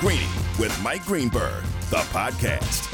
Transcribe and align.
Greeny 0.00 0.26
with 0.58 0.78
Mike 0.82 1.04
Greenberg, 1.06 1.64
the 1.88 1.96
podcast. 1.96 2.92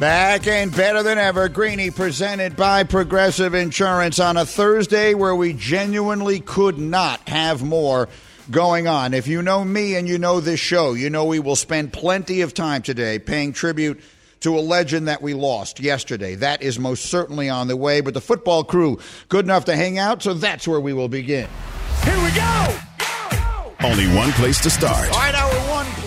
Back 0.00 0.46
and 0.46 0.74
better 0.74 1.02
than 1.02 1.18
ever, 1.18 1.48
Greeny 1.50 1.90
presented 1.90 2.56
by 2.56 2.84
Progressive 2.84 3.54
Insurance 3.54 4.18
on 4.18 4.38
a 4.38 4.46
Thursday 4.46 5.12
where 5.12 5.36
we 5.36 5.52
genuinely 5.52 6.40
could 6.40 6.78
not 6.78 7.28
have 7.28 7.62
more 7.62 8.08
going 8.50 8.88
on. 8.88 9.12
If 9.12 9.28
you 9.28 9.42
know 9.42 9.62
me 9.62 9.94
and 9.94 10.08
you 10.08 10.18
know 10.18 10.40
this 10.40 10.58
show, 10.58 10.94
you 10.94 11.10
know 11.10 11.26
we 11.26 11.38
will 11.38 11.56
spend 11.56 11.92
plenty 11.92 12.40
of 12.40 12.54
time 12.54 12.80
today 12.80 13.18
paying 13.18 13.52
tribute 13.52 14.00
to 14.40 14.58
a 14.58 14.60
legend 14.60 15.08
that 15.08 15.20
we 15.20 15.34
lost 15.34 15.80
yesterday. 15.80 16.34
That 16.36 16.62
is 16.62 16.78
most 16.78 17.06
certainly 17.06 17.50
on 17.50 17.68
the 17.68 17.76
way, 17.76 18.00
but 18.00 18.14
the 18.14 18.22
football 18.22 18.64
crew 18.64 19.00
good 19.28 19.44
enough 19.44 19.66
to 19.66 19.76
hang 19.76 19.98
out, 19.98 20.22
so 20.22 20.32
that's 20.32 20.66
where 20.66 20.80
we 20.80 20.94
will 20.94 21.08
begin. 21.08 21.48
Here 22.04 22.24
we 22.24 22.30
go! 22.34 22.76
Only 23.84 24.06
one 24.16 24.32
place 24.32 24.60
to 24.62 24.70
start. 24.70 25.08
All 25.10 25.18
right, 25.18 25.34
our 25.34 25.42
one 25.42 25.45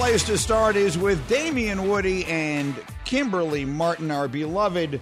place 0.09 0.23
to 0.23 0.39
start 0.39 0.75
is 0.75 0.97
with 0.97 1.27
Damien 1.27 1.87
Woody 1.87 2.25
and 2.25 2.73
Kimberley 3.05 3.63
Martin, 3.63 4.09
our 4.09 4.27
beloved 4.27 4.99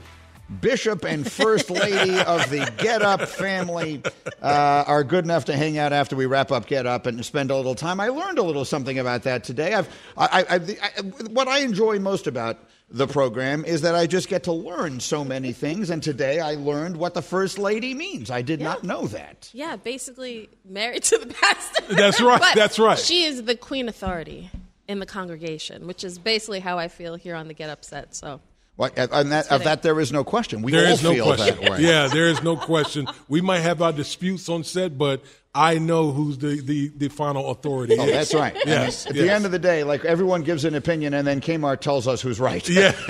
Bishop 0.59 1.05
and 1.05 1.25
First 1.31 1.69
Lady 1.69 2.19
of 2.27 2.49
the 2.49 2.69
Get 2.77 3.01
Up 3.01 3.21
family, 3.21 4.03
uh, 4.41 4.83
are 4.85 5.05
good 5.05 5.23
enough 5.23 5.45
to 5.45 5.55
hang 5.55 5.77
out 5.77 5.93
after 5.93 6.17
we 6.17 6.25
wrap 6.25 6.51
up 6.51 6.65
Get 6.65 6.85
Up 6.85 7.05
and 7.05 7.25
spend 7.25 7.51
a 7.51 7.55
little 7.55 7.73
time. 7.73 8.01
I 8.01 8.09
learned 8.09 8.37
a 8.37 8.43
little 8.43 8.65
something 8.65 8.99
about 8.99 9.23
that 9.23 9.45
today. 9.45 9.75
I've, 9.75 9.87
I, 10.17 10.45
I, 10.49 10.55
I, 10.57 11.01
what 11.29 11.47
I 11.47 11.59
enjoy 11.59 11.99
most 11.99 12.27
about 12.27 12.57
the 12.91 13.07
program 13.07 13.63
is 13.63 13.83
that 13.83 13.95
I 13.95 14.07
just 14.07 14.27
get 14.27 14.43
to 14.43 14.51
learn 14.51 14.99
so 14.99 15.23
many 15.23 15.53
things. 15.53 15.89
And 15.89 16.03
today 16.03 16.41
I 16.41 16.55
learned 16.55 16.97
what 16.97 17.13
the 17.13 17.21
First 17.21 17.57
Lady 17.57 17.93
means. 17.93 18.29
I 18.29 18.41
did 18.41 18.59
Yeah. 18.59 18.65
not 18.67 18.83
know 18.83 19.07
that. 19.07 19.51
Yeah, 19.53 19.77
basically 19.77 20.49
married 20.65 21.03
to 21.03 21.17
the 21.17 21.27
pastor. 21.33 21.95
That's 21.95 22.19
right, 22.19 22.43
that's 22.55 22.77
right. 22.77 22.99
She 22.99 23.23
is 23.23 23.43
the 23.43 23.55
queen 23.55 23.87
authority 23.87 24.51
in 24.87 24.99
the 24.99 25.05
congregation, 25.05 25.87
which 25.87 26.03
is 26.03 26.17
basically 26.17 26.59
how 26.59 26.77
I 26.77 26.87
feel 26.87 27.15
here 27.15 27.35
on 27.35 27.47
the 27.47 27.53
Get 27.53 27.69
Up 27.69 27.83
set. 27.83 28.15
So 28.15 28.39
What, 28.75 28.97
and 28.97 29.31
that, 29.31 29.51
of 29.51 29.63
that, 29.63 29.81
there 29.83 29.99
is 29.99 30.11
no 30.11 30.23
question. 30.23 30.61
We 30.61 30.71
There 30.71 30.85
all 30.85 30.93
is 30.93 31.03
no 31.03 31.13
feel 31.13 31.25
question. 31.25 31.57
that 31.61 31.71
way. 31.71 31.81
Yeah, 31.81 32.07
there 32.07 32.27
is 32.27 32.41
no 32.43 32.55
question. 32.55 33.07
We 33.27 33.41
might 33.41 33.59
have 33.59 33.81
our 33.81 33.91
disputes 33.91 34.47
on 34.49 34.63
set, 34.63 34.97
but 34.97 35.23
I 35.53 35.79
know 35.79 36.11
who's 36.11 36.37
the, 36.37 36.61
the, 36.61 36.89
the 36.95 37.07
final 37.09 37.49
authority. 37.49 37.95
Oh, 37.99 38.05
is. 38.05 38.11
that's 38.11 38.33
right. 38.35 38.55
Yes, 38.65 39.07
At 39.07 39.15
yes. 39.15 39.25
the 39.25 39.33
end 39.33 39.45
of 39.45 39.51
the 39.51 39.59
day, 39.59 39.83
like 39.83 40.05
everyone 40.05 40.43
gives 40.43 40.63
an 40.65 40.75
opinion, 40.75 41.13
and 41.15 41.25
then 41.27 41.41
Kmart 41.41 41.79
tells 41.81 42.07
us 42.07 42.21
who's 42.21 42.39
right. 42.39 42.67
Yeah. 42.69 42.91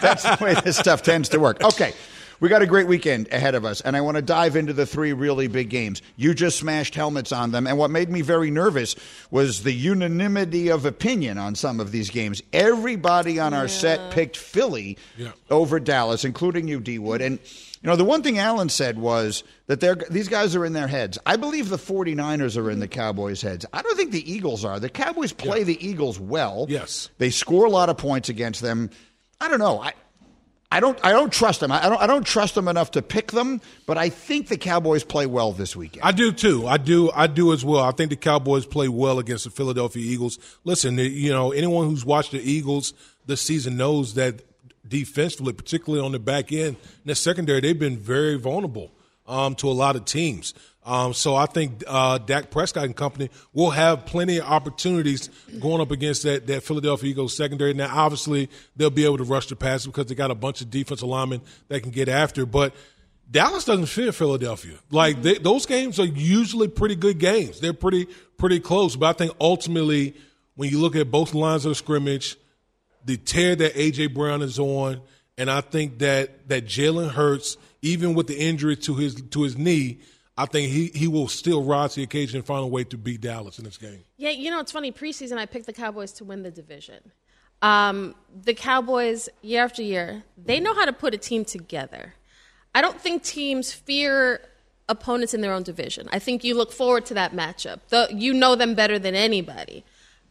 That's 0.00 0.22
the 0.22 0.38
way 0.40 0.54
this 0.64 0.76
stuff 0.76 1.02
tends 1.02 1.28
to 1.30 1.38
work. 1.40 1.62
Okay. 1.64 1.92
We 2.40 2.48
got 2.48 2.62
a 2.62 2.66
great 2.66 2.86
weekend 2.86 3.28
ahead 3.32 3.54
of 3.54 3.66
us, 3.66 3.82
and 3.82 3.94
I 3.94 4.00
want 4.00 4.16
to 4.16 4.22
dive 4.22 4.56
into 4.56 4.72
the 4.72 4.86
three 4.86 5.12
really 5.12 5.46
big 5.46 5.68
games. 5.68 6.00
You 6.16 6.32
just 6.32 6.58
smashed 6.58 6.94
helmets 6.94 7.32
on 7.32 7.50
them, 7.50 7.66
and 7.66 7.76
what 7.76 7.90
made 7.90 8.08
me 8.08 8.22
very 8.22 8.50
nervous 8.50 8.96
was 9.30 9.62
the 9.62 9.72
unanimity 9.74 10.68
of 10.70 10.86
opinion 10.86 11.36
on 11.36 11.54
some 11.54 11.80
of 11.80 11.92
these 11.92 12.08
games. 12.08 12.40
Everybody 12.54 13.38
on 13.38 13.52
our 13.52 13.68
set 13.68 14.10
picked 14.10 14.38
Philly 14.38 14.96
Yeah. 15.18 15.32
over 15.50 15.78
Dallas, 15.78 16.24
including 16.24 16.66
you, 16.66 16.80
D 16.80 16.98
Wood. 16.98 17.20
And, 17.20 17.38
you 17.82 17.90
know, 17.90 17.96
the 17.96 18.04
one 18.06 18.22
thing 18.22 18.38
Allen 18.38 18.70
said 18.70 18.98
was 18.98 19.44
that 19.66 19.80
they're, 19.80 19.96
these 20.08 20.28
guys 20.28 20.56
are 20.56 20.64
in 20.64 20.72
their 20.72 20.88
heads. 20.88 21.18
I 21.26 21.36
believe 21.36 21.68
the 21.68 21.76
49ers 21.76 22.56
are 22.56 22.70
in 22.70 22.80
the 22.80 22.88
Cowboys' 22.88 23.42
heads. 23.42 23.66
I 23.74 23.82
don't 23.82 23.96
think 23.98 24.12
the 24.12 24.32
Eagles 24.32 24.64
are. 24.64 24.80
The 24.80 24.88
Cowboys 24.88 25.32
play 25.34 25.62
the 25.62 25.86
Eagles 25.86 26.18
well. 26.18 26.64
Yes. 26.70 27.10
They 27.18 27.28
score 27.28 27.66
a 27.66 27.70
lot 27.70 27.90
of 27.90 27.98
points 27.98 28.30
against 28.30 28.62
them. 28.62 28.88
I 29.42 29.48
don't 29.48 29.58
know. 29.58 29.80
I, 29.80 29.92
I 30.72 30.78
don't. 30.78 30.98
I 31.04 31.10
don't 31.10 31.32
trust 31.32 31.60
them. 31.60 31.72
I 31.72 31.88
don't. 31.88 32.00
I 32.00 32.06
don't 32.06 32.24
trust 32.24 32.54
them 32.54 32.68
enough 32.68 32.92
to 32.92 33.02
pick 33.02 33.32
them. 33.32 33.60
But 33.86 33.98
I 33.98 34.08
think 34.08 34.46
the 34.48 34.56
Cowboys 34.56 35.02
play 35.02 35.26
well 35.26 35.52
this 35.52 35.74
weekend. 35.74 36.04
I 36.04 36.12
do 36.12 36.30
too. 36.30 36.66
I 36.66 36.76
do. 36.76 37.10
I 37.12 37.26
do 37.26 37.52
as 37.52 37.64
well. 37.64 37.82
I 37.82 37.90
think 37.90 38.10
the 38.10 38.16
Cowboys 38.16 38.66
play 38.66 38.88
well 38.88 39.18
against 39.18 39.44
the 39.44 39.50
Philadelphia 39.50 40.02
Eagles. 40.02 40.38
Listen, 40.62 40.96
you 40.98 41.30
know, 41.30 41.50
anyone 41.50 41.88
who's 41.88 42.04
watched 42.04 42.30
the 42.30 42.40
Eagles 42.40 42.94
this 43.26 43.40
season 43.40 43.76
knows 43.76 44.14
that 44.14 44.42
defensively, 44.86 45.52
particularly 45.52 46.04
on 46.04 46.12
the 46.12 46.20
back 46.20 46.52
end, 46.52 46.76
in 46.76 47.06
the 47.06 47.14
secondary, 47.16 47.60
they've 47.60 47.78
been 47.78 47.98
very 47.98 48.36
vulnerable 48.36 48.92
um, 49.26 49.56
to 49.56 49.68
a 49.68 49.72
lot 49.72 49.96
of 49.96 50.04
teams. 50.04 50.54
Um, 50.84 51.12
so 51.12 51.36
I 51.36 51.46
think 51.46 51.84
uh, 51.86 52.18
Dak 52.18 52.50
Prescott 52.50 52.84
and 52.84 52.96
company 52.96 53.30
will 53.52 53.70
have 53.70 54.06
plenty 54.06 54.38
of 54.38 54.46
opportunities 54.46 55.28
going 55.60 55.80
up 55.80 55.90
against 55.90 56.22
that, 56.22 56.46
that 56.46 56.62
Philadelphia 56.62 57.10
Eagles 57.10 57.36
secondary. 57.36 57.74
Now, 57.74 57.90
obviously, 57.92 58.48
they'll 58.76 58.88
be 58.88 59.04
able 59.04 59.18
to 59.18 59.24
rush 59.24 59.46
the 59.46 59.56
passes 59.56 59.86
because 59.86 60.06
they 60.06 60.14
got 60.14 60.30
a 60.30 60.34
bunch 60.34 60.62
of 60.62 60.70
defensive 60.70 61.06
linemen 61.06 61.42
that 61.68 61.82
can 61.82 61.90
get 61.90 62.08
after. 62.08 62.46
But 62.46 62.74
Dallas 63.30 63.64
doesn't 63.64 63.86
fear 63.86 64.10
Philadelphia. 64.10 64.76
Like 64.90 65.22
they, 65.22 65.34
those 65.34 65.66
games 65.66 66.00
are 66.00 66.06
usually 66.06 66.68
pretty 66.68 66.96
good 66.96 67.18
games. 67.18 67.60
They're 67.60 67.72
pretty 67.72 68.08
pretty 68.38 68.58
close. 68.58 68.96
But 68.96 69.06
I 69.06 69.12
think 69.12 69.32
ultimately, 69.40 70.16
when 70.56 70.70
you 70.70 70.80
look 70.80 70.96
at 70.96 71.10
both 71.10 71.32
lines 71.34 71.64
of 71.64 71.70
the 71.70 71.74
scrimmage, 71.76 72.36
the 73.04 73.16
tear 73.16 73.54
that 73.54 73.74
AJ 73.74 74.14
Brown 74.14 74.42
is 74.42 74.58
on, 74.58 75.00
and 75.38 75.50
I 75.50 75.60
think 75.60 76.00
that 76.00 76.48
that 76.48 76.64
Jalen 76.64 77.10
Hurts, 77.10 77.56
even 77.82 78.14
with 78.14 78.26
the 78.26 78.36
injury 78.36 78.76
to 78.76 78.94
his 78.94 79.14
to 79.14 79.42
his 79.42 79.56
knee, 79.56 80.00
I 80.40 80.46
think 80.46 80.72
he 80.72 80.86
he 80.88 81.06
will 81.06 81.28
still 81.28 81.62
rise 81.62 81.94
to 81.94 81.96
the 81.96 82.04
occasion 82.04 82.38
and 82.38 82.46
find 82.46 82.64
a 82.64 82.66
way 82.66 82.84
to 82.84 82.96
beat 82.96 83.20
Dallas 83.20 83.58
in 83.58 83.64
this 83.64 83.76
game. 83.76 84.04
yeah, 84.16 84.30
you 84.30 84.50
know 84.50 84.60
it's 84.60 84.72
funny. 84.72 84.90
Preseason, 84.90 85.36
I 85.36 85.46
picked 85.46 85.66
the 85.66 85.72
Cowboys 85.72 86.12
to 86.12 86.24
win 86.24 86.42
the 86.42 86.50
division. 86.50 87.12
Um, 87.62 88.14
the 88.44 88.54
Cowboys, 88.54 89.28
year 89.42 89.62
after 89.62 89.82
year, 89.82 90.24
they 90.42 90.58
know 90.60 90.74
how 90.74 90.86
to 90.86 90.94
put 90.94 91.12
a 91.12 91.18
team 91.18 91.44
together. 91.44 92.14
I 92.74 92.80
don't 92.80 92.98
think 92.98 93.22
teams 93.22 93.70
fear 93.72 94.40
opponents 94.88 95.34
in 95.34 95.42
their 95.42 95.52
own 95.52 95.62
division. 95.62 96.08
I 96.10 96.18
think 96.18 96.42
you 96.42 96.54
look 96.54 96.72
forward 96.72 97.04
to 97.06 97.14
that 97.14 97.32
matchup. 97.32 97.80
The, 97.88 98.08
you 98.10 98.32
know 98.32 98.54
them 98.54 98.74
better 98.74 98.98
than 98.98 99.14
anybody. 99.14 99.84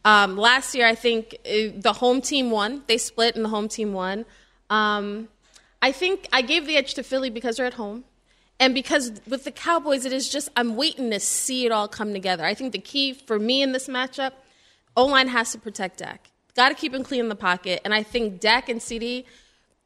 Um, 0.04 0.36
last 0.36 0.74
year, 0.74 0.86
I 0.86 0.96
think 0.96 1.36
uh, 1.46 1.76
the 1.76 1.92
home 1.92 2.20
team 2.20 2.50
won. 2.50 2.82
They 2.88 2.98
split, 2.98 3.36
and 3.36 3.44
the 3.44 3.48
home 3.48 3.68
team 3.68 3.92
won. 3.92 4.24
Um, 4.70 5.28
I 5.82 5.92
think 5.92 6.28
I 6.32 6.42
gave 6.42 6.66
the 6.66 6.76
edge 6.76 6.94
to 6.94 7.02
Philly 7.02 7.30
because 7.30 7.56
they're 7.56 7.66
at 7.66 7.74
home. 7.74 8.04
And 8.60 8.74
because 8.74 9.20
with 9.26 9.44
the 9.44 9.50
Cowboys, 9.50 10.04
it 10.04 10.12
is 10.12 10.28
just, 10.28 10.50
I'm 10.54 10.76
waiting 10.76 11.10
to 11.10 11.18
see 11.18 11.64
it 11.64 11.72
all 11.72 11.88
come 11.88 12.12
together. 12.12 12.44
I 12.44 12.52
think 12.52 12.72
the 12.72 12.78
key 12.78 13.14
for 13.14 13.38
me 13.38 13.62
in 13.62 13.72
this 13.72 13.88
matchup, 13.88 14.32
O 14.96 15.06
line 15.06 15.28
has 15.28 15.52
to 15.52 15.58
protect 15.58 15.98
Dak. 15.98 16.30
Got 16.54 16.68
to 16.68 16.74
keep 16.74 16.92
him 16.92 17.02
clean 17.02 17.20
in 17.20 17.28
the 17.30 17.34
pocket. 17.34 17.80
And 17.86 17.94
I 17.94 18.02
think 18.02 18.38
Dak 18.38 18.68
and 18.68 18.82
CD, 18.82 19.24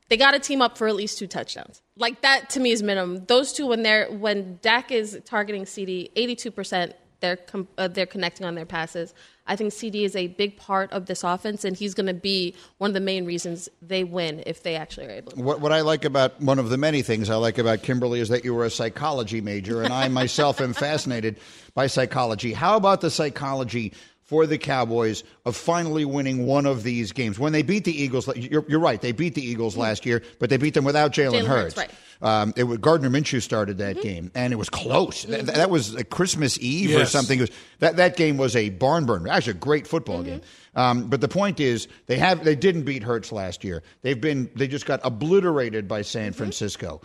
they 0.08 0.16
got 0.16 0.32
to 0.32 0.40
team 0.40 0.60
up 0.60 0.76
for 0.76 0.88
at 0.88 0.96
least 0.96 1.18
two 1.18 1.28
touchdowns. 1.28 1.82
Like 1.96 2.22
that 2.22 2.50
to 2.50 2.60
me 2.60 2.72
is 2.72 2.82
minimum. 2.82 3.26
Those 3.26 3.52
two, 3.52 3.68
when 3.68 3.84
they're 3.84 4.10
when 4.10 4.58
Dak 4.60 4.90
is 4.90 5.20
targeting 5.24 5.66
CD, 5.66 6.10
82% 6.16 6.92
they're 7.24 7.36
com- 7.36 7.68
uh, 7.78 7.88
they're 7.88 8.04
connecting 8.04 8.46
on 8.46 8.54
their 8.54 8.66
passes. 8.66 9.14
I 9.46 9.56
think 9.56 9.72
CD 9.72 10.04
is 10.04 10.14
a 10.14 10.26
big 10.28 10.56
part 10.56 10.92
of 10.92 11.06
this 11.06 11.24
offense, 11.24 11.64
and 11.64 11.76
he's 11.76 11.94
going 11.94 12.06
to 12.06 12.14
be 12.14 12.54
one 12.78 12.90
of 12.90 12.94
the 12.94 13.00
main 13.00 13.24
reasons 13.24 13.68
they 13.80 14.04
win 14.04 14.42
if 14.46 14.62
they 14.62 14.76
actually 14.76 15.06
are 15.06 15.10
able. 15.10 15.32
to. 15.32 15.40
What, 15.40 15.60
what 15.60 15.72
I 15.72 15.80
like 15.80 16.04
about 16.04 16.40
one 16.40 16.58
of 16.58 16.68
the 16.68 16.76
many 16.76 17.02
things 17.02 17.30
I 17.30 17.36
like 17.36 17.56
about 17.58 17.82
Kimberley 17.82 18.20
is 18.20 18.28
that 18.28 18.44
you 18.44 18.54
were 18.54 18.64
a 18.64 18.70
psychology 18.70 19.40
major, 19.40 19.82
and 19.82 19.92
I 19.92 20.08
myself 20.08 20.60
am 20.60 20.74
fascinated 20.74 21.40
by 21.74 21.86
psychology. 21.86 22.52
How 22.52 22.76
about 22.76 23.00
the 23.00 23.10
psychology 23.10 23.92
for 24.24 24.46
the 24.46 24.58
Cowboys 24.58 25.22
of 25.44 25.56
finally 25.56 26.04
winning 26.04 26.46
one 26.46 26.66
of 26.66 26.82
these 26.82 27.12
games? 27.12 27.38
When 27.38 27.52
they 27.52 27.62
beat 27.62 27.84
the 27.84 28.02
Eagles, 28.02 28.28
you're, 28.36 28.64
you're 28.68 28.80
right, 28.80 29.00
they 29.00 29.12
beat 29.12 29.34
the 29.34 29.44
Eagles 29.44 29.76
last 29.76 30.04
year, 30.06 30.22
but 30.38 30.50
they 30.50 30.56
beat 30.56 30.74
them 30.74 30.84
without 30.84 31.12
Jalen 31.12 31.42
Jalen 31.42 31.46
Hurts. 31.46 31.74
Hurts, 31.74 31.76
right. 31.76 31.90
Um, 32.22 32.54
it 32.56 32.64
was 32.64 32.78
Gardner 32.78 33.10
Minshew 33.10 33.42
started 33.42 33.78
that 33.78 34.00
game, 34.00 34.30
and 34.34 34.52
it 34.52 34.56
was 34.56 34.70
close. 34.70 35.24
Th- 35.24 35.42
that 35.42 35.68
was 35.68 35.94
a 35.94 36.04
Christmas 36.04 36.58
Eve 36.58 36.96
or 36.96 37.04
something. 37.04 37.38
It 37.38 37.42
was, 37.42 37.50
that 37.80 37.96
that 37.96 38.16
game 38.16 38.36
was 38.38 38.56
a 38.56 38.70
barn 38.70 39.04
burner. 39.04 39.28
Actually, 39.28 39.52
a 39.52 39.56
great 39.56 39.86
football 39.86 40.22
game. 40.22 40.40
Um, 40.74 41.08
but 41.08 41.20
the 41.20 41.28
point 41.28 41.60
is, 41.60 41.86
they 42.06 42.16
have 42.16 42.42
they 42.44 42.56
didn't 42.56 42.82
beat 42.82 43.02
Hurts 43.02 43.30
last 43.30 43.62
year. 43.62 43.82
They've 44.02 44.20
been 44.20 44.50
they 44.54 44.68
just 44.68 44.86
got 44.86 45.00
obliterated 45.04 45.86
by 45.86 46.02
San 46.02 46.32
Francisco. 46.32 47.02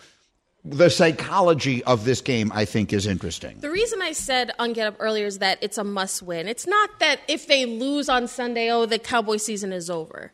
The 0.65 0.89
psychology 0.89 1.83
of 1.85 2.03
this 2.03 2.19
game, 2.21 2.51
I 2.53 2.65
think, 2.65 2.91
is 2.91 3.07
interesting. 3.07 3.59
The 3.59 3.71
reason 3.71 4.01
I 4.01 4.11
said 4.11 4.51
on 4.59 4.73
Get 4.73 4.87
Up 4.87 4.95
earlier 4.99 5.25
is 5.25 5.39
that 5.39 5.57
it's 5.61 5.77
a 5.77 5.83
must 5.83 6.21
win. 6.21 6.47
It's 6.47 6.67
not 6.67 6.99
that 6.99 7.21
if 7.27 7.47
they 7.47 7.65
lose 7.65 8.09
on 8.09 8.27
Sunday, 8.27 8.69
oh, 8.69 8.85
the 8.85 8.99
Cowboy 8.99 9.37
season 9.37 9.71
is 9.71 9.89
over. 9.89 10.31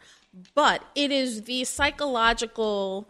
But 0.55 0.83
it 0.95 1.11
is 1.11 1.43
the 1.43 1.63
psychological 1.63 3.07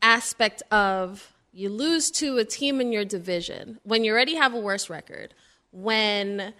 aspect 0.00 0.62
of 0.70 1.32
you 1.52 1.68
lose 1.68 2.10
to 2.12 2.38
a 2.38 2.44
team 2.44 2.80
in 2.80 2.92
your 2.92 3.04
division 3.04 3.78
when 3.82 4.04
you 4.04 4.12
already 4.12 4.36
have 4.36 4.54
a 4.54 4.58
worse 4.58 4.88
record, 4.88 5.34
when 5.70 6.54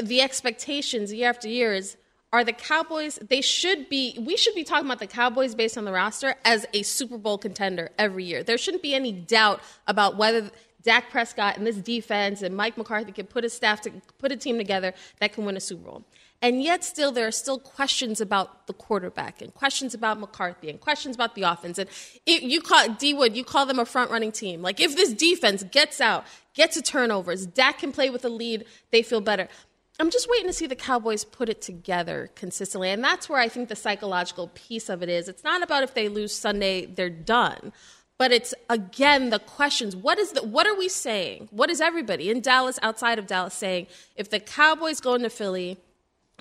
the 0.00 0.20
expectations 0.20 1.12
year 1.12 1.28
after 1.28 1.48
year 1.48 1.72
is 1.72 1.96
are 2.32 2.44
the 2.44 2.52
Cowboys 2.52 3.18
they 3.28 3.40
should 3.40 3.88
be 3.88 4.16
we 4.20 4.36
should 4.36 4.54
be 4.54 4.64
talking 4.64 4.86
about 4.86 5.00
the 5.00 5.06
Cowboys 5.06 5.54
based 5.54 5.76
on 5.76 5.84
the 5.84 5.92
roster 5.92 6.36
as 6.44 6.66
a 6.72 6.82
Super 6.82 7.18
Bowl 7.18 7.38
contender 7.38 7.90
every 7.98 8.24
year. 8.24 8.42
There 8.42 8.58
shouldn't 8.58 8.82
be 8.82 8.94
any 8.94 9.12
doubt 9.12 9.60
about 9.86 10.16
whether 10.16 10.50
Dak 10.82 11.10
Prescott 11.10 11.56
and 11.56 11.66
this 11.66 11.76
defense 11.76 12.42
and 12.42 12.56
Mike 12.56 12.78
McCarthy 12.78 13.12
can 13.12 13.26
put 13.26 13.44
a 13.44 13.50
staff 13.50 13.82
to 13.82 13.90
put 14.18 14.32
a 14.32 14.36
team 14.36 14.58
together 14.58 14.94
that 15.18 15.32
can 15.32 15.44
win 15.44 15.56
a 15.56 15.60
Super 15.60 15.84
Bowl. 15.84 16.04
And 16.42 16.62
yet 16.62 16.82
still 16.84 17.12
there 17.12 17.26
are 17.26 17.32
still 17.32 17.58
questions 17.58 18.20
about 18.20 18.66
the 18.66 18.72
quarterback 18.72 19.42
and 19.42 19.52
questions 19.52 19.92
about 19.92 20.18
McCarthy 20.18 20.70
and 20.70 20.80
questions 20.80 21.14
about 21.14 21.34
the 21.34 21.42
offense. 21.42 21.78
And 21.78 21.88
it, 22.24 22.42
you 22.42 22.62
call 22.62 22.88
D 22.88 23.12
Wood, 23.12 23.36
you 23.36 23.44
call 23.44 23.66
them 23.66 23.78
a 23.78 23.84
front 23.84 24.10
running 24.10 24.32
team. 24.32 24.62
Like 24.62 24.80
if 24.80 24.96
this 24.96 25.12
defense 25.12 25.62
gets 25.64 26.00
out, 26.00 26.24
gets 26.54 26.76
to 26.76 26.82
turnovers, 26.82 27.44
Dak 27.44 27.78
can 27.78 27.92
play 27.92 28.08
with 28.08 28.24
a 28.24 28.30
lead, 28.30 28.64
they 28.90 29.02
feel 29.02 29.20
better. 29.20 29.48
I'm 30.00 30.10
just 30.10 30.28
waiting 30.30 30.46
to 30.46 30.52
see 30.52 30.66
the 30.66 30.76
Cowboys 30.76 31.24
put 31.24 31.48
it 31.48 31.60
together 31.60 32.30
consistently. 32.34 32.90
And 32.90 33.02
that's 33.02 33.28
where 33.28 33.40
I 33.40 33.48
think 33.48 33.68
the 33.68 33.76
psychological 33.76 34.48
piece 34.54 34.88
of 34.88 35.02
it 35.02 35.08
is. 35.08 35.28
It's 35.28 35.44
not 35.44 35.62
about 35.62 35.82
if 35.82 35.94
they 35.94 36.08
lose 36.08 36.34
Sunday, 36.34 36.86
they're 36.86 37.10
done. 37.10 37.72
But 38.18 38.32
it's 38.32 38.52
again 38.68 39.30
the 39.30 39.38
questions. 39.38 39.96
What 39.96 40.18
is 40.18 40.32
the 40.32 40.42
what 40.42 40.66
are 40.66 40.76
we 40.76 40.90
saying? 40.90 41.48
What 41.52 41.70
is 41.70 41.80
everybody 41.80 42.28
in 42.28 42.42
Dallas, 42.42 42.78
outside 42.82 43.18
of 43.18 43.26
Dallas, 43.26 43.54
saying? 43.54 43.86
If 44.14 44.28
the 44.28 44.38
Cowboys 44.38 45.00
go 45.00 45.14
into 45.14 45.30
Philly 45.30 45.78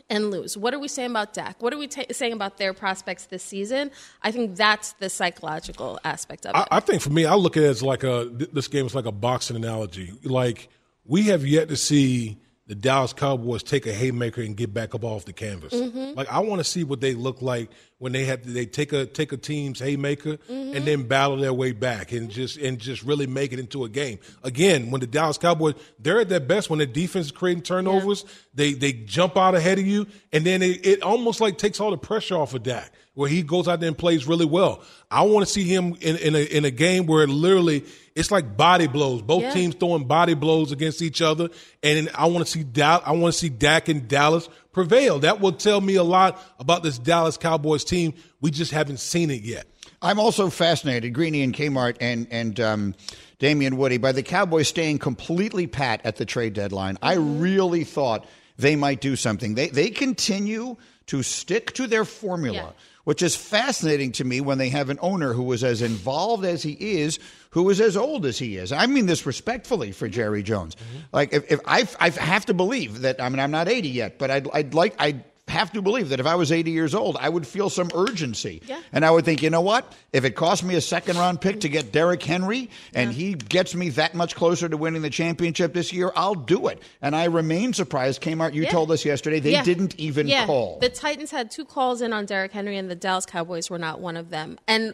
and 0.10 0.30
lose, 0.30 0.58
what 0.58 0.74
are 0.74 0.80
we 0.80 0.90
saying 0.90 1.12
about 1.12 1.34
Dak? 1.34 1.62
What 1.64 1.74
are 1.74 1.78
we 1.78 1.88
ta 1.88 2.04
saying 2.12 2.34
about 2.34 2.58
their 2.58 2.74
prospects 2.74 3.28
this 3.28 3.44
season? 3.44 3.92
I 4.22 4.32
think 4.32 4.58
that's 4.58 4.92
the 4.94 5.10
psychological 5.10 6.02
aspect 6.04 6.46
of 6.46 6.50
it. 6.50 6.68
I, 6.70 6.78
I 6.78 6.80
think 6.82 7.02
for 7.02 7.12
me, 7.12 7.26
I 7.26 7.36
look 7.36 7.56
at 7.56 7.64
it 7.64 7.68
as 7.68 7.82
like 7.82 8.04
a 8.04 8.30
this 8.30 8.68
game 8.68 8.86
is 8.86 8.94
like 8.94 9.06
a 9.06 9.14
boxing 9.14 9.56
analogy. 9.56 10.12
Like 10.22 10.68
we 11.06 11.24
have 11.28 11.46
yet 11.46 11.70
to 11.70 11.78
see 11.78 12.40
the 12.70 12.76
Dallas 12.76 13.14
Cowboys 13.14 13.64
take 13.64 13.88
a 13.88 13.92
haymaker 13.92 14.42
and 14.42 14.56
get 14.56 14.72
back 14.72 14.94
up 14.94 15.04
off 15.04 15.26
the 15.26 15.34
canvas. 15.34 15.74
Mm-hmm. 15.74 16.16
Like 16.16 16.32
I 16.32 16.38
want 16.42 16.60
to 16.60 16.64
see 16.64 16.84
what 16.84 17.02
they 17.02 17.16
look 17.16 17.42
like 17.42 17.72
when 17.98 18.12
they 18.12 18.26
have 18.26 18.44
to, 18.44 18.50
they 18.52 18.68
take 18.68 18.94
a 18.94 19.08
take 19.08 19.32
a 19.32 19.38
team's 19.38 19.80
haymaker 19.80 20.38
mm-hmm. 20.38 20.78
and 20.78 20.86
then 20.86 21.08
battle 21.08 21.38
their 21.38 21.52
way 21.52 21.72
back 21.72 22.12
and 22.12 22.30
just 22.30 22.58
and 22.58 22.78
just 22.78 23.02
really 23.02 23.26
make 23.26 23.54
it 23.54 23.60
into 23.60 23.86
a 23.86 23.90
game. 23.90 24.20
Again, 24.44 24.92
when 24.92 25.02
the 25.02 25.08
Dallas 25.08 25.40
Cowboys 25.40 25.74
they're 25.98 26.20
at 26.20 26.30
their 26.30 26.40
best 26.40 26.70
when 26.70 26.78
the 26.78 26.86
defense 26.86 27.26
is 27.26 27.32
creating 27.32 27.64
turnovers, 27.64 28.24
yeah. 28.24 28.32
they 28.54 28.74
they 28.74 28.94
jump 28.94 29.36
out 29.36 29.56
ahead 29.56 29.80
of 29.80 29.88
you 29.88 30.06
and 30.32 30.46
then 30.46 30.62
it, 30.62 30.86
it 30.86 31.02
almost 31.02 31.42
like 31.42 31.58
takes 31.58 31.80
all 31.80 31.90
the 31.90 31.98
pressure 31.98 32.38
off 32.38 32.54
of 32.54 32.62
Dak 32.62 32.94
where 33.20 33.28
he 33.28 33.44
goes 33.44 33.68
out 33.68 33.82
there 33.82 33.90
and 33.90 33.98
plays 33.98 34.26
really 34.26 34.46
well. 34.46 34.82
I 35.12 35.24
want 35.24 35.46
to 35.46 35.52
see 35.52 35.66
him 35.66 35.98
in, 36.00 36.16
in 36.16 36.36
a 36.36 36.40
in 36.40 36.64
a 36.64 36.72
game 36.72 37.06
where 37.06 37.22
it 37.22 37.28
literally 37.28 37.84
it's 38.16 38.32
like 38.32 38.56
body 38.56 38.88
blows. 38.88 39.22
Both 39.22 39.42
yeah. 39.42 39.52
teams 39.52 39.76
throwing 39.76 40.06
body 40.06 40.36
blows 40.36 40.72
against 40.72 41.02
each 41.02 41.22
other, 41.22 41.50
and 41.84 42.10
I 42.16 42.28
want 42.28 42.46
to 42.46 42.50
see 42.50 42.64
Dal- 42.64 43.04
I 43.06 43.12
want 43.12 43.34
to 43.34 43.38
see 43.38 43.50
Dak 43.50 43.90
and 43.90 44.08
Dallas 44.08 44.48
prevail. 44.72 45.20
That 45.20 45.42
will 45.42 45.52
tell 45.52 45.82
me 45.82 45.96
a 45.96 46.04
lot 46.04 46.42
about 46.60 46.82
this 46.82 46.98
Dallas 46.98 47.36
Cowboys 47.36 47.84
team. 47.84 48.14
We 48.40 48.52
just 48.52 48.72
haven't 48.72 49.02
seen 49.02 49.32
it 49.32 49.42
yet. 49.42 49.68
I'm 50.02 50.18
also 50.18 50.50
fascinated, 50.50 51.14
Greeny 51.14 51.42
and 51.44 51.54
Kmart 51.54 51.98
and 52.00 52.26
and 52.32 52.58
um, 52.62 52.96
Damien 53.38 53.76
Woody, 53.76 53.98
by 53.98 54.14
the 54.14 54.24
Cowboys 54.24 54.70
staying 54.70 55.00
completely 55.00 55.68
pat 55.68 56.00
at 56.06 56.16
the 56.16 56.24
trade 56.24 56.54
deadline. 56.54 56.98
I 57.02 57.18
mm-hmm. 57.18 57.42
really 57.42 57.84
thought 57.84 58.26
they 58.58 58.78
might 58.78 59.02
do 59.02 59.18
something. 59.18 59.56
They 59.56 59.68
they 59.68 59.90
continue 59.90 60.78
to 61.08 61.22
stick 61.22 61.74
to 61.74 61.86
their 61.86 62.06
formula. 62.06 62.56
Yeah 62.56 62.72
which 63.10 63.24
is 63.24 63.36
fascinating 63.36 64.12
to 64.12 64.24
me 64.24 64.40
when 64.40 64.60
they 64.60 64.70
have 64.70 64.92
an 64.92 65.00
owner 65.02 65.34
who 65.34 65.52
is 65.52 65.64
as 65.64 65.82
involved 65.82 66.46
as 66.46 66.62
he 66.62 66.74
is, 66.74 67.18
who 67.50 67.68
is 67.72 67.82
as 67.82 67.98
old 67.98 68.24
as 68.24 68.38
he 68.38 68.56
is. 68.56 68.72
I 68.72 68.86
mean 68.86 69.08
this 69.08 69.26
respectfully 69.26 69.92
for 69.92 70.08
Jerry 70.08 70.44
Jones. 70.44 70.76
Mm-hmm. 70.76 70.98
Like 71.12 71.34
if, 71.34 71.52
if 71.52 71.60
I, 71.66 71.88
I 72.00 72.12
have 72.12 72.46
to 72.46 72.54
believe 72.54 73.02
that 73.02 73.20
I 73.20 73.28
mean 73.30 73.40
I'm 73.40 73.50
not 73.50 73.68
80 73.68 73.90
yet, 73.90 74.20
but 74.20 74.30
I'd, 74.30 74.48
I'd 74.54 74.76
like 74.76 74.94
I 75.00 75.24
have 75.50 75.72
to 75.74 75.82
believe 75.82 76.10
that 76.10 76.20
if 76.20 76.26
I 76.26 76.36
was 76.36 76.52
80 76.52 76.72
years 76.72 76.96
old, 76.96 77.18
I 77.20 77.30
would 77.30 77.46
feel 77.46 77.70
some 77.70 77.90
urgency. 77.94 78.62
Yeah. 78.66 78.82
And 78.92 79.06
I 79.06 79.12
would 79.12 79.26
think, 79.26 79.42
you 79.42 79.50
know 79.50 79.62
what? 79.62 79.94
If 80.14 80.26
it 80.26 80.32
cost 80.32 80.64
me 80.64 80.76
a 80.76 80.82
second 80.82 81.18
round 81.18 81.42
pick 81.42 81.62
to 81.62 81.70
get 81.70 81.92
Derrick 81.92 82.24
Henry 82.24 82.70
and 82.94 83.12
yeah. 83.12 83.18
he 83.18 83.34
gets 83.34 83.76
me 83.76 83.90
that 83.90 84.16
much 84.16 84.36
closer 84.36 84.70
to 84.70 84.78
winning 84.78 85.02
the 85.02 85.10
championship 85.10 85.74
this 85.74 85.92
year, 85.92 86.12
I'll 86.16 86.36
do 86.36 86.68
it. 86.68 86.82
And 87.02 87.16
I 87.16 87.26
remain 87.26 87.74
surprised. 87.74 88.22
Kmart, 88.22 88.54
you 88.54 88.64
yeah. 88.64 88.72
told 88.72 88.92
us 88.92 89.06
yesterday 89.06 89.40
they 89.40 89.62
didn't 89.62 90.00
even 90.00 90.30
call. 90.46 90.80
The 90.80 90.90
Titans 90.90 91.32
had 91.32 91.52
two 91.52 91.66
calls 91.66 92.02
in 92.02 92.14
on 92.14 92.26
Derrick 92.26 92.52
Henry, 92.52 92.78
and 92.78 92.90
the 92.90 92.96
Dallas 92.96 93.26
Cowboys 93.26 93.70
were 93.70 93.80
not 93.80 94.00
one 94.00 94.18
of 94.18 94.30
them. 94.30 94.60
And 94.68 94.94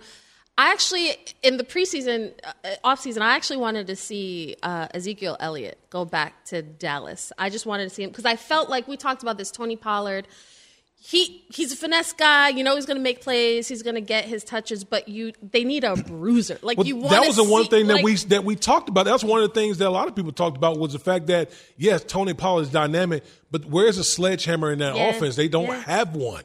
I 0.57 0.72
actually, 0.72 1.18
in 1.44 1.57
the 1.57 1.66
preseason, 1.66 2.31
uh, 2.44 2.69
offseason, 2.86 3.22
I 3.22 3.36
actually 3.36 3.57
wanted 3.57 3.88
to 3.88 3.96
see 3.96 4.56
uh, 4.63 4.88
Ezekiel 4.94 5.36
Elliott 5.40 5.78
go 5.90 6.06
back 6.06 6.46
to 6.46 6.62
Dallas. 6.62 7.34
I 7.38 7.50
just 7.50 7.66
wanted 7.66 7.84
to 7.86 7.90
see 7.90 8.04
him 8.04 8.10
because 8.10 8.25
I 8.25 8.38
felt 8.38 8.69
like 8.69 8.88
we 8.88 8.96
talked 8.96 9.22
about 9.22 9.38
this 9.38 9.52
Tony 9.52 9.75
Pollard. 9.75 10.28
He 10.98 11.44
he's 11.50 11.74
a 11.74 11.75
finesse 11.75 12.13
guy. 12.13 12.50
You 12.50 12.63
know 12.63 12.75
he's 12.75 12.86
going 12.86 12.98
to 12.98 13.04
make 13.04 13.22
plays. 13.22 13.68
He's 13.68 13.84
going 13.84 13.96
to 13.96 14.02
get 14.02 14.25
his 14.25 14.44
touches, 14.46 14.86
but 14.86 15.10
you 15.10 15.34
they 15.44 15.66
need 15.66 15.84
a 15.84 15.96
bruiser. 15.98 16.58
Like 16.62 16.78
well, 16.78 16.88
you 16.88 16.96
want. 16.96 17.10
That 17.10 17.28
was 17.28 17.36
the 17.36 17.44
see, 17.44 17.51
one 17.51 17.66
thing 17.66 17.88
like, 17.88 17.98
that 17.98 18.04
we 18.04 18.16
that 18.16 18.44
we 18.46 18.56
talked 18.56 18.88
about. 18.88 19.06
That's 19.06 19.24
one 19.24 19.44
of 19.44 19.54
the 19.54 19.60
things 19.60 19.78
that 19.80 19.88
a 19.88 19.92
lot 19.92 20.08
of 20.08 20.16
people 20.16 20.31
talked 20.31 20.58
about 20.58 20.80
was 20.80 20.94
the 20.94 21.00
fact 21.00 21.28
that 21.28 21.51
yes, 21.78 22.04
Tony 22.04 22.34
Pollard 22.34 22.63
is 22.63 22.69
dynamic, 22.69 23.24
but 23.51 23.66
where's 23.66 23.98
a 23.98 24.04
sledgehammer 24.06 24.72
in 24.72 24.80
that 24.80 24.96
yeah, 24.96 25.10
offense? 25.10 25.36
They 25.36 25.50
don't 25.50 25.68
yeah. 25.68 25.81
have 25.81 26.16
one. 26.16 26.44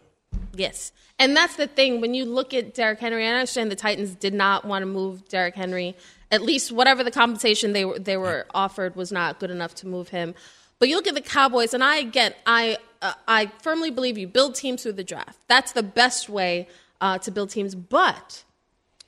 Yes. 0.55 0.93
And 1.21 1.37
that's 1.37 1.57
the 1.57 1.67
thing. 1.67 2.01
When 2.01 2.15
you 2.15 2.25
look 2.25 2.55
at 2.55 2.73
Derrick 2.73 2.99
Henry, 2.99 3.27
I 3.27 3.31
understand 3.33 3.71
the 3.71 3.77
Titans 3.77 4.15
did 4.15 4.33
not 4.33 4.65
want 4.65 4.83
to 4.83 4.87
move 4.87 5.29
Derrick 5.29 5.55
Henry. 5.55 5.95
At 6.31 6.41
least 6.41 6.73
whatever 6.73 7.05
the 7.05 7.11
compensation 7.11 7.75
they 7.75 7.85
were 7.85 7.99
they 7.99 8.17
were 8.17 8.47
offered 8.55 8.97
was 8.97 9.13
not 9.13 9.39
good 9.39 9.51
enough 9.51 9.75
to 9.77 9.87
move 9.87 10.09
him. 10.09 10.35
But 10.79 10.89
you 10.89 10.97
look 10.97 11.07
at 11.07 11.15
the 11.15 11.21
Cowboys, 11.21 11.75
and 11.75 11.85
I 11.85 11.97
again, 11.97 12.33
I 12.47 12.79
uh, 13.03 13.13
I 13.29 13.53
firmly 13.63 13.91
believe 13.91 14.17
you 14.17 14.29
build 14.29 14.55
teams 14.55 14.83
through 14.83 14.95
the 14.95 15.05
draft. 15.05 15.39
That's 15.47 15.73
the 15.73 15.83
best 15.83 16.31
way 16.31 16.69
uh, 17.03 17.19
to 17.19 17.31
build 17.31 17.51
teams. 17.51 17.75
But 17.75 18.43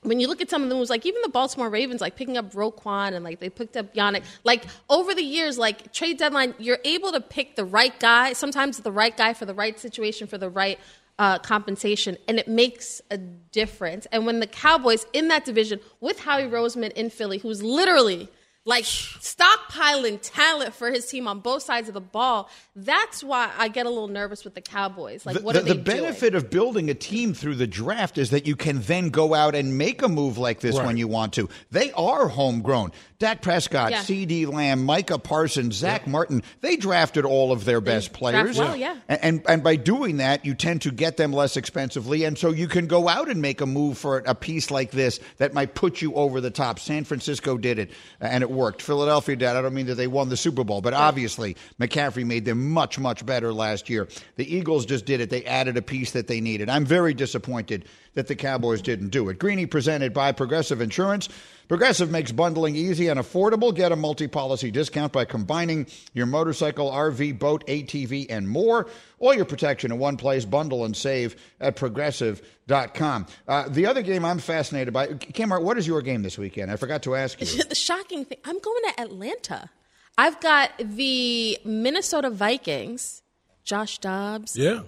when 0.03 0.19
you 0.19 0.27
look 0.27 0.39
at 0.39 0.51
some 0.51 0.61
of 0.61 0.69
the 0.69 0.75
moves, 0.75 0.91
like 0.91 1.07
even 1.07 1.21
the 1.23 1.29
Baltimore 1.29 1.69
Ravens, 1.69 1.99
like 1.99 2.15
picking 2.15 2.37
up 2.37 2.53
Roquan 2.53 3.13
and 3.13 3.23
like 3.23 3.39
they 3.39 3.49
picked 3.49 3.75
up 3.75 3.91
Yannick, 3.95 4.23
like 4.43 4.65
over 4.87 5.15
the 5.15 5.23
years, 5.23 5.57
like 5.57 5.91
trade 5.93 6.17
deadline, 6.17 6.53
you're 6.59 6.79
able 6.83 7.11
to 7.11 7.21
pick 7.21 7.55
the 7.55 7.65
right 7.65 7.97
guy, 7.99 8.33
sometimes 8.33 8.77
the 8.77 8.91
right 8.91 9.15
guy 9.17 9.33
for 9.33 9.45
the 9.45 9.55
right 9.55 9.79
situation, 9.79 10.27
for 10.27 10.37
the 10.37 10.49
right 10.49 10.79
uh, 11.19 11.39
compensation, 11.39 12.17
and 12.27 12.39
it 12.39 12.47
makes 12.47 13.01
a 13.11 13.17
difference. 13.17 14.07
And 14.11 14.25
when 14.25 14.39
the 14.39 14.47
Cowboys 14.47 15.05
in 15.13 15.27
that 15.27 15.45
division 15.45 15.79
with 16.01 16.19
Howie 16.19 16.43
Roseman 16.43 16.91
in 16.93 17.09
Philly, 17.09 17.37
who's 17.37 17.61
literally 17.61 18.29
like 18.65 18.85
stockpiling 18.85 20.19
talent 20.21 20.73
for 20.73 20.89
his 20.89 21.05
team 21.05 21.27
on 21.27 21.41
both 21.41 21.63
sides 21.63 21.89
of 21.89 21.93
the 21.93 22.01
ball. 22.01 22.49
That's 22.75 23.23
why 23.23 23.51
I 23.57 23.67
get 23.67 23.85
a 23.85 23.89
little 23.89 24.07
nervous 24.07 24.45
with 24.45 24.55
the 24.55 24.61
Cowboys. 24.61 25.25
Like, 25.25 25.37
the, 25.37 25.43
what 25.43 25.53
the, 25.53 25.59
are 25.59 25.63
they 25.63 25.73
The 25.73 25.79
benefit 25.79 26.31
doing? 26.31 26.43
of 26.43 26.49
building 26.49 26.89
a 26.89 26.93
team 26.93 27.33
through 27.33 27.55
the 27.55 27.67
draft 27.67 28.17
is 28.17 28.29
that 28.29 28.47
you 28.47 28.55
can 28.55 28.79
then 28.81 29.09
go 29.09 29.33
out 29.33 29.53
and 29.53 29.77
make 29.77 30.01
a 30.01 30.07
move 30.07 30.37
like 30.37 30.61
this 30.61 30.77
right. 30.77 30.85
when 30.85 30.97
you 30.97 31.07
want 31.07 31.33
to. 31.33 31.49
They 31.71 31.91
are 31.91 32.29
homegrown. 32.29 32.93
Dak 33.19 33.41
Prescott, 33.41 33.91
yeah. 33.91 34.01
CeeDee 34.01 34.51
Lamb, 34.51 34.83
Micah 34.85 35.17
Parsons, 35.17 35.75
Zach 35.75 36.03
yeah. 36.05 36.11
Martin, 36.11 36.43
they 36.59 36.75
drafted 36.75 37.23
all 37.23 37.53
of 37.53 37.63
their 37.63 37.79
they 37.79 37.91
best 37.91 38.11
players. 38.11 38.57
Well, 38.57 38.75
yeah. 38.75 38.97
And, 39.07 39.19
and, 39.23 39.45
and 39.47 39.63
by 39.63 39.77
doing 39.77 40.17
that, 40.17 40.45
you 40.45 40.53
tend 40.53 40.81
to 40.81 40.91
get 40.91 41.15
them 41.15 41.31
less 41.31 41.55
expensively. 41.55 42.25
And 42.25 42.37
so 42.37 42.49
you 42.49 42.67
can 42.67 42.87
go 42.87 43.07
out 43.07 43.29
and 43.29 43.41
make 43.41 43.61
a 43.61 43.65
move 43.65 43.97
for 43.97 44.19
a 44.19 44.35
piece 44.35 44.71
like 44.71 44.91
this 44.91 45.21
that 45.37 45.53
might 45.53 45.73
put 45.73 46.01
you 46.01 46.13
over 46.15 46.41
the 46.41 46.51
top. 46.51 46.79
San 46.79 47.05
Francisco 47.05 47.57
did 47.57 47.79
it, 47.79 47.91
and 48.19 48.43
it 48.43 48.51
worked. 48.53 48.81
Philadelphia 48.81 49.35
did. 49.35 49.47
I 49.49 49.61
don't 49.61 49.73
mean 49.73 49.87
that 49.87 49.95
they 49.95 50.07
won 50.07 50.29
the 50.29 50.37
Super 50.37 50.63
Bowl, 50.63 50.81
but 50.81 50.93
obviously 50.93 51.57
McCaffrey 51.79 52.25
made 52.25 52.45
them 52.45 52.71
much, 52.71 52.99
much 52.99 53.25
better 53.25 53.51
last 53.51 53.89
year. 53.89 54.07
The 54.35 54.55
Eagles 54.55 54.85
just 54.85 55.05
did 55.05 55.19
it. 55.19 55.29
They 55.29 55.43
added 55.45 55.77
a 55.77 55.81
piece 55.81 56.11
that 56.11 56.27
they 56.27 56.39
needed. 56.39 56.69
I'm 56.69 56.85
very 56.85 57.13
disappointed 57.13 57.85
that 58.13 58.27
the 58.27 58.35
Cowboys 58.35 58.81
didn't 58.81 59.09
do 59.09 59.29
it. 59.29 59.39
Greeny 59.39 59.65
presented 59.65 60.13
by 60.13 60.31
Progressive 60.31 60.81
Insurance. 60.81 61.29
Progressive 61.73 62.11
makes 62.11 62.31
bundling 62.31 62.75
easy 62.75 63.07
and 63.07 63.19
affordable. 63.19 63.73
Get 63.73 63.91
a 63.91 63.95
multi 63.95 64.27
policy 64.27 64.69
discount 64.69 65.11
by 65.11 65.25
combining 65.25 65.87
your 66.13 66.27
motorcycle, 66.27 66.91
RV, 66.91 67.39
boat, 67.39 67.65
ATV, 67.65 68.27
and 68.29 68.47
more. 68.47 68.85
All 69.17 69.33
your 69.33 69.45
protection 69.45 69.91
in 69.91 69.97
one 69.97 70.15
place. 70.15 70.45
Bundle 70.45 70.85
and 70.85 70.95
save 70.95 71.35
at 71.59 71.75
progressive.com. 71.75 73.25
Uh, 73.47 73.69
the 73.69 73.87
other 73.87 74.03
game 74.03 74.23
I'm 74.23 74.37
fascinated 74.37 74.93
by, 74.93 75.07
Kmart, 75.07 75.63
what 75.63 75.79
is 75.79 75.87
your 75.87 76.03
game 76.03 76.21
this 76.21 76.37
weekend? 76.37 76.69
I 76.69 76.75
forgot 76.75 77.01
to 77.03 77.15
ask 77.15 77.41
you. 77.41 77.63
the 77.63 77.73
shocking 77.73 78.25
thing, 78.25 78.37
I'm 78.45 78.59
going 78.59 78.83
to 78.93 79.01
Atlanta. 79.01 79.71
I've 80.15 80.39
got 80.41 80.73
the 80.77 81.57
Minnesota 81.65 82.29
Vikings, 82.29 83.23
Josh 83.63 83.97
Dobbs. 83.97 84.55
Yeah. 84.55 84.81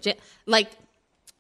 like 0.46 0.70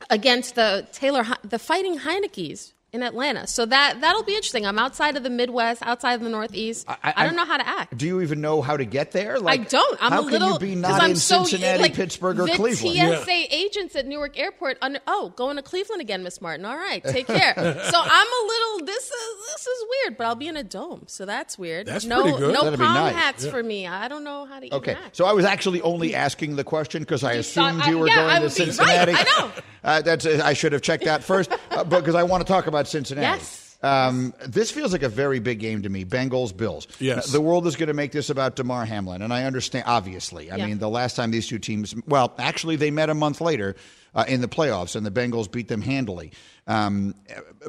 against 0.10 0.56
the 0.56 0.88
Taylor, 0.92 1.24
the 1.44 1.60
Fighting 1.60 2.00
Heinickes 2.00 2.74
in 2.96 3.04
Atlanta. 3.04 3.46
So 3.46 3.66
that 3.66 4.02
that'll 4.02 4.24
be 4.24 4.36
interesting. 4.36 4.66
I'm 4.66 4.80
outside 4.80 5.18
of 5.18 5.24
the 5.24 5.30
Midwest, 5.30 5.84
outside 5.84 6.14
of 6.14 6.22
the 6.22 6.30
Northeast. 6.30 6.86
I, 6.88 6.98
I, 7.04 7.14
I 7.18 7.26
don't 7.26 7.36
know 7.36 7.46
how 7.46 7.58
to 7.58 7.68
act. 7.68 7.96
Do 7.96 8.08
you 8.08 8.22
even 8.22 8.42
know 8.42 8.62
how 8.62 8.78
to 8.78 8.86
get 8.86 9.12
there? 9.12 9.40
Like, 9.40 9.62
I 9.62 9.64
don't. 9.66 10.04
I'm 10.04 10.12
how 10.12 10.22
a 10.22 10.24
little. 10.24 10.58
Can 10.58 10.70
you 10.70 10.76
be 10.76 10.82
not 10.82 11.02
I'm 11.02 11.12
in 11.12 11.16
so, 11.18 11.44
Cincinnati, 11.44 11.84
like, 11.84 11.94
Pittsburgh, 11.94 12.40
or 12.40 12.48
the 12.48 12.54
Cleveland? 12.54 12.96
TSA 12.96 13.32
yeah. 13.32 13.46
agents 13.52 13.96
at 13.96 14.08
Newark 14.08 14.40
Airport. 14.40 14.78
Under, 14.82 15.00
oh, 15.06 15.34
going 15.36 15.58
to 15.58 15.62
Cleveland 15.62 16.02
again, 16.02 16.24
Miss 16.24 16.42
Martin. 16.42 16.66
All 16.66 16.78
right, 16.78 17.04
take 17.04 17.28
care. 17.28 17.54
so 17.56 18.02
I'm 18.02 18.28
a 18.28 18.48
little. 18.48 18.86
This 18.86 19.04
is 19.04 19.48
this 19.54 19.68
is 19.68 19.86
weird, 19.90 20.18
but 20.18 20.28
I'll 20.28 20.36
be 20.36 20.48
in 20.48 20.58
a 20.58 20.64
dome, 20.64 21.04
so 21.08 21.26
that's 21.26 21.60
weird. 21.60 21.88
That's 21.88 22.06
no, 22.06 22.24
pretty 22.24 22.38
good. 22.38 22.54
No 22.54 22.64
That'd 22.64 22.80
palm 22.80 22.94
nice. 22.94 23.16
hats 23.16 23.46
yeah. 23.46 23.52
for 23.52 23.62
me. 23.62 23.88
I 23.88 24.08
don't 24.08 24.24
know 24.24 24.46
how 24.46 24.60
to. 24.60 24.74
Okay, 24.76 24.98
so 25.12 25.26
I 25.26 25.34
was 25.34 25.46
actually 25.46 25.82
only 25.82 26.16
asking 26.16 26.56
the 26.56 26.64
question 26.64 27.04
because 27.04 27.24
I 27.24 27.34
assumed 27.34 27.82
thought, 27.82 27.90
you 27.90 28.00
were 28.00 28.08
yeah, 28.08 28.16
going 28.16 28.30
I 28.30 28.40
to 28.40 28.50
Cincinnati. 28.50 29.14
Right, 29.14 29.28
I 29.28 29.40
know. 29.40 29.52
Uh, 29.86 30.02
that's 30.02 30.26
I 30.26 30.54
should 30.54 30.74
have 30.74 30.82
checked 30.82 31.06
that 31.06 31.24
first, 31.24 31.52
uh, 31.76 31.84
because 31.84 32.16
I 32.16 32.24
want 32.24 32.46
to 32.46 32.52
talk 32.52 32.68
about 32.68 32.88
Cincinnati. 32.88 33.40
Yes. 33.40 33.78
Um, 33.84 34.34
this 34.48 34.72
feels 34.72 34.94
like 34.94 35.04
a 35.04 35.10
very 35.10 35.40
big 35.40 35.60
game 35.60 35.84
to 35.84 35.90
me. 35.90 36.06
Bengals, 36.06 36.56
Bills. 36.56 36.88
Yes. 37.00 37.32
The 37.32 37.42
world 37.42 37.68
is 37.68 37.76
going 37.76 37.88
to 37.88 37.94
make 37.94 38.12
this 38.12 38.30
about 38.30 38.56
Damar 38.56 38.86
Hamlin, 38.86 39.22
and 39.22 39.32
I 39.32 39.44
understand. 39.44 39.86
Obviously, 39.88 40.50
I 40.50 40.56
yeah. 40.56 40.66
mean, 40.66 40.80
the 40.80 40.90
last 40.90 41.16
time 41.16 41.30
these 41.30 41.48
two 41.48 41.60
teams, 41.60 41.94
well, 42.08 42.34
actually, 42.40 42.78
they 42.78 42.90
met 42.90 43.10
a 43.10 43.14
month 43.14 43.42
later 43.42 43.76
uh, 44.16 44.26
in 44.28 44.42
the 44.42 44.48
playoffs, 44.48 44.96
and 44.96 45.06
the 45.06 45.12
Bengals 45.12 45.52
beat 45.52 45.68
them 45.68 45.82
handily. 45.82 46.32
Um, 46.66 47.14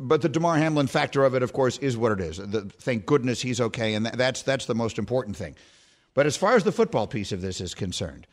but 0.01 0.23
the 0.23 0.29
Damar 0.29 0.57
Hamlin 0.57 0.87
factor 0.87 1.25
of 1.25 1.35
it, 1.35 1.43
of 1.43 1.53
course, 1.53 1.77
is 1.79 1.99
what 1.99 2.13
it 2.13 2.21
is. 2.21 2.39
The, 2.39 2.63
thank 2.63 3.05
goodness 3.05 3.43
he's 3.43 3.61
okay, 3.61 3.95
and 3.95 4.07
that's 4.07 4.43
that's 4.43 4.67
the 4.67 4.75
most 4.75 4.99
important 4.99 5.37
thing. 5.37 5.55
But 6.15 6.25
as 6.25 6.37
far 6.37 6.57
as 6.57 6.65
the 6.65 6.73
football 6.73 7.07
piece 7.07 7.31
of 7.31 7.43
this 7.43 7.61
is 7.61 7.75
concerned, 7.75 8.27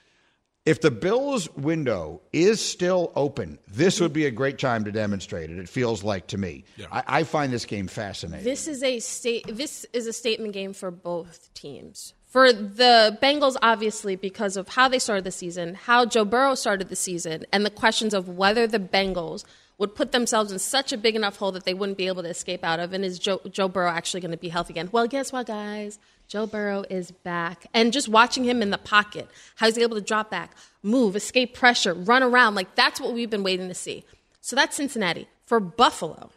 If 0.65 0.79
the 0.79 0.91
Bills' 0.91 1.49
window 1.55 2.21
is 2.31 2.63
still 2.63 3.11
open, 3.15 3.59
this 3.67 3.99
would 3.99 4.13
be 4.13 4.25
a 4.25 4.31
great 4.31 4.57
time 4.57 4.85
to 4.85 4.93
demonstrate 4.93 5.49
it. 5.49 5.57
It 5.57 5.67
feels 5.67 6.03
like 6.03 6.27
to 6.27 6.37
me. 6.37 6.63
Yeah. 6.77 6.85
I, 6.89 7.03
I 7.07 7.23
find 7.23 7.51
this 7.51 7.65
game 7.65 7.87
fascinating. 7.87 8.45
This 8.45 8.69
is 8.69 8.81
a 8.81 8.99
state. 8.99 9.45
This 9.47 9.85
is 9.91 10.07
a 10.07 10.13
statement 10.13 10.53
game 10.53 10.71
for 10.71 10.89
both 10.89 11.53
teams. 11.53 12.13
For 12.27 12.53
the 12.53 13.17
Bengals, 13.21 13.57
obviously, 13.61 14.15
because 14.15 14.55
of 14.55 14.69
how 14.69 14.87
they 14.87 14.99
started 14.99 15.25
the 15.25 15.31
season, 15.31 15.75
how 15.75 16.05
Joe 16.05 16.25
Burrow 16.25 16.55
started 16.55 16.87
the 16.87 16.95
season, 16.95 17.45
and 17.51 17.65
the 17.65 17.69
questions 17.69 18.13
of 18.13 18.29
whether 18.29 18.65
the 18.65 18.79
Bengals 18.79 19.43
would 19.77 19.95
put 19.95 20.13
themselves 20.13 20.51
in 20.51 20.59
such 20.59 20.93
a 20.93 20.97
big 20.97 21.15
enough 21.15 21.37
hole 21.37 21.51
that 21.51 21.65
they 21.65 21.73
wouldn't 21.73 21.97
be 21.97 22.07
able 22.07 22.23
to 22.23 22.29
escape 22.29 22.63
out 22.63 22.79
of. 22.79 22.93
And 22.93 23.03
is 23.03 23.19
Joe, 23.19 23.41
Joe 23.51 23.67
Burrow 23.67 23.89
actually 23.89 24.21
going 24.21 24.31
to 24.31 24.37
be 24.37 24.49
healthy 24.49 24.73
again? 24.73 24.89
Well, 24.91 25.07
guess 25.07 25.33
what, 25.33 25.45
guys? 25.45 25.99
Joe 26.33 26.47
Burrow 26.47 26.83
is 26.89 27.11
back. 27.11 27.67
And 27.75 27.93
just 27.93 28.09
watching 28.09 28.43
him 28.43 28.63
in 28.63 28.71
the 28.71 28.79
pocket, 28.79 29.29
how 29.53 29.67
he's 29.67 29.77
able 29.77 29.95
to 29.97 30.01
drop 30.01 30.31
back, 30.31 30.55
move, 30.81 31.15
escape 31.15 31.53
pressure, 31.53 31.93
run 31.93 32.23
around, 32.23 32.55
like 32.55 32.73
that's 32.73 32.99
what 32.99 33.13
we've 33.13 33.29
been 33.29 33.43
waiting 33.43 33.67
to 33.67 33.75
see. 33.75 34.03
So 34.41 34.55
that's 34.55 34.75
Cincinnati. 34.75 35.27
For 35.45 35.59
Buffalo, 35.59 36.31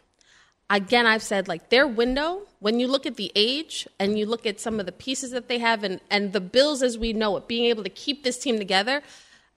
again, 0.69 1.07
I've 1.07 1.23
said 1.23 1.47
like 1.47 1.69
their 1.69 1.87
window, 1.87 2.43
when 2.59 2.79
you 2.79 2.87
look 2.87 3.07
at 3.07 3.15
the 3.15 3.31
age 3.33 3.87
and 3.99 4.19
you 4.19 4.27
look 4.27 4.45
at 4.45 4.59
some 4.59 4.79
of 4.79 4.85
the 4.85 4.91
pieces 4.91 5.31
that 5.31 5.47
they 5.47 5.57
have 5.57 5.83
and, 5.83 5.99
and 6.11 6.31
the 6.31 6.41
Bills 6.41 6.83
as 6.83 6.95
we 6.95 7.11
know 7.11 7.35
it, 7.35 7.47
being 7.47 7.65
able 7.65 7.83
to 7.83 7.89
keep 7.89 8.23
this 8.23 8.37
team 8.37 8.59
together, 8.59 9.01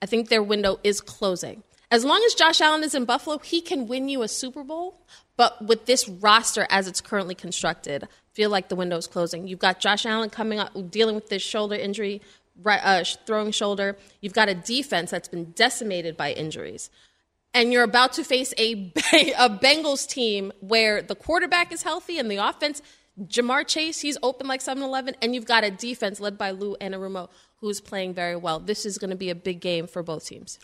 I 0.01 0.07
think 0.07 0.31
their 0.31 0.43
window 0.43 0.81
is 0.83 1.03
closing. 1.03 1.63
As 1.91 2.03
long 2.03 2.23
as 2.25 2.33
Josh 2.33 2.63
Allen 2.63 2.83
is 2.83 2.95
in 2.95 3.05
Buffalo, 3.05 3.37
he 3.39 3.61
can 3.61 3.87
win 3.87 4.09
you 4.09 4.23
a 4.23 4.29
Super 4.29 4.65
Bowl. 4.65 5.03
But 5.41 5.65
with 5.67 5.87
this 5.87 6.07
roster 6.07 6.67
as 6.69 6.87
it's 6.87 7.01
currently 7.01 7.35
constructed, 7.35 8.07
feel 8.35 8.51
like 8.51 8.69
the 8.69 8.77
window 8.77 8.99
is 8.99 9.07
closing. 9.07 9.49
You've 9.49 9.59
got 9.59 9.81
Josh 9.81 10.05
Allen 10.05 10.29
coming 10.29 10.59
up, 10.59 10.91
dealing 10.91 11.15
with 11.15 11.31
this 11.31 11.41
shoulder 11.41 11.77
injury, 11.77 12.21
right, 12.63 12.81
uh, 12.85 13.05
throwing 13.25 13.51
shoulder. 13.51 13.97
You've 14.21 14.35
got 14.35 14.51
a 14.51 14.55
defense 14.55 15.11
that's 15.11 15.29
been 15.29 15.53
decimated 15.53 16.15
by 16.15 16.33
injuries 16.33 16.91
and 17.55 17.73
you're 17.73 17.85
about 17.85 18.13
to 18.13 18.23
face 18.23 18.53
a, 18.59 18.93
a 19.39 19.49
Bengals 19.49 20.07
team 20.07 20.53
where 20.61 21.01
the 21.01 21.15
quarterback 21.15 21.73
is 21.73 21.85
healthy 21.85 22.19
and 22.19 22.31
the 22.31 22.37
offense, 22.37 22.83
Ja'Marr 23.19 23.67
Chase, 23.67 24.01
he's 24.01 24.19
open 24.23 24.47
like 24.47 24.61
7 24.61 24.83
Eleven, 24.83 25.17
and 25.23 25.35
you've 25.35 25.47
got 25.47 25.65
a 25.65 25.71
defense 25.71 26.21
led 26.21 26.37
by 26.37 26.51
Lou 26.51 26.77
Anarumo 26.83 27.31
who's 27.57 27.81
playing 27.81 28.13
very 28.13 28.37
well. 28.37 28.61
This 28.61 28.85
is 28.85 28.99
going 28.99 29.09
to 29.09 29.17
be 29.17 29.31
a 29.31 29.35
big 29.35 29.61
game 29.61 29.87
for 29.87 30.03
both 30.03 30.27
teams. 30.27 30.59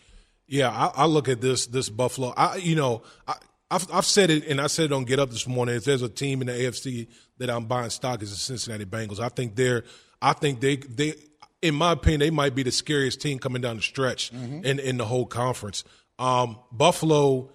Yeah, 0.47 0.71
I, 0.71 1.03
I 1.03 1.07
look 1.07 1.31
at 1.31 1.41
this 1.41 1.67
this 1.67 1.89
Buffalo. 1.89 2.35
I 2.37 2.57
you 2.57 2.77
know 2.77 3.03
I. 3.27 3.37
I've, 3.71 3.87
I've 3.93 4.05
said 4.05 4.31
it, 4.31 4.47
and 4.47 4.61
I 4.61 4.69
said 4.69 4.87
it 4.87 4.93
on 4.93 5.05
Get 5.05 5.19
Up 5.19 5.31
this 5.31 5.47
morning. 5.47 5.75
If 5.75 5.85
there's 5.85 6.03
a 6.03 6.09
team 6.09 6.41
in 6.41 6.47
the 6.47 6.53
AFC 6.53 7.09
that 7.39 7.51
I'm 7.51 7.65
buying 7.67 7.91
stock, 7.91 8.23
is 8.23 8.31
the 8.31 8.37
Cincinnati 8.37 8.85
Bengals. 8.85 9.19
I 9.19 9.29
think 9.29 9.57
they're, 9.57 9.85
I 10.23 10.33
think 10.35 10.61
they, 10.61 10.77
they, 10.77 11.15
in 11.63 11.75
my 11.75 11.93
opinion, 11.93 12.21
they 12.21 12.31
might 12.31 12.55
be 12.55 12.63
the 12.63 12.71
scariest 12.71 13.21
team 13.21 13.39
coming 13.39 13.63
down 13.63 13.77
the 13.77 13.83
stretch 13.83 14.33
in 14.33 14.79
in 14.79 14.97
the 14.99 15.05
whole 15.05 15.27
conference. 15.27 15.83
Um, 16.19 16.59
Buffalo, 16.71 17.51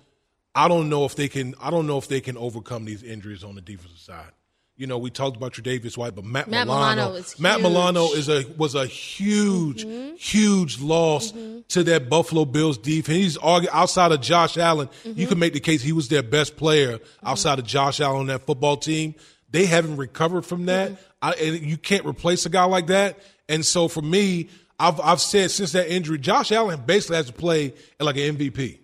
I 0.54 0.68
don't 0.68 0.90
know 0.90 1.06
if 1.06 1.16
they 1.16 1.30
can. 1.30 1.56
I 1.62 1.70
don't 1.70 1.88
know 1.88 1.98
if 1.98 2.08
they 2.08 2.20
can 2.20 2.38
overcome 2.38 2.86
these 2.86 3.04
injuries 3.04 3.44
on 3.44 3.56
the 3.56 3.62
defensive 3.62 4.00
side. 4.00 4.32
You 4.78 4.88
know, 4.88 4.98
we 4.98 5.12
talked 5.12 5.38
about 5.38 5.54
Tre'Davious 5.54 5.96
White, 5.96 6.16
but 6.16 6.26
Matt, 6.26 6.50
Matt 6.50 6.66
Milano, 6.66 6.96
Milano 6.96 7.14
is 7.16 7.40
Matt. 7.40 7.62
Milano 7.62 8.06
is 8.14 8.30
a 8.30 8.46
was 8.58 8.74
a 8.74 8.86
huge, 8.86 9.86
mm-hmm. 9.86 10.16
huge 10.16 10.80
loss 10.80 11.32
mm-hmm. 11.32 11.60
to 11.68 11.84
that 11.84 12.10
Buffalo 12.10 12.46
Bills 12.46 12.78
defense. 12.78 13.16
He's 13.16 13.38
outside 13.44 14.12
of 14.12 14.22
Josh 14.22 14.58
Allen. 14.58 14.90
You 15.04 15.14
can 15.14 15.26
mm-hmm. 15.26 15.40
make 15.40 15.54
the 15.54 15.60
case 15.60 15.82
he 15.82 15.92
was 15.92 16.08
their 16.08 16.24
best 16.24 16.56
player 16.56 17.00
outside 17.24 17.60
of 17.60 17.66
Josh 17.66 18.00
Allen 18.00 18.22
on 18.22 18.28
that 18.28 18.46
football 18.48 18.78
team. 18.78 19.14
They 19.52 19.66
haven't 19.66 19.98
recovered 19.98 20.46
from 20.46 20.66
that. 20.66 20.94
I, 21.22 21.34
and 21.34 21.60
you 21.62 21.78
can't 21.78 22.06
replace 22.06 22.46
a 22.46 22.50
guy 22.50 22.64
like 22.64 22.88
that. 22.88 23.20
And 23.48 23.66
so 23.66 23.88
for 23.88 24.02
me, 24.02 24.50
I've 24.80 25.00
I've 25.00 25.22
said 25.22 25.52
since 25.52 25.74
that 25.74 25.94
injury, 25.94 26.18
Josh 26.18 26.52
Allen 26.52 26.82
basically 26.86 27.18
has 27.18 27.28
to 27.28 27.34
play 27.34 27.74
like 28.00 28.18
an 28.18 28.38
MVP. 28.38 28.80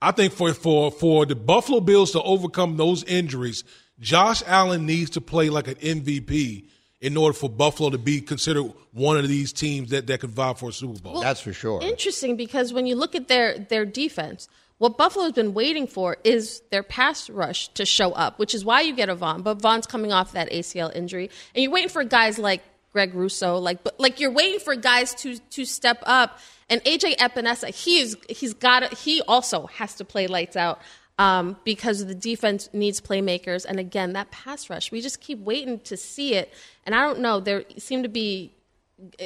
I 0.00 0.12
think 0.12 0.32
for 0.32 0.54
for 0.54 0.90
for 0.90 1.26
the 1.26 1.34
Buffalo 1.34 1.80
Bills 1.80 2.12
to 2.12 2.22
overcome 2.22 2.76
those 2.76 3.04
injuries, 3.04 3.64
Josh 4.04 4.42
Allen 4.46 4.84
needs 4.84 5.10
to 5.10 5.20
play 5.22 5.48
like 5.48 5.66
an 5.66 5.76
MVP 5.76 6.68
in 7.00 7.16
order 7.16 7.32
for 7.32 7.48
Buffalo 7.48 7.88
to 7.88 7.98
be 7.98 8.20
considered 8.20 8.70
one 8.92 9.16
of 9.16 9.26
these 9.26 9.50
teams 9.52 9.90
that, 9.90 10.06
that 10.06 10.20
could 10.20 10.30
vie 10.30 10.52
for 10.52 10.68
a 10.68 10.72
Super 10.72 11.00
Bowl. 11.00 11.20
That's 11.20 11.40
for 11.40 11.54
sure. 11.54 11.82
Interesting 11.82 12.36
because 12.36 12.72
when 12.72 12.86
you 12.86 12.96
look 12.96 13.14
at 13.14 13.28
their 13.28 13.58
their 13.58 13.86
defense, 13.86 14.46
what 14.76 14.98
Buffalo's 14.98 15.32
been 15.32 15.54
waiting 15.54 15.86
for 15.86 16.18
is 16.22 16.62
their 16.70 16.82
pass 16.82 17.30
rush 17.30 17.68
to 17.68 17.86
show 17.86 18.12
up, 18.12 18.38
which 18.38 18.54
is 18.54 18.62
why 18.62 18.82
you 18.82 18.94
get 18.94 19.08
a 19.08 19.14
Von. 19.14 19.40
But 19.40 19.62
Von's 19.62 19.86
coming 19.86 20.12
off 20.12 20.32
that 20.32 20.50
ACL 20.50 20.94
injury, 20.94 21.30
and 21.54 21.62
you're 21.62 21.72
waiting 21.72 21.88
for 21.88 22.04
guys 22.04 22.38
like 22.38 22.62
Greg 22.92 23.14
Rousseau, 23.14 23.58
like 23.58 23.82
but 23.82 23.98
like 23.98 24.20
you're 24.20 24.32
waiting 24.32 24.60
for 24.60 24.76
guys 24.76 25.14
to 25.16 25.38
to 25.38 25.64
step 25.64 26.02
up. 26.04 26.38
And 26.68 26.82
AJ 26.84 27.16
Epenesa, 27.16 27.74
he's 27.74 28.16
he's 28.28 28.52
got 28.52 28.92
he 28.94 29.22
also 29.22 29.66
has 29.66 29.94
to 29.96 30.04
play 30.04 30.26
lights 30.26 30.56
out 30.56 30.80
um, 31.18 31.56
because 31.64 32.04
the 32.04 32.14
defense 32.14 32.68
needs 32.72 33.00
playmakers. 33.00 33.64
And 33.64 33.78
again, 33.78 34.12
that 34.14 34.30
pass 34.30 34.68
rush, 34.68 34.90
we 34.90 35.00
just 35.00 35.20
keep 35.20 35.38
waiting 35.38 35.80
to 35.80 35.96
see 35.96 36.34
it. 36.34 36.52
And 36.84 36.94
I 36.94 37.00
don't 37.02 37.20
know, 37.20 37.40
there 37.40 37.64
seem 37.78 38.02
to 38.02 38.08
be 38.08 38.52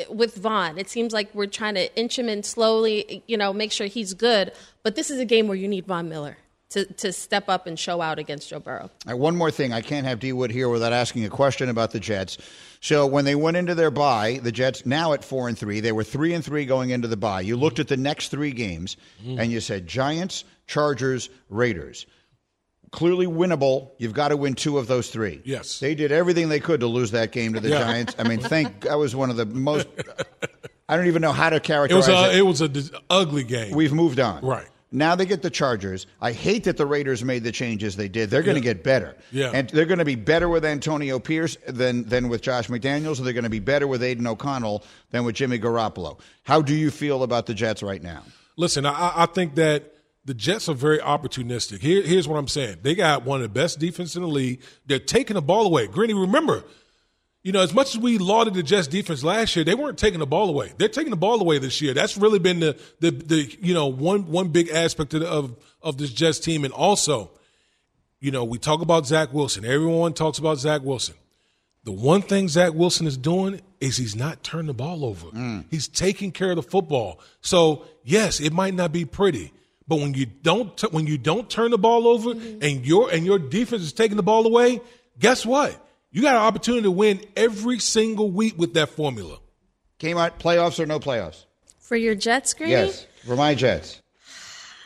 with 0.09 0.37
Von. 0.37 0.79
It 0.79 0.89
seems 0.89 1.13
like 1.13 1.35
we're 1.35 1.47
trying 1.47 1.75
to 1.75 1.95
inch 1.99 2.19
him 2.19 2.29
in 2.29 2.43
slowly, 2.43 3.23
you 3.27 3.37
know, 3.37 3.53
make 3.53 3.73
sure 3.73 3.87
he's 3.87 4.15
good. 4.15 4.53
But 4.83 4.97
this 4.97 5.11
is 5.11 5.21
a 5.21 5.25
game 5.25 5.49
where 5.49 5.57
you 5.57 5.69
need 5.69 5.87
Von 5.87 6.09
Miller 6.09 6.37
to, 6.71 6.85
to 6.85 7.13
step 7.13 7.49
up 7.49 7.67
and 7.67 7.79
show 7.79 8.01
out 8.01 8.19
against 8.19 8.51
Joe 8.51 8.61
Burrow. 8.61 8.91
All 9.07 9.13
right, 9.13 9.15
one 9.15 9.37
more 9.37 9.51
thing. 9.51 9.73
I 9.73 9.81
can't 9.81 10.07
have 10.07 10.21
D 10.21 10.33
Wood 10.33 10.51
here 10.51 10.69
without 10.69 10.93
asking 10.93 11.25
a 11.25 11.31
question 11.31 11.69
about 11.69 11.93
the 11.93 12.01
Jets. 12.01 12.39
So 12.81 13.07
when 13.07 13.25
they 13.25 13.35
went 13.35 13.57
into 13.57 13.75
their 13.75 13.91
bye, 13.91 14.41
the 14.43 14.53
Jets 14.53 14.87
now 14.87 15.13
at 15.13 15.25
four 15.25 15.49
and 15.49 15.59
three, 15.59 15.81
they 15.81 15.93
were 15.93 16.05
three 16.05 16.35
and 16.35 16.45
three 16.45 16.65
going 16.65 16.91
into 16.91 17.09
the 17.09 17.17
bye. 17.17 17.41
You 17.41 17.57
looked 17.57 17.79
at 17.79 17.89
the 17.89 17.97
next 17.97 18.29
three 18.29 18.53
games 18.53 18.97
and 19.27 19.51
you 19.51 19.61
said 19.61 19.87
Giants, 19.87 20.45
Chargers, 20.69 21.29
Raiders. 21.49 22.07
Clearly 22.93 23.27
winnable. 23.27 23.91
You've 23.99 24.15
got 24.15 24.29
to 24.29 24.37
win 24.37 24.55
two 24.55 24.79
of 24.79 24.87
those 24.87 25.11
three. 25.11 25.43
Yes. 25.45 25.79
They 25.81 25.95
did 25.95 26.11
everything 26.13 26.49
they 26.49 26.61
could 26.61 26.81
to 26.81 26.87
lose 26.87 27.11
that 27.11 27.33
game 27.33 27.53
to 27.55 27.61
the 27.61 27.69
Yeah. 27.71 27.81
Giants. 27.81 28.15
I 28.19 28.27
mean, 28.27 28.41
thank 28.41 28.83
that 28.83 28.97
was 28.99 29.15
one 29.15 29.29
of 29.29 29.37
the 29.37 29.45
most 29.45 29.89
I 30.89 30.97
don't 30.97 31.07
even 31.07 31.21
know 31.21 31.33
how 31.33 31.51
to 31.51 31.57
It 31.57 31.65
characterize 31.65 32.09
was 32.09 32.09
a 32.09 32.31
it. 32.33 32.39
it 32.39 32.43
was 32.43 32.61
a 32.63 32.69
dis- 32.69 32.91
ugly 33.11 33.45
game. 33.45 33.75
We've 33.75 33.93
moved 33.93 34.21
on. 34.21 34.43
Right. 34.43 34.67
Now 34.91 35.17
they 35.17 35.27
get 35.27 35.43
the 35.43 35.51
Chargers. 35.51 36.07
I 36.19 36.33
hate 36.33 36.65
that 36.65 36.79
the 36.79 36.87
Raiders 36.87 37.23
made 37.23 37.45
the 37.45 37.53
changes 37.53 37.97
they 37.97 38.09
did. 38.09 38.31
They're 38.31 38.43
going 38.43 38.55
to 38.55 38.63
get 38.63 38.83
better. 38.83 39.17
Yeah. 39.31 39.51
And 39.53 39.69
they're 39.69 39.85
going 39.85 39.99
to 39.99 40.07
be 40.07 40.15
better 40.15 40.49
with 40.49 40.65
Antonio 40.65 41.19
Pierce 41.19 41.59
than, 41.69 42.05
than 42.09 42.31
with 42.31 42.41
Josh 42.41 42.69
McDaniels. 42.69 43.19
and 43.19 43.27
They're 43.27 43.35
going 43.35 43.45
to 43.45 43.51
be 43.51 43.59
better 43.59 43.87
with 43.87 44.03
Aidan 44.03 44.27
O'Connell 44.27 44.83
than 45.11 45.25
with 45.25 45.35
Jimmy 45.35 45.59
Garoppolo. 45.59 46.19
How 46.45 46.63
do 46.63 46.75
you 46.75 46.91
feel 46.91 47.23
about 47.23 47.45
the 47.45 47.53
Jets 47.53 47.83
right 47.83 48.03
now? 48.03 48.23
Listen, 48.57 48.87
I, 48.87 49.13
I 49.15 49.27
think 49.27 49.57
that 49.57 49.93
the 50.29 50.35
Jets 50.35 50.69
are 50.69 50.75
very 50.75 50.99
opportunistic. 50.99 51.79
Here, 51.81 52.03
here's 52.03 52.29
what 52.29 52.37
I'm 52.37 52.49
saying: 52.49 52.81
they 52.83 52.95
got 52.95 53.25
one 53.25 53.39
of 53.39 53.43
the 53.43 53.49
best 53.49 53.79
defense 53.79 54.15
in 54.15 54.21
the 54.21 54.29
league. 54.29 54.61
They're 54.85 54.99
taking 54.99 55.35
the 55.35 55.43
ball 55.43 55.65
away. 55.65 55.87
Greeny, 55.87 56.13
remember, 56.13 56.65
you 57.43 57.51
know, 57.51 57.63
as 57.63 57.73
much 57.73 57.95
as 57.95 57.99
we 58.03 58.19
lauded 58.19 58.53
the 58.53 58.63
Jets 58.63 58.89
defense 58.89 59.25
last 59.25 59.57
year, 59.57 59.65
they 59.65 59.75
weren't 59.75 59.97
taking 59.97 60.21
the 60.21 60.27
ball 60.27 60.51
away. 60.51 60.75
They're 60.77 60.91
taking 60.91 61.09
the 61.09 61.17
ball 61.17 61.41
away 61.41 61.59
this 61.59 61.81
year. 61.81 61.95
That's 61.95 62.19
really 62.19 62.39
been 62.39 62.61
the 62.61 62.79
the, 63.01 63.11
the 63.11 63.59
you 63.63 63.73
know 63.73 63.87
one 63.87 64.31
one 64.31 64.49
big 64.49 64.69
aspect 64.69 65.15
of, 65.15 65.23
of 65.23 65.57
of 65.81 65.97
this 65.97 66.13
Jets 66.13 66.39
team, 66.39 66.63
and 66.63 66.75
also, 66.75 67.31
you 68.21 68.31
know, 68.31 68.45
we 68.45 68.59
talk 68.59 68.83
about 68.83 69.07
Zach 69.07 69.33
Wilson. 69.33 69.65
Everyone 69.65 70.13
talks 70.13 70.39
about 70.39 70.59
Zach 70.59 70.83
Wilson. 70.83 71.15
The 71.85 71.93
one 71.93 72.21
thing 72.21 72.49
Zach 72.49 72.75
Wilson 72.75 73.07
is 73.07 73.17
doing 73.17 73.63
is 73.81 73.97
he's 73.97 74.15
not 74.15 74.43
turning 74.43 74.67
the 74.67 74.75
ball 74.75 75.07
over. 75.07 75.29
Mm. 75.29 75.65
He's 75.71 75.89
taking 75.89 76.33
care 76.33 76.51
of 76.51 76.57
the 76.57 76.63
football. 76.63 77.19
So 77.41 77.87
yes, 78.05 78.41
it 78.41 78.53
might 78.53 78.75
not 78.75 78.93
be 78.93 79.07
pretty, 79.07 79.53
but 79.89 79.97
when 79.97 80.15
you 80.15 80.27
don't 80.27 80.77
t- 80.77 80.87
when 80.91 81.07
you 81.07 81.19
don't 81.19 81.49
turn 81.51 81.71
the 81.71 81.79
ball 81.79 82.07
over 82.07 82.33
and 82.33 82.87
your 82.87 83.11
and 83.11 83.25
your 83.25 83.39
defense 83.39 83.83
is 83.83 83.93
taking 83.93 84.17
the 84.17 84.23
ball 84.23 84.47
away, 84.47 84.81
guess 85.19 85.45
what? 85.47 85.85
You 86.11 86.23
got 86.23 86.37
an 86.37 86.43
opportunity 86.43 86.83
to 86.85 86.91
win 86.91 87.21
every 87.37 87.79
single 87.79 88.31
week 88.31 88.57
with 88.59 88.75
that 88.75 88.91
formula. 88.91 89.39
Came 89.99 90.17
out 90.17 90.39
playoffs 90.39 90.79
or 90.79 90.87
no 90.87 91.01
playoffs? 91.01 91.45
For 91.81 91.97
your 91.97 92.15
Jets, 92.15 92.55
Grady? 92.55 92.73
Yes, 92.73 93.07
for 93.27 93.35
my 93.35 93.55
Jets. 93.55 94.01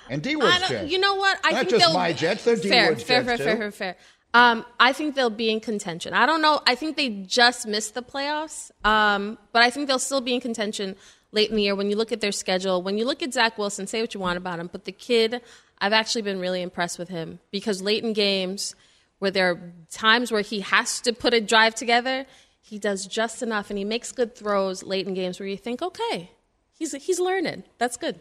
And 0.09 0.23
D 0.23 0.33
I 0.33 0.37
Wood's 0.37 0.59
don't, 0.61 0.69
Jets. 0.69 0.93
you 0.93 0.99
know 0.99 1.15
what? 1.17 1.39
I 1.45 1.51
Not 1.51 1.59
think 1.59 1.71
just 1.71 1.85
they'll, 1.87 1.95
my 1.95 2.13
Jets, 2.13 2.45
they're 2.45 2.57
D 2.57 2.69
fair, 2.69 2.89
Wood's 2.91 3.03
fair, 3.03 3.23
Jets, 3.23 3.29
fair, 3.29 3.37
fair, 3.39 3.55
too. 3.55 3.61
fair, 3.61 3.71
fair. 3.73 3.97
Um, 4.35 4.65
I 4.81 4.93
think 4.93 5.15
they'll 5.15 5.29
be 5.31 5.51
in 5.51 5.61
contention. 5.61 6.15
I 6.15 6.25
don't 6.27 6.41
know. 6.41 6.61
I 6.67 6.75
think 6.75 6.97
they 6.97 7.09
just 7.11 7.67
missed 7.67 7.95
the 7.95 8.03
playoffs, 8.03 8.71
um, 8.85 9.37
but 9.53 9.63
I 9.63 9.71
think 9.71 9.89
they'll 9.89 9.99
still 9.99 10.23
be 10.23 10.35
in 10.35 10.41
contention 10.41 10.97
late 11.33 11.51
in 11.51 11.57
the 11.57 11.63
year. 11.63 11.75
When 11.75 11.91
you 11.91 11.97
look 11.97 12.13
at 12.13 12.21
their 12.21 12.33
schedule, 12.33 12.83
when 12.83 12.99
you 12.99 13.05
look 13.05 13.23
at 13.23 13.35
Zach 13.35 13.59
Wilson, 13.59 13.87
say 13.87 14.01
what 14.01 14.15
you 14.15 14.21
want 14.21 14.37
about 14.37 14.61
him, 14.61 14.69
but 14.71 14.85
the 14.85 14.93
kid, 14.93 15.41
I've 15.79 15.93
actually 15.93 16.23
been 16.23 16.39
really 16.39 16.63
impressed 16.63 16.99
with 16.99 17.09
him 17.09 17.41
because 17.51 17.83
late 17.83 18.05
in 18.05 18.13
games 18.13 18.75
where 19.19 19.31
there 19.31 19.51
are 19.51 19.73
times 19.91 20.31
where 20.31 20.43
he 20.43 20.61
has 20.61 21.01
to 21.01 21.13
put 21.13 21.35
a 21.35 21.41
drive 21.41 21.75
together, 21.75 22.27
he 22.61 22.79
does 22.79 23.07
just 23.07 23.43
enough 23.43 23.71
and 23.71 23.79
he 23.79 23.85
makes 23.85 24.13
good 24.13 24.35
throws 24.35 24.83
late 24.83 25.07
in 25.07 25.15
games 25.15 25.41
where 25.41 25.49
you 25.49 25.57
think, 25.57 25.83
okay, 25.83 26.31
he's 26.91 27.03
he's 27.05 27.21
learning. 27.21 27.63
That's 27.79 27.97
good. 27.97 28.19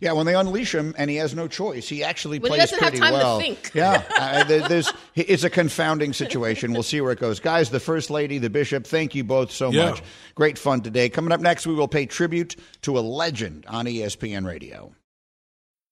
Yeah, 0.00 0.12
when 0.12 0.26
they 0.26 0.34
unleash 0.34 0.74
him 0.74 0.94
and 0.98 1.08
he 1.08 1.16
has 1.16 1.34
no 1.34 1.46
choice, 1.48 1.88
he 1.88 2.02
actually 2.02 2.38
When 2.40 2.50
he 2.52 2.58
plays 2.58 2.70
doesn't 2.70 2.78
have 2.82 2.90
pretty 2.92 2.98
time 3.00 3.12
to 3.12 3.18
well. 3.18 3.38
think. 3.38 3.70
Yeah, 3.74 4.02
uh, 4.18 4.44
there- 4.44 4.68
there's 4.68 4.92
it's 5.14 5.44
a 5.44 5.50
confounding 5.50 6.12
situation. 6.12 6.72
We'll 6.72 6.82
see 6.82 7.00
where 7.00 7.12
it 7.12 7.20
goes, 7.20 7.38
guys. 7.40 7.70
The 7.70 7.80
first 7.80 8.10
lady, 8.10 8.38
the 8.38 8.50
bishop. 8.50 8.86
Thank 8.86 9.14
you 9.14 9.22
both 9.24 9.52
so 9.52 9.70
Yeah. 9.70 9.90
much. 9.90 10.02
Great 10.34 10.58
fun 10.58 10.80
today. 10.80 11.08
Coming 11.08 11.32
up 11.32 11.40
next, 11.40 11.66
we 11.66 11.74
will 11.74 11.88
pay 11.88 12.06
tribute 12.06 12.56
to 12.82 12.98
a 12.98 13.00
legend 13.00 13.64
on 13.68 13.86
ESPN 13.86 14.44
Radio. 14.44 14.92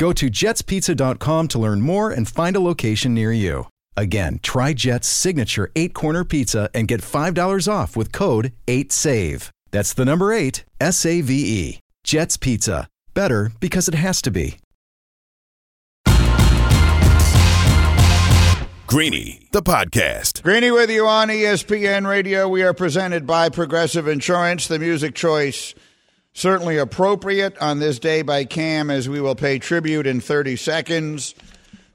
Go 0.00 0.14
to 0.14 0.30
jetspizza.com 0.30 1.48
to 1.48 1.58
learn 1.58 1.82
more 1.82 2.10
and 2.10 2.26
find 2.26 2.56
a 2.56 2.60
location 2.60 3.12
near 3.12 3.34
you. 3.34 3.66
Again, 3.98 4.40
try 4.42 4.72
Jet's 4.72 5.06
signature 5.06 5.70
eight 5.76 5.92
corner 5.92 6.24
pizza 6.24 6.70
and 6.72 6.88
get 6.88 7.02
$5 7.02 7.70
off 7.70 7.98
with 7.98 8.10
code 8.10 8.54
8SAVE. 8.66 9.50
That's 9.72 9.92
the 9.92 10.06
number 10.06 10.32
eight, 10.32 10.64
S 10.80 11.04
A 11.04 11.20
V 11.20 11.34
E. 11.34 11.80
Jet's 12.02 12.38
Pizza. 12.38 12.88
Better 13.12 13.52
because 13.60 13.88
it 13.88 13.94
has 13.94 14.22
to 14.22 14.30
be. 14.30 14.56
Greeny, 18.86 19.48
the 19.52 19.62
podcast. 19.62 20.42
Greeny 20.42 20.70
with 20.70 20.90
you 20.90 21.06
on 21.06 21.28
ESPN 21.28 22.08
Radio. 22.08 22.48
We 22.48 22.62
are 22.62 22.72
presented 22.72 23.26
by 23.26 23.50
Progressive 23.50 24.08
Insurance. 24.08 24.66
The 24.66 24.78
music 24.78 25.14
choice 25.14 25.74
certainly 26.32 26.78
appropriate 26.78 27.58
on 27.58 27.78
this 27.78 27.98
day 27.98 28.22
by 28.22 28.44
Cam, 28.44 28.90
as 28.90 29.08
we 29.08 29.20
will 29.20 29.34
pay 29.34 29.58
tribute 29.58 30.06
in 30.06 30.20
30 30.20 30.56
seconds 30.56 31.34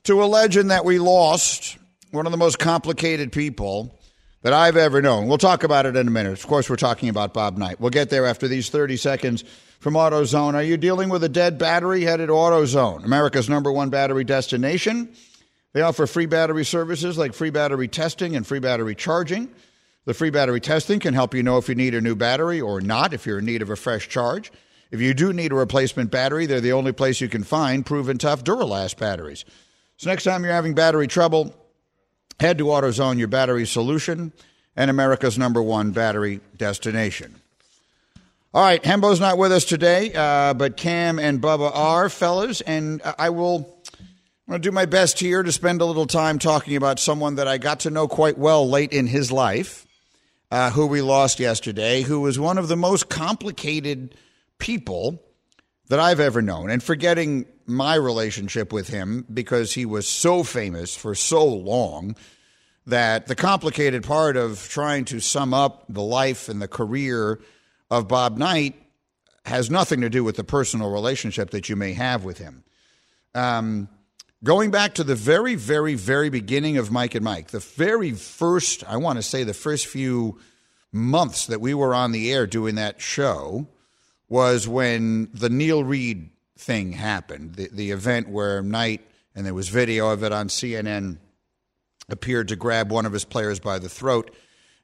to 0.03 0.23
a 0.23 0.25
legend 0.25 0.71
that 0.71 0.85
we 0.85 0.99
lost, 0.99 1.77
one 2.11 2.25
of 2.25 2.31
the 2.31 2.37
most 2.37 2.59
complicated 2.59 3.31
people 3.31 3.99
that 4.43 4.53
I've 4.53 4.77
ever 4.77 5.01
known. 5.01 5.27
We'll 5.27 5.39
talk 5.39 5.63
about 5.63 5.87
it 5.87 5.95
in 5.95 6.07
a 6.07 6.11
minute. 6.11 6.33
Of 6.33 6.45
course, 6.45 6.69
we're 6.69 6.75
talking 6.75 7.09
about 7.09 7.33
Bob 7.33 7.57
Knight. 7.57 7.79
We'll 7.79 7.89
get 7.89 8.11
there 8.11 8.27
after 8.27 8.47
these 8.47 8.69
30 8.69 8.97
seconds 8.97 9.43
from 9.79 9.95
AutoZone. 9.95 10.53
Are 10.53 10.63
you 10.63 10.77
dealing 10.77 11.09
with 11.09 11.23
a 11.23 11.29
dead 11.29 11.57
battery? 11.57 12.03
Headed 12.03 12.27
to 12.27 12.33
AutoZone, 12.33 13.03
America's 13.03 13.49
number 13.49 13.71
one 13.71 13.89
battery 13.89 14.23
destination. 14.23 15.15
They 15.73 15.81
offer 15.81 16.07
free 16.07 16.27
battery 16.27 16.63
services 16.63 17.17
like 17.17 17.33
free 17.33 17.49
battery 17.49 17.87
testing 17.87 18.35
and 18.35 18.45
free 18.45 18.59
battery 18.59 18.95
charging. 18.95 19.49
The 20.05 20.13
free 20.13 20.29
battery 20.29 20.61
testing 20.61 20.99
can 20.99 21.13
help 21.13 21.33
you 21.33 21.43
know 21.43 21.57
if 21.57 21.67
you 21.67 21.75
need 21.75 21.95
a 21.95 22.01
new 22.01 22.15
battery 22.15 22.61
or 22.61 22.79
not, 22.79 23.13
if 23.13 23.25
you're 23.25 23.39
in 23.39 23.45
need 23.45 23.61
of 23.61 23.69
a 23.69 23.75
fresh 23.75 24.07
charge. 24.07 24.51
If 24.91 25.01
you 25.01 25.13
do 25.13 25.33
need 25.33 25.51
a 25.51 25.55
replacement 25.55 26.11
battery, 26.11 26.45
they're 26.45 26.61
the 26.61 26.73
only 26.73 26.91
place 26.91 27.19
you 27.19 27.27
can 27.27 27.43
find 27.43 27.85
proven 27.85 28.17
tough 28.17 28.43
Duralast 28.43 28.97
batteries. 28.97 29.45
So 29.97 30.09
next 30.09 30.23
time 30.23 30.43
you're 30.43 30.53
having 30.53 30.75
battery 30.75 31.07
trouble, 31.07 31.55
head 32.39 32.57
to 32.59 32.65
AutoZone, 32.65 33.17
your 33.17 33.27
battery 33.27 33.65
solution, 33.65 34.31
and 34.75 34.91
America's 34.91 35.37
number 35.37 35.61
one 35.61 35.91
battery 35.91 36.41
destination. 36.55 37.35
All 38.53 38.61
right, 38.61 38.81
Hembo's 38.81 39.19
not 39.19 39.37
with 39.37 39.51
us 39.51 39.65
today, 39.65 40.13
uh, 40.13 40.53
but 40.53 40.77
Cam 40.77 41.19
and 41.19 41.41
Bubba 41.41 41.75
are, 41.75 42.07
fellas, 42.09 42.61
and 42.61 43.01
I 43.17 43.29
will. 43.31 43.69
I'm 44.47 44.51
going 44.51 44.61
to 44.61 44.69
do 44.69 44.71
my 44.71 44.85
best 44.85 45.19
here 45.19 45.41
to 45.41 45.51
spend 45.51 45.81
a 45.81 45.85
little 45.85 46.05
time 46.05 46.37
talking 46.37 46.75
about 46.75 46.99
someone 46.99 47.35
that 47.35 47.47
I 47.47 47.57
got 47.57 47.81
to 47.81 47.89
know 47.89 48.07
quite 48.07 48.37
well 48.37 48.69
late 48.69 48.93
in 48.93 49.07
his 49.07 49.31
life, 49.31 49.87
uh, 50.51 50.69
who 50.71 50.85
we 50.87 51.01
lost 51.01 51.39
yesterday, 51.39 52.01
who 52.01 52.21
was 52.21 52.39
one 52.39 52.57
of 52.57 52.67
the 52.67 52.75
most 52.75 53.09
complicated 53.09 54.15
people 54.59 55.21
that 55.87 55.99
I've 55.99 56.19
ever 56.19 56.41
known. 56.41 56.69
And 56.69 56.81
forgetting 56.81 57.45
my 57.65 57.95
relationship 57.95 58.71
with 58.71 58.87
him 58.87 59.25
because 59.33 59.73
he 59.73 59.85
was 59.85 60.07
so 60.07 60.43
famous 60.43 60.95
for 60.95 61.15
so 61.15 61.45
long 61.45 62.15
that 62.87 63.27
the 63.27 63.35
complicated 63.35 64.03
part 64.03 64.37
of 64.37 64.67
trying 64.69 65.05
to 65.05 65.19
sum 65.19 65.53
up 65.53 65.85
the 65.89 66.03
life 66.03 66.49
and 66.49 66.61
the 66.61 66.67
career 66.67 67.39
of 67.89 68.07
Bob 68.07 68.37
Knight 68.37 68.75
has 69.45 69.69
nothing 69.69 70.01
to 70.01 70.09
do 70.09 70.23
with 70.23 70.35
the 70.35 70.43
personal 70.43 70.91
relationship 70.91 71.51
that 71.51 71.69
you 71.69 71.75
may 71.75 71.93
have 71.93 72.23
with 72.23 72.37
him. 72.37 72.63
Um, 73.33 73.89
going 74.43 74.71
back 74.71 74.95
to 74.95 75.03
the 75.03 75.15
very, 75.15 75.55
very, 75.55 75.95
very 75.95 76.29
beginning 76.29 76.77
of 76.77 76.91
Mike 76.91 77.15
and 77.15 77.23
Mike, 77.23 77.49
the 77.49 77.59
very 77.59 78.11
first, 78.11 78.83
I 78.87 78.97
want 78.97 79.17
to 79.17 79.23
say 79.23 79.43
the 79.43 79.53
first 79.53 79.87
few 79.87 80.39
months 80.91 81.47
that 81.47 81.61
we 81.61 81.73
were 81.73 81.93
on 81.93 82.11
the 82.11 82.31
air 82.31 82.47
doing 82.47 82.75
that 82.75 83.01
show 83.01 83.67
was 84.29 84.67
when 84.67 85.29
the 85.33 85.49
Neil 85.49 85.83
Reed 85.83 86.29
thing 86.57 86.93
happened, 86.93 87.55
the, 87.55 87.69
the 87.71 87.91
event 87.91 88.29
where 88.29 88.61
Knight, 88.61 89.01
and 89.35 89.45
there 89.45 89.53
was 89.53 89.69
video 89.69 90.09
of 90.09 90.23
it 90.23 90.31
on 90.31 90.47
CNN, 90.47 91.17
appeared 92.09 92.47
to 92.47 92.55
grab 92.55 92.91
one 92.91 93.05
of 93.05 93.13
his 93.13 93.25
players 93.25 93.59
by 93.59 93.79
the 93.79 93.89
throat 93.89 94.33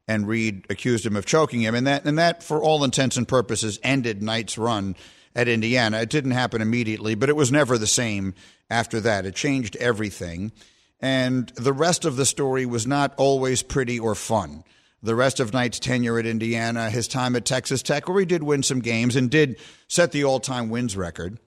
and 0.08 0.28
Reed 0.28 0.66
accused 0.70 1.06
him 1.06 1.16
of 1.16 1.26
choking 1.26 1.62
him. 1.62 1.76
And 1.76 1.88
that, 1.88 2.06
and 2.06 2.18
that, 2.18 2.44
for 2.44 2.62
all 2.62 2.84
intents 2.84 3.18
and 3.18 3.28
purposes, 3.28 3.80
ended 3.84 4.22
Knight's 4.22 4.58
run 4.58 4.96
at 5.36 5.48
Indiana. 5.48 6.00
It 6.02 6.10
didn't 6.10 6.32
happen 6.32 6.62
immediately, 6.62 7.16
but 7.16 7.30
it 7.30 7.36
was 7.36 7.52
never 7.52 7.78
the 7.78 7.88
same 7.88 8.34
after 8.70 9.00
that. 9.02 9.26
It 9.26 9.36
changed 9.36 9.76
everything. 9.78 10.52
And 11.00 11.50
the 11.56 11.74
rest 11.74 12.06
of 12.06 12.16
the 12.16 12.26
story 12.26 12.66
was 12.66 12.86
not 12.86 13.14
always 13.18 13.64
pretty 13.64 14.00
or 14.00 14.16
fun. 14.16 14.64
The 15.04 15.16
rest 15.16 15.40
of 15.40 15.52
Knight's 15.52 15.80
tenure 15.80 16.20
at 16.20 16.28
Indiana, 16.28 16.90
his 16.90 17.08
time 17.08 17.36
at 17.36 17.46
Texas 17.46 17.82
Tech, 17.82 18.08
where 18.08 18.20
he 18.20 18.26
did 18.26 18.44
win 18.44 18.62
some 18.62 18.82
games 18.82 19.16
and 19.16 19.32
did 19.32 19.58
set 19.88 20.12
the 20.12 20.24
all 20.24 20.40
time 20.40 20.70
wins 20.70 20.96
record. 20.96 21.40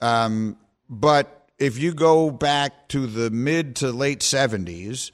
Um, 0.00 0.56
but 0.88 1.48
if 1.58 1.78
you 1.78 1.92
go 1.92 2.30
back 2.30 2.88
to 2.88 3.06
the 3.06 3.30
mid 3.30 3.76
to 3.76 3.92
late 3.92 4.20
70s, 4.20 5.10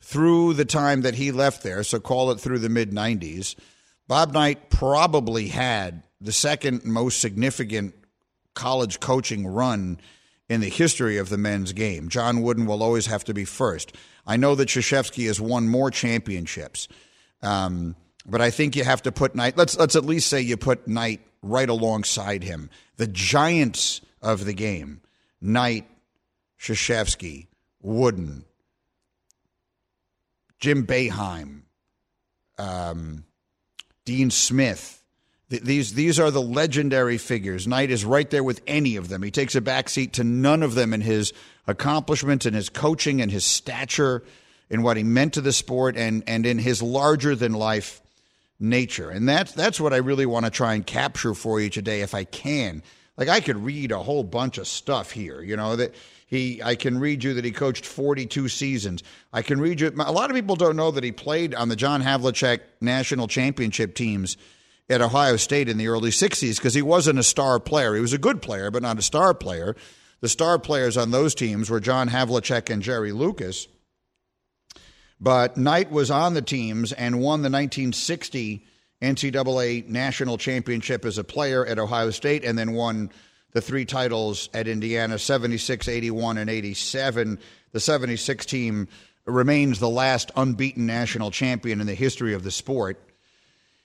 through 0.00 0.54
the 0.54 0.64
time 0.64 1.02
that 1.02 1.14
he 1.14 1.30
left 1.30 1.62
there, 1.62 1.82
so 1.82 2.00
call 2.00 2.30
it 2.30 2.40
through 2.40 2.58
the 2.58 2.68
mid 2.68 2.90
90s, 2.90 3.54
Bob 4.08 4.32
Knight 4.32 4.70
probably 4.70 5.48
had 5.48 6.02
the 6.20 6.32
second 6.32 6.84
most 6.84 7.20
significant 7.20 7.94
college 8.54 9.00
coaching 9.00 9.46
run 9.46 9.98
in 10.48 10.60
the 10.60 10.68
history 10.68 11.16
of 11.16 11.28
the 11.28 11.38
men's 11.38 11.72
game. 11.72 12.08
John 12.08 12.42
Wooden 12.42 12.66
will 12.66 12.82
always 12.82 13.06
have 13.06 13.24
to 13.24 13.34
be 13.34 13.44
first. 13.44 13.94
I 14.26 14.36
know 14.36 14.54
that 14.56 14.68
Krzyzewski 14.68 15.26
has 15.28 15.40
won 15.40 15.68
more 15.68 15.90
championships, 15.90 16.88
um, 17.42 17.96
but 18.26 18.40
I 18.40 18.50
think 18.50 18.76
you 18.76 18.84
have 18.84 19.02
to 19.02 19.12
put 19.12 19.34
Knight. 19.34 19.56
Let's 19.56 19.78
let's 19.78 19.96
at 19.96 20.04
least 20.04 20.28
say 20.28 20.40
you 20.40 20.56
put 20.56 20.86
Knight 20.86 21.20
right 21.42 21.68
alongside 21.68 22.42
him. 22.42 22.68
The 22.96 23.06
giants 23.06 24.00
of 24.20 24.44
the 24.44 24.52
game: 24.52 25.00
Knight, 25.40 25.88
Krzyzewski, 26.58 27.46
Wooden, 27.80 28.44
Jim 30.58 30.86
Boeheim, 30.86 31.62
um, 32.58 33.24
Dean 34.04 34.30
Smith. 34.30 34.99
Th- 35.50 35.62
These 35.62 35.94
these 35.94 36.18
are 36.18 36.30
the 36.30 36.40
legendary 36.40 37.18
figures. 37.18 37.66
Knight 37.66 37.90
is 37.90 38.04
right 38.04 38.28
there 38.30 38.44
with 38.44 38.62
any 38.66 38.96
of 38.96 39.08
them. 39.08 39.22
He 39.22 39.30
takes 39.30 39.54
a 39.54 39.60
backseat 39.60 40.12
to 40.12 40.24
none 40.24 40.62
of 40.62 40.74
them 40.74 40.94
in 40.94 41.00
his 41.00 41.32
accomplishments 41.66 42.46
and 42.46 42.54
his 42.54 42.68
coaching 42.68 43.20
and 43.20 43.30
his 43.30 43.44
stature, 43.44 44.22
in 44.70 44.82
what 44.82 44.96
he 44.96 45.02
meant 45.02 45.34
to 45.34 45.40
the 45.40 45.52
sport, 45.52 45.96
and 45.96 46.22
and 46.26 46.46
in 46.46 46.58
his 46.58 46.82
larger 46.82 47.34
than 47.34 47.52
life 47.52 48.00
nature. 48.60 49.10
And 49.10 49.28
that's 49.28 49.52
that's 49.52 49.80
what 49.80 49.92
I 49.92 49.98
really 49.98 50.26
want 50.26 50.46
to 50.46 50.50
try 50.50 50.74
and 50.74 50.86
capture 50.86 51.34
for 51.34 51.60
you 51.60 51.68
today, 51.68 52.02
if 52.02 52.14
I 52.14 52.24
can. 52.24 52.82
Like 53.16 53.28
I 53.28 53.40
could 53.40 53.56
read 53.56 53.92
a 53.92 53.98
whole 53.98 54.22
bunch 54.22 54.56
of 54.56 54.66
stuff 54.66 55.10
here, 55.10 55.42
you 55.42 55.56
know, 55.56 55.76
that 55.76 55.94
he 56.26 56.62
I 56.62 56.76
can 56.76 57.00
read 57.00 57.24
you 57.24 57.34
that 57.34 57.44
he 57.44 57.50
coached 57.50 57.84
42 57.84 58.48
seasons. 58.48 59.02
I 59.32 59.42
can 59.42 59.60
read 59.60 59.80
you 59.80 59.92
a 59.98 60.12
lot 60.12 60.30
of 60.30 60.36
people 60.36 60.54
don't 60.54 60.76
know 60.76 60.92
that 60.92 61.02
he 61.02 61.12
played 61.12 61.54
on 61.54 61.68
the 61.68 61.76
John 61.76 62.02
Havlicek 62.02 62.60
national 62.80 63.26
championship 63.26 63.96
teams 63.96 64.36
at 64.90 65.00
Ohio 65.00 65.36
State 65.36 65.68
in 65.68 65.78
the 65.78 65.88
early 65.88 66.10
60s 66.10 66.56
because 66.56 66.74
he 66.74 66.82
wasn't 66.82 67.18
a 67.18 67.22
star 67.22 67.60
player. 67.60 67.94
He 67.94 68.00
was 68.00 68.12
a 68.12 68.18
good 68.18 68.42
player, 68.42 68.70
but 68.70 68.82
not 68.82 68.98
a 68.98 69.02
star 69.02 69.32
player. 69.32 69.76
The 70.20 70.28
star 70.28 70.58
players 70.58 70.96
on 70.96 71.10
those 71.10 71.34
teams 71.34 71.70
were 71.70 71.80
John 71.80 72.08
Havlicek 72.08 72.68
and 72.68 72.82
Jerry 72.82 73.12
Lucas. 73.12 73.68
But 75.20 75.56
Knight 75.56 75.90
was 75.90 76.10
on 76.10 76.34
the 76.34 76.42
teams 76.42 76.92
and 76.92 77.20
won 77.20 77.42
the 77.42 77.50
1960 77.50 78.66
NCAA 79.00 79.88
national 79.88 80.38
championship 80.38 81.04
as 81.04 81.18
a 81.18 81.24
player 81.24 81.64
at 81.64 81.78
Ohio 81.78 82.10
State 82.10 82.44
and 82.44 82.58
then 82.58 82.72
won 82.72 83.10
the 83.52 83.60
three 83.60 83.84
titles 83.84 84.48
at 84.54 84.68
Indiana 84.68 85.18
76, 85.18 85.88
81, 85.88 86.38
and 86.38 86.50
87. 86.50 87.38
The 87.72 87.80
76 87.80 88.46
team 88.46 88.88
remains 89.24 89.78
the 89.78 89.88
last 89.88 90.30
unbeaten 90.36 90.86
national 90.86 91.30
champion 91.30 91.80
in 91.80 91.86
the 91.86 91.94
history 91.94 92.34
of 92.34 92.42
the 92.42 92.50
sport. 92.50 93.00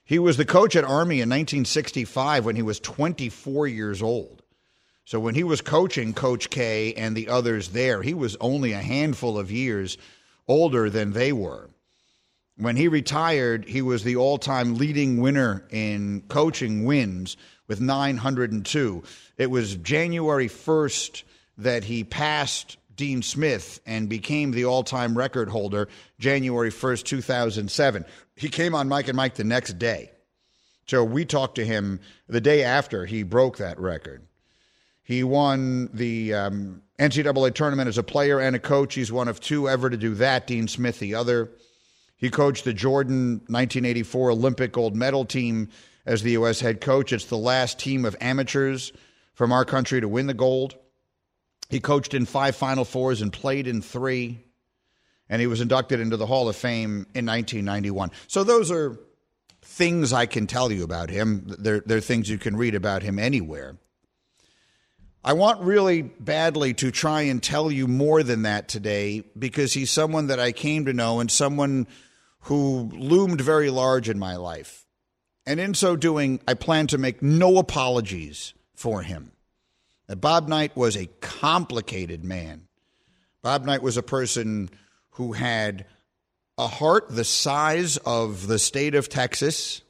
He 0.06 0.20
was 0.20 0.38
the 0.38 0.46
coach 0.46 0.76
at 0.76 0.84
Army 0.84 1.16
in 1.16 1.30
1965 1.30 2.46
when 2.46 2.56
he 2.56 2.62
was 2.62 2.80
24 2.80 3.68
years 3.68 4.04
old. 4.04 4.44
So 5.04 5.20
when 5.20 5.36
he 5.36 5.44
was 5.44 5.62
coaching 5.62 6.14
Coach 6.14 6.50
K 6.50 6.94
and 6.94 7.16
the 7.16 7.28
others 7.28 7.70
there, 7.70 8.02
he 8.02 8.14
was 8.14 8.38
only 8.40 8.74
a 8.74 8.82
handful 8.82 9.38
of 9.38 9.52
years 9.52 9.98
older 10.48 10.90
than 10.90 11.14
they 11.14 11.32
were. 11.32 11.70
When 12.58 12.76
he 12.76 12.88
retired, 12.88 13.66
he 13.66 13.82
was 13.82 14.04
the 14.04 14.16
all 14.16 14.38
time 14.38 14.78
leading 14.78 15.20
winner 15.20 15.66
in 15.70 16.22
coaching 16.28 16.86
wins 16.86 17.36
with 17.68 17.82
902. 17.82 19.04
It 19.38 19.52
was 19.52 19.76
January 19.76 20.48
1st 20.48 21.24
that 21.58 21.84
he 21.84 22.04
passed 22.04 22.78
Dean 22.96 23.22
Smith 23.22 23.80
and 23.86 24.10
became 24.10 24.52
the 24.52 24.66
all 24.66 24.84
time 24.84 25.18
record 25.18 25.50
holder 25.50 25.88
January 26.20 26.72
1st, 26.72 27.04
2007. 27.04 28.06
He 28.36 28.50
came 28.50 28.76
on 28.76 28.88
Mike 28.88 29.08
and 29.08 29.18
Mike 29.18 29.36
the 29.36 29.44
next 29.44 29.78
day. 29.80 30.12
So 30.88 31.04
we 31.04 31.26
talked 31.26 31.56
to 31.56 31.66
him 31.66 32.00
the 32.28 32.42
day 32.42 32.64
after 32.64 33.06
he 33.06 33.24
broke 33.24 33.58
that 33.58 33.80
record. 33.80 34.26
He 35.04 35.24
won 35.24 35.90
the 35.94 36.34
um, 36.34 36.82
NCAA 37.00 37.54
tournament 37.54 37.88
as 37.88 37.98
a 37.98 38.04
player 38.04 38.40
and 38.40 38.56
a 38.56 38.60
coach. 38.60 38.96
He's 38.96 39.12
one 39.12 39.28
of 39.28 39.40
two 39.40 39.68
ever 39.70 39.90
to 39.90 39.98
do 39.98 40.16
that. 40.16 40.48
Dean 40.48 40.68
Smith, 40.68 41.00
the 41.00 41.16
other. 41.16 41.52
He 42.18 42.30
coached 42.30 42.64
the 42.64 42.74
Jordan 42.74 43.42
1984 43.48 44.32
Olympic 44.32 44.72
gold 44.72 44.96
medal 44.96 45.26
team 45.26 45.70
as 46.06 46.24
the 46.24 46.32
U.S. 46.32 46.60
head 46.60 46.82
coach. 46.82 47.12
It's 47.12 47.26
the 47.26 47.38
last 47.38 47.78
team 47.78 48.06
of 48.06 48.16
amateurs 48.22 48.94
from 49.34 49.52
our 49.52 49.66
country 49.66 50.02
to 50.02 50.08
win 50.08 50.28
the 50.28 50.34
gold. 50.34 50.76
He 51.70 51.80
coached 51.80 52.14
in 52.14 52.26
five 52.26 52.56
Final 52.56 52.86
Fours 52.86 53.22
and 53.22 53.32
played 53.32 53.68
in 53.68 53.82
three. 53.82 54.40
And 55.28 55.42
he 55.42 55.48
was 55.48 55.62
inducted 55.62 56.00
into 56.00 56.18
the 56.18 56.28
Hall 56.28 56.48
of 56.50 56.56
Fame 56.56 57.08
in 57.16 57.26
1991. 57.26 58.12
So 58.28 58.44
those 58.44 58.70
are 58.70 59.00
things 59.64 60.14
I 60.14 60.28
can 60.28 60.46
tell 60.46 60.72
you 60.72 60.84
about 60.84 61.10
him. 61.10 61.46
They're, 61.58 61.82
they're 61.86 62.00
things 62.00 62.30
you 62.30 62.38
can 62.38 62.56
read 62.56 62.76
about 62.76 63.02
him 63.02 63.18
anywhere. 63.18 63.78
I 65.24 65.34
want 65.34 65.62
really 65.62 66.04
badly 66.04 66.76
to 66.76 66.92
try 66.92 67.22
and 67.22 67.42
tell 67.42 67.72
you 67.72 67.88
more 67.88 68.22
than 68.22 68.44
that 68.44 68.68
today 68.68 69.24
because 69.38 69.74
he's 69.74 69.90
someone 69.90 70.28
that 70.28 70.40
I 70.40 70.52
came 70.52 70.86
to 70.86 70.94
know 70.94 71.20
and 71.20 71.32
someone 71.32 71.88
who 72.42 72.92
loomed 72.94 73.42
very 73.42 73.72
large 73.72 74.08
in 74.08 74.20
my 74.20 74.36
life. 74.36 74.86
And 75.48 75.60
in 75.60 75.74
so 75.74 75.96
doing, 75.96 76.40
I 76.48 76.54
plan 76.54 76.86
to 76.88 77.00
make 77.00 77.24
no 77.24 77.58
apologies 77.58 78.54
for 78.76 79.02
him. 79.02 79.32
Bob 80.08 80.48
Knight 80.48 80.76
was 80.76 80.96
a 80.96 81.08
complicated 81.22 82.24
man. 82.24 82.68
Bob 83.42 83.66
Knight 83.66 83.82
was 83.82 83.98
a 83.98 84.04
person 84.04 84.70
who 85.12 85.34
had 85.34 85.86
a 86.58 86.68
heart 86.68 87.08
the 87.10 87.24
size 87.24 87.98
of 87.98 88.48
the 88.48 88.60
state 88.60 88.96
of 88.96 89.10
Texas 89.10 89.82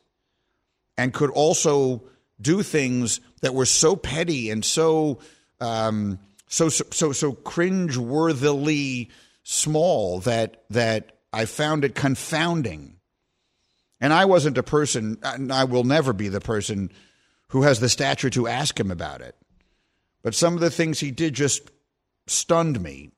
and 0.98 1.14
could 1.14 1.30
also 1.30 2.04
do 2.42 2.64
things 2.64 3.20
that 3.42 3.54
were 3.54 3.66
so 3.66 3.96
petty 3.96 4.50
and 4.50 4.64
so 4.64 5.20
um, 5.60 6.20
so 6.48 6.70
so 6.70 7.12
so 7.12 7.32
cringe-worthily 7.34 9.10
small 9.44 10.20
that 10.22 10.64
that 10.70 11.18
I 11.32 11.46
found 11.46 11.86
it 11.86 11.96
confounding. 11.96 12.96
And 14.02 14.12
I 14.12 14.26
wasn't 14.26 14.58
a 14.58 14.64
person, 14.64 15.18
and 15.24 15.52
I 15.52 15.64
will 15.64 15.84
never 15.84 16.14
be 16.14 16.28
the 16.28 16.42
person 16.42 16.92
who 17.50 17.64
has 17.64 17.80
the 17.80 17.90
stature 17.90 18.30
to 18.32 18.48
ask 18.48 18.78
him 18.80 18.92
about 18.92 19.22
it. 19.22 19.36
But 20.26 20.34
some 20.34 20.56
of 20.56 20.60
the 20.60 20.72
things 20.72 21.00
he 21.00 21.12
did 21.12 21.36
just 21.36 21.70
stunned 22.26 22.82
me, 22.82 23.12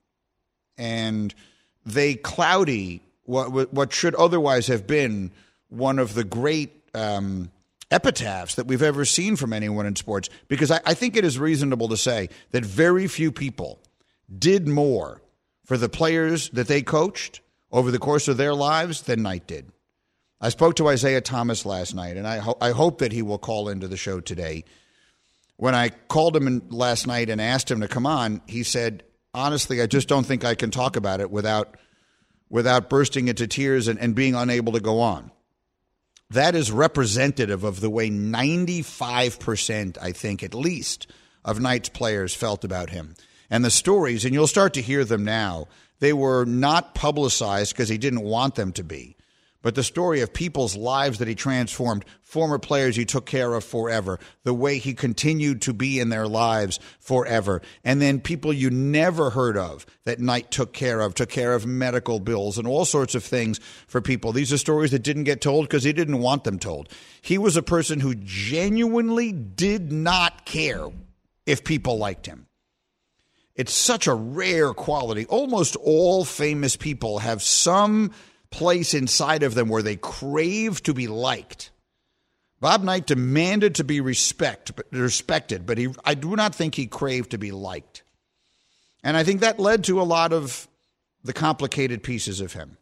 and 0.77 1.33
they 1.85 2.15
cloudy 2.15 3.01
what 3.23 3.71
what 3.73 3.93
should 3.93 4.13
otherwise 4.15 4.67
have 4.67 4.85
been 4.85 5.31
one 5.69 5.99
of 5.99 6.15
the 6.15 6.25
great 6.25 6.73
um, 6.93 7.49
epitaphs 7.91 8.55
that 8.55 8.67
we've 8.67 8.83
ever 8.83 9.05
seen 9.05 9.37
from 9.37 9.53
anyone 9.53 9.85
in 9.85 9.95
sports 9.95 10.29
because 10.49 10.69
I, 10.69 10.81
I, 10.85 10.93
think 10.95 11.15
it 11.15 11.23
is 11.23 11.39
reasonable 11.39 11.87
to 11.89 11.97
say 11.97 12.27
that 12.51 12.65
very 12.65 13.07
few 13.07 13.31
people 13.31 13.79
did 14.37 14.67
more 14.67 15.21
for 15.63 15.77
the 15.77 15.87
players 15.87 16.49
that 16.49 16.67
they 16.67 16.81
coached 16.81 17.39
over 17.71 17.89
the 17.89 17.99
course 17.99 18.27
of 18.27 18.35
their 18.35 18.53
lives 18.53 19.03
than 19.03 19.21
Knight 19.21 19.47
did. 19.47 19.71
I 20.41 20.49
spoke 20.49 20.75
to 20.75 20.89
Isiah 20.89 21.21
Thomas 21.21 21.65
last 21.65 21.95
night, 21.95 22.17
and 22.17 22.27
I, 22.27 22.39
ho- 22.39 22.57
I 22.59 22.71
hope 22.71 22.99
that 22.99 23.13
he 23.13 23.21
will 23.21 23.37
call 23.37 23.69
into 23.69 23.87
the 23.87 23.97
show 23.97 24.19
today. 24.19 24.65
When 25.57 25.75
I 25.75 25.89
called 25.89 26.35
him 26.35 26.63
last 26.69 27.07
night 27.07 27.29
and 27.29 27.41
asked 27.41 27.69
him 27.69 27.81
to 27.81 27.87
come 27.87 28.05
on, 28.05 28.41
he 28.47 28.63
said, 28.63 29.03
"Honestly, 29.33 29.81
I 29.81 29.87
just 29.87 30.07
don't 30.07 30.25
think 30.25 30.45
I 30.45 30.55
can 30.55 30.71
talk 30.71 30.95
about 30.95 31.19
it 31.19 31.29
without 31.29 31.77
without 32.49 32.89
bursting 32.89 33.27
into 33.27 33.45
tears 33.45 33.87
and, 33.87 33.99
and 33.99 34.15
being 34.15 34.35
unable 34.35 34.73
to 34.73 34.79
go 34.79 35.01
on." 35.01 35.31
that 36.29 36.55
is 36.55 36.71
representative 36.71 37.63
of 37.63 37.79
the 37.79 37.89
way 37.89 38.09
95%, 38.09 39.97
I 40.01 40.11
think, 40.11 40.43
at 40.43 40.53
least, 40.53 41.07
of 41.45 41.59
Knight's 41.59 41.89
players 41.89 42.35
felt 42.35 42.63
about 42.63 42.89
him. 42.89 43.15
And 43.49 43.63
the 43.63 43.71
stories, 43.71 44.25
and 44.25 44.33
you'll 44.33 44.47
start 44.47 44.73
to 44.73 44.81
hear 44.81 45.05
them 45.05 45.23
now, 45.23 45.67
they 45.99 46.11
were 46.11 46.45
not 46.45 46.93
publicized 46.93 47.73
because 47.73 47.89
he 47.89 47.97
didn't 47.97 48.21
want 48.21 48.55
them 48.55 48.73
to 48.73 48.83
be 48.83 49.15
but 49.61 49.75
the 49.75 49.83
story 49.83 50.21
of 50.21 50.33
people's 50.33 50.75
lives 50.75 51.19
that 51.19 51.27
he 51.27 51.35
transformed, 51.35 52.05
former 52.21 52.59
players 52.59 52.95
he 52.95 53.05
took 53.05 53.25
care 53.25 53.53
of 53.53 53.63
forever, 53.63 54.19
the 54.43 54.53
way 54.53 54.77
he 54.77 54.93
continued 54.93 55.61
to 55.63 55.73
be 55.73 55.99
in 55.99 56.09
their 56.09 56.27
lives 56.27 56.79
forever, 56.99 57.61
and 57.83 58.01
then 58.01 58.19
people 58.19 58.53
you 58.53 58.69
never 58.69 59.29
heard 59.31 59.57
of 59.57 59.85
that 60.05 60.19
Knight 60.19 60.51
took 60.51 60.73
care 60.73 61.01
of, 61.01 61.15
took 61.15 61.29
care 61.29 61.53
of 61.53 61.65
medical 61.65 62.19
bills 62.19 62.57
and 62.57 62.67
all 62.67 62.85
sorts 62.85 63.15
of 63.15 63.23
things 63.23 63.59
for 63.87 64.01
people. 64.01 64.31
These 64.31 64.53
are 64.53 64.57
stories 64.57 64.91
that 64.91 65.03
didn't 65.03 65.23
get 65.23 65.41
told 65.41 65.65
because 65.65 65.83
he 65.83 65.93
didn't 65.93 66.19
want 66.19 66.43
them 66.43 66.59
told. 66.59 66.89
He 67.21 67.37
was 67.37 67.57
a 67.57 67.63
person 67.63 67.99
who 67.99 68.15
genuinely 68.15 69.31
did 69.31 69.91
not 69.91 70.45
care 70.45 70.87
if 71.45 71.63
people 71.63 71.97
liked 71.97 72.25
him. 72.25 72.47
It's 73.55 73.73
such 73.73 74.05
a 74.05 74.13
rare 74.13 74.73
quality. 74.73 75.25
Almost 75.25 75.75
all 75.77 76.23
famous 76.23 76.75
people 76.75 77.19
have 77.19 77.41
some 77.41 78.11
place 78.49 78.93
inside 78.93 79.43
of 79.43 79.55
them 79.55 79.69
where 79.69 79.81
they 79.81 79.95
crave 79.95 80.81
to 80.83 80.93
be 80.93 81.07
liked. 81.07 81.71
Bob 82.59 82.83
Knight 82.83 83.05
demanded 83.05 83.75
to 83.75 83.83
be 83.83 84.01
respect, 84.01 84.71
respected, 84.91 85.65
but 85.65 85.77
he, 85.77 85.89
I 86.03 86.15
do 86.15 86.35
not 86.35 86.55
think 86.55 86.75
he 86.75 86.87
craved 86.87 87.31
to 87.31 87.37
be 87.37 87.51
liked. 87.51 88.03
And 89.03 89.15
I 89.15 89.23
think 89.23 89.41
that 89.41 89.59
led 89.59 89.83
to 89.85 90.01
a 90.01 90.03
lot 90.03 90.33
of 90.33 90.67
the 91.23 91.33
complicated 91.33 92.01
pieces 92.01 92.41
of 92.41 92.53
him. 92.53 92.77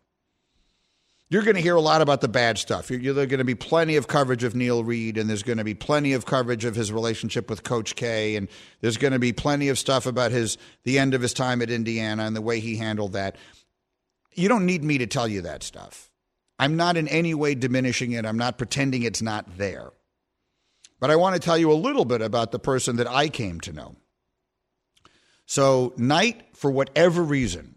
You're 1.27 1.41
going 1.41 1.55
to 1.55 1.61
hear 1.61 1.75
a 1.75 1.81
lot 1.81 2.01
about 2.01 2.21
the 2.21 2.27
bad 2.27 2.59
stuff. 2.59 2.91
You're, 2.91 3.13
there's 3.13 3.27
going 3.27 3.39
to 3.39 3.43
be 3.43 3.55
plenty 3.55 3.95
of 3.95 4.07
coverage 4.07 4.43
of 4.43 4.55
Neil 4.55 4.83
Reed, 4.83 5.17
and 5.17 5.27
there's 5.27 5.41
going 5.43 5.57
to 5.57 5.63
be 5.63 5.73
plenty 5.73 6.13
of 6.13 6.25
coverage 6.25 6.65
of 6.65 6.75
his 6.75 6.91
relationship 6.91 7.49
with 7.49 7.63
Coach 7.63 7.95
K, 7.95 8.35
and 8.35 8.47
there's 8.81 8.97
going 8.97 9.13
to 9.13 9.19
be 9.19 9.33
plenty 9.33 9.69
of 9.69 9.79
stuff 9.79 10.05
about 10.05 10.31
his 10.31 10.59
the 10.83 10.99
end 10.99 11.15
of 11.15 11.21
his 11.21 11.33
time 11.33 11.63
at 11.63 11.71
Indiana 11.71 12.23
and 12.23 12.35
the 12.35 12.41
way 12.41 12.59
he 12.59 12.77
handled 12.77 13.13
that. 13.13 13.37
You 14.35 14.49
don't 14.49 14.65
need 14.65 14.83
me 14.83 14.99
to 14.99 15.07
tell 15.07 15.27
you 15.27 15.41
that 15.41 15.63
stuff. 15.63 16.09
I'm 16.59 16.77
not 16.77 16.97
in 16.97 17.07
any 17.07 17.33
way 17.33 17.55
diminishing 17.55 18.11
it. 18.11 18.25
I'm 18.25 18.37
not 18.37 18.57
pretending 18.57 19.03
it's 19.03 19.21
not 19.21 19.57
there. 19.57 19.91
But 20.99 21.11
I 21.11 21.15
want 21.17 21.35
to 21.35 21.41
tell 21.41 21.57
you 21.57 21.71
a 21.71 21.73
little 21.73 22.05
bit 22.05 22.21
about 22.21 22.51
the 22.51 22.59
person 22.59 22.97
that 22.97 23.09
I 23.09 23.29
came 23.29 23.59
to 23.61 23.73
know. 23.73 23.95
So, 25.45 25.93
Knight, 25.97 26.43
for 26.53 26.71
whatever 26.71 27.21
reason, 27.21 27.75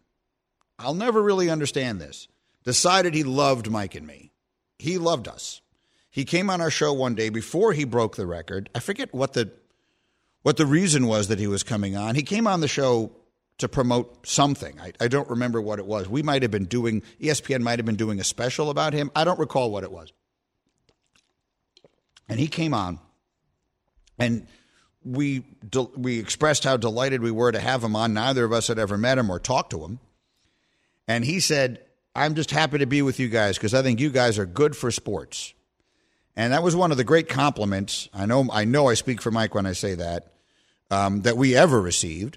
I'll 0.78 0.94
never 0.94 1.22
really 1.22 1.50
understand 1.50 2.00
this, 2.00 2.28
decided 2.64 3.14
he 3.14 3.24
loved 3.24 3.70
Mike 3.70 3.94
and 3.94 4.06
me. 4.06 4.32
He 4.78 4.96
loved 4.96 5.28
us. 5.28 5.60
He 6.10 6.24
came 6.24 6.48
on 6.48 6.60
our 6.60 6.70
show 6.70 6.92
one 6.92 7.14
day 7.14 7.28
before 7.28 7.72
he 7.72 7.84
broke 7.84 8.16
the 8.16 8.26
record. 8.26 8.70
I 8.74 8.80
forget 8.80 9.12
what 9.12 9.34
the 9.34 9.52
what 10.42 10.56
the 10.56 10.66
reason 10.66 11.06
was 11.06 11.28
that 11.28 11.38
he 11.38 11.46
was 11.46 11.62
coming 11.62 11.96
on. 11.96 12.14
He 12.14 12.22
came 12.22 12.46
on 12.46 12.60
the 12.60 12.68
show 12.68 13.10
to 13.58 13.68
promote 13.68 14.26
something. 14.26 14.80
I, 14.80 14.92
I 15.00 15.08
don't 15.08 15.28
remember 15.28 15.60
what 15.60 15.78
it 15.78 15.86
was. 15.86 16.08
We 16.08 16.22
might 16.22 16.42
have 16.42 16.50
been 16.50 16.64
doing, 16.64 17.02
ESPN 17.20 17.60
might 17.60 17.78
have 17.78 17.86
been 17.86 17.96
doing 17.96 18.20
a 18.20 18.24
special 18.24 18.70
about 18.70 18.92
him. 18.92 19.10
I 19.14 19.24
don't 19.24 19.38
recall 19.38 19.70
what 19.70 19.84
it 19.84 19.92
was. 19.92 20.12
And 22.28 22.38
he 22.38 22.46
came 22.46 22.74
on, 22.74 23.00
and 24.18 24.46
we 25.02 25.44
we 25.96 26.18
expressed 26.18 26.64
how 26.64 26.76
delighted 26.76 27.22
we 27.22 27.30
were 27.30 27.50
to 27.50 27.60
have 27.60 27.82
him 27.82 27.96
on. 27.96 28.12
Neither 28.12 28.44
of 28.44 28.52
us 28.52 28.68
had 28.68 28.78
ever 28.78 28.98
met 28.98 29.16
him 29.16 29.30
or 29.30 29.38
talked 29.38 29.70
to 29.70 29.82
him, 29.82 29.98
and 31.06 31.24
he 31.24 31.40
said, 31.40 31.80
"I'm 32.14 32.34
just 32.34 32.50
happy 32.50 32.78
to 32.78 32.86
be 32.86 33.00
with 33.00 33.18
you 33.18 33.28
guys 33.28 33.56
because 33.56 33.72
I 33.72 33.80
think 33.80 33.98
you 33.98 34.10
guys 34.10 34.38
are 34.38 34.44
good 34.44 34.76
for 34.76 34.90
sports." 34.90 35.54
And 36.36 36.52
that 36.52 36.62
was 36.62 36.76
one 36.76 36.90
of 36.90 36.98
the 36.98 37.04
great 37.04 37.30
compliments. 37.30 38.10
I 38.12 38.26
know 38.26 38.46
I 38.52 38.66
know 38.66 38.88
I 38.88 38.94
speak 38.94 39.22
for 39.22 39.30
Mike 39.30 39.54
when 39.54 39.64
I 39.64 39.72
say 39.72 39.94
that 39.94 40.34
um, 40.90 41.22
that 41.22 41.38
we 41.38 41.56
ever 41.56 41.80
received. 41.80 42.36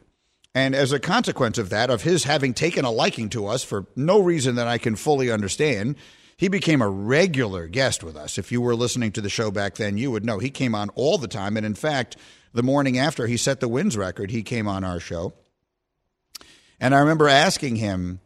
And 0.54 0.76
as 0.76 0.92
a 0.92 1.00
consequence 1.00 1.58
of 1.58 1.70
that, 1.70 1.90
of 1.90 2.04
his 2.04 2.26
having 2.26 2.54
taken 2.54 2.84
a 2.84 2.92
liking 2.92 3.30
to 3.30 3.48
us 3.48 3.64
for 3.64 3.86
no 3.96 4.20
reason 4.20 4.56
that 4.56 4.68
I 4.68 4.78
can 4.78 4.96
fully 4.96 5.32
understand, 5.32 5.96
he 6.36 6.50
became 6.50 6.82
a 6.82 6.90
regular 6.90 7.68
guest 7.68 8.04
with 8.04 8.18
us. 8.18 8.38
If 8.38 8.52
you 8.52 8.62
were 8.62 8.76
listening 8.76 9.12
to 9.14 9.22
the 9.22 9.30
show 9.30 9.52
back 9.52 9.76
then, 9.76 9.98
you 9.98 10.12
would 10.12 10.26
know 10.26 10.40
he 10.40 10.50
came 10.50 10.76
on 10.76 10.90
all 10.90 11.18
the 11.18 11.28
time. 11.28 11.56
And 11.56 11.66
in 11.66 11.76
fact, 11.76 12.18
the 12.54 12.64
morning 12.64 12.98
after 12.98 13.28
he 13.28 13.38
set 13.38 13.62
the 13.62 13.70
wins 13.70 13.96
record, 13.96 14.32
he 14.32 14.44
came 14.44 14.68
on 14.68 14.84
our 14.84 15.00
show. 15.00 15.34
And 16.80 16.94
I 16.94 17.00
remember 17.00 17.30
asking 17.30 17.78
him 17.78 18.20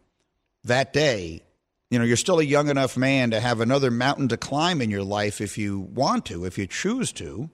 that 0.63 0.93
day, 0.93 1.43
you 1.91 1.99
know, 1.99 2.05
you're 2.05 2.17
still 2.17 2.39
a 2.39 2.43
young 2.43 2.69
enough 2.69 2.97
man 2.97 3.31
to 3.31 3.39
have 3.39 3.61
another 3.61 3.91
mountain 3.91 4.29
to 4.29 4.37
climb 4.37 4.81
in 4.81 4.89
your 4.89 5.03
life 5.03 5.41
if 5.41 5.57
you 5.57 5.79
want 5.79 6.25
to, 6.25 6.45
if 6.45 6.57
you 6.57 6.65
choose 6.65 7.11
to. 7.13 7.51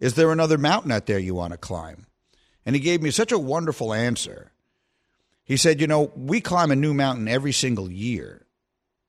Is 0.00 0.14
there 0.14 0.32
another 0.32 0.58
mountain 0.58 0.90
out 0.90 1.06
there 1.06 1.18
you 1.18 1.34
want 1.34 1.52
to 1.52 1.58
climb? 1.58 2.06
And 2.68 2.76
he 2.76 2.80
gave 2.80 3.00
me 3.00 3.10
such 3.10 3.32
a 3.32 3.38
wonderful 3.38 3.94
answer. 3.94 4.52
He 5.42 5.56
said, 5.56 5.80
You 5.80 5.86
know, 5.86 6.12
we 6.14 6.42
climb 6.42 6.70
a 6.70 6.76
new 6.76 6.92
mountain 6.92 7.26
every 7.26 7.52
single 7.52 7.90
year. 7.90 8.44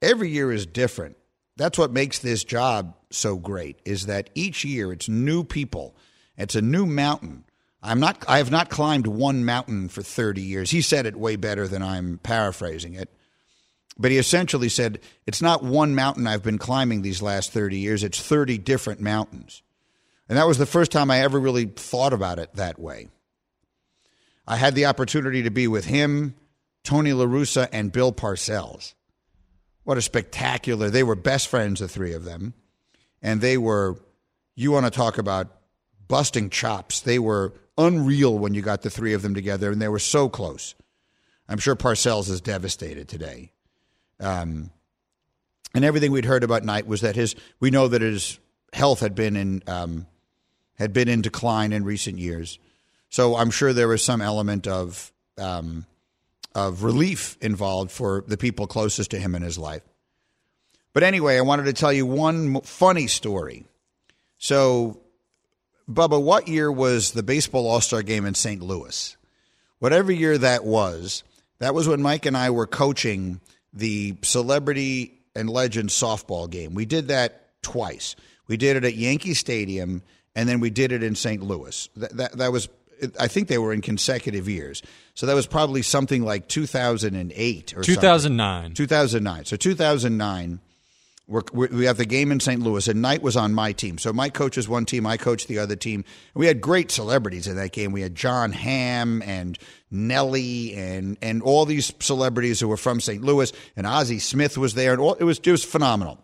Every 0.01 0.29
year 0.29 0.49
is 0.49 0.65
different. 0.65 1.17
That's 1.57 1.77
what 1.77 1.91
makes 1.91 2.19
this 2.19 2.45
job 2.45 2.95
so 3.11 3.35
great, 3.35 3.81
is 3.83 4.05
that 4.05 4.29
each 4.33 4.63
year 4.63 4.93
it's 4.93 5.09
new 5.09 5.43
people, 5.43 5.93
it's 6.37 6.55
a 6.55 6.61
new 6.61 6.85
mountain. 6.85 7.43
I'm 7.83 7.99
not 7.99 8.23
I 8.29 8.37
have 8.37 8.49
not 8.49 8.69
climbed 8.69 9.07
one 9.07 9.43
mountain 9.43 9.89
for 9.89 10.03
30 10.03 10.41
years. 10.41 10.71
He 10.71 10.81
said 10.81 11.05
it 11.05 11.17
way 11.17 11.35
better 11.35 11.67
than 11.67 11.83
I'm 11.83 12.17
paraphrasing 12.19 12.93
it. 12.93 13.13
But 13.97 14.11
he 14.11 14.17
essentially 14.17 14.69
said, 14.69 15.01
It's 15.27 15.41
not 15.41 15.65
one 15.65 15.95
mountain 15.95 16.27
I've 16.27 16.43
been 16.43 16.59
climbing 16.59 17.01
these 17.01 17.21
last 17.21 17.51
30 17.51 17.77
years, 17.77 18.05
it's 18.05 18.21
30 18.21 18.57
different 18.57 19.01
mountains. 19.01 19.63
And 20.29 20.37
that 20.37 20.47
was 20.47 20.57
the 20.57 20.65
first 20.65 20.93
time 20.93 21.11
I 21.11 21.19
ever 21.19 21.37
really 21.37 21.65
thought 21.65 22.13
about 22.13 22.39
it 22.39 22.55
that 22.55 22.79
way. 22.79 23.09
I 24.49 24.55
had 24.55 24.73
the 24.73 24.87
opportunity 24.87 25.43
to 25.43 25.51
be 25.51 25.67
with 25.67 25.85
him, 25.85 26.33
Tony 26.83 27.13
La 27.13 27.25
Russa, 27.25 27.69
and 27.71 27.91
Bill 27.91 28.11
Parcells. 28.11 28.95
What 29.83 29.99
a 29.99 30.01
spectacular. 30.01 30.89
They 30.89 31.03
were 31.03 31.15
best 31.15 31.47
friends, 31.47 31.81
the 31.81 31.87
three 31.87 32.13
of 32.13 32.23
them. 32.23 32.55
And 33.21 33.41
they 33.41 33.59
were, 33.59 34.01
you 34.55 34.71
want 34.71 34.87
to 34.87 34.91
talk 34.91 35.19
about 35.19 35.55
busting 36.07 36.49
chops. 36.49 37.01
They 37.01 37.19
were 37.19 37.53
unreal 37.77 38.39
when 38.39 38.55
you 38.55 38.63
got 38.63 38.81
the 38.81 38.89
three 38.89 39.13
of 39.13 39.21
them 39.21 39.35
together, 39.35 39.71
and 39.71 39.79
they 39.79 39.87
were 39.87 39.99
so 39.99 40.27
close. 40.27 40.73
I'm 41.47 41.59
sure 41.59 41.75
Parcells 41.75 42.27
is 42.27 42.41
devastated 42.41 43.07
today. 43.07 43.51
Um, 44.19 44.71
and 45.75 45.85
everything 45.85 46.11
we'd 46.11 46.25
heard 46.25 46.43
about 46.43 46.65
Knight 46.65 46.87
was 46.87 47.01
that 47.01 47.15
his, 47.15 47.35
we 47.59 47.69
know 47.69 47.87
that 47.87 48.01
his 48.01 48.39
health 48.73 48.99
had 48.99 49.13
been 49.13 49.35
in, 49.35 49.61
um, 49.67 50.07
had 50.73 50.91
been 50.91 51.07
in 51.07 51.21
decline 51.21 51.71
in 51.71 51.83
recent 51.83 52.17
years. 52.17 52.57
So 53.09 53.35
I'm 53.35 53.51
sure 53.51 53.73
there 53.73 53.87
was 53.87 54.03
some 54.03 54.21
element 54.21 54.67
of 54.67 55.11
um, 55.37 55.85
of 56.55 56.83
relief 56.83 57.37
involved 57.41 57.91
for 57.91 58.23
the 58.27 58.37
people 58.37 58.67
closest 58.67 59.11
to 59.11 59.19
him 59.19 59.35
in 59.35 59.41
his 59.41 59.57
life. 59.57 59.83
But 60.93 61.03
anyway, 61.03 61.37
I 61.37 61.41
wanted 61.41 61.65
to 61.65 61.73
tell 61.73 61.93
you 61.93 62.05
one 62.05 62.61
funny 62.61 63.07
story. 63.07 63.65
So, 64.37 65.01
Bubba, 65.89 66.21
what 66.21 66.47
year 66.47 66.71
was 66.71 67.11
the 67.11 67.23
baseball 67.23 67.67
All 67.67 67.81
Star 67.81 68.01
game 68.01 68.25
in 68.25 68.33
St. 68.33 68.61
Louis? 68.61 69.15
Whatever 69.79 70.11
year 70.11 70.37
that 70.37 70.65
was, 70.65 71.23
that 71.59 71.73
was 71.73 71.87
when 71.87 72.01
Mike 72.01 72.25
and 72.25 72.35
I 72.35 72.49
were 72.49 72.67
coaching 72.67 73.39
the 73.71 74.17
celebrity 74.23 75.21
and 75.35 75.49
legend 75.49 75.89
softball 75.89 76.49
game. 76.49 76.73
We 76.73 76.85
did 76.85 77.09
that 77.09 77.61
twice. 77.61 78.15
We 78.47 78.57
did 78.57 78.77
it 78.77 78.83
at 78.83 78.95
Yankee 78.95 79.35
Stadium, 79.35 80.01
and 80.35 80.49
then 80.49 80.59
we 80.59 80.69
did 80.69 80.91
it 80.91 81.03
in 81.03 81.15
St. 81.15 81.41
Louis. 81.43 81.87
That, 81.95 82.17
that, 82.17 82.31
that 82.39 82.51
was 82.51 82.67
I 83.19 83.27
think 83.27 83.47
they 83.47 83.57
were 83.57 83.73
in 83.73 83.81
consecutive 83.81 84.47
years. 84.47 84.81
So 85.13 85.25
that 85.25 85.35
was 85.35 85.47
probably 85.47 85.81
something 85.81 86.23
like 86.23 86.47
2008 86.47 87.77
or 87.77 87.83
2009. 87.83 88.61
Something. 88.63 88.75
2009. 88.75 89.45
So 89.45 89.55
2009, 89.57 90.59
we're, 91.29 91.43
we 91.53 91.85
have 91.85 91.97
the 91.97 92.05
game 92.05 92.31
in 92.31 92.39
St. 92.39 92.61
Louis, 92.61 92.87
and 92.87 93.01
Knight 93.01 93.21
was 93.21 93.37
on 93.37 93.53
my 93.53 93.71
team. 93.71 93.99
So 93.99 94.11
Mike 94.11 94.33
coaches 94.33 94.67
one 94.67 94.85
team, 94.85 95.05
I 95.05 95.17
coached 95.17 95.47
the 95.47 95.59
other 95.59 95.75
team. 95.75 96.03
We 96.33 96.47
had 96.47 96.59
great 96.59 96.89
celebrities 96.89 97.47
in 97.47 97.55
that 97.57 97.71
game. 97.71 97.91
We 97.91 98.01
had 98.01 98.15
Jon 98.15 98.51
Hamm 98.51 99.21
and 99.21 99.57
Nelly 99.91 100.75
and 100.75 101.17
and 101.21 101.43
all 101.43 101.65
these 101.65 101.93
celebrities 101.99 102.59
who 102.59 102.67
were 102.67 102.77
from 102.77 102.99
St. 102.99 103.23
Louis, 103.23 103.51
and 103.75 103.85
Ozzie 103.85 104.19
Smith 104.19 104.57
was 104.57 104.73
there, 104.73 104.91
and 104.91 105.01
all, 105.01 105.13
it 105.13 105.23
was 105.23 105.39
it 105.39 105.51
was 105.51 105.63
phenomenal. 105.63 106.19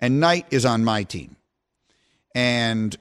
And 0.00 0.20
Knight 0.20 0.46
is 0.50 0.64
on 0.64 0.84
my 0.84 1.02
team, 1.02 1.36
and 2.34 2.96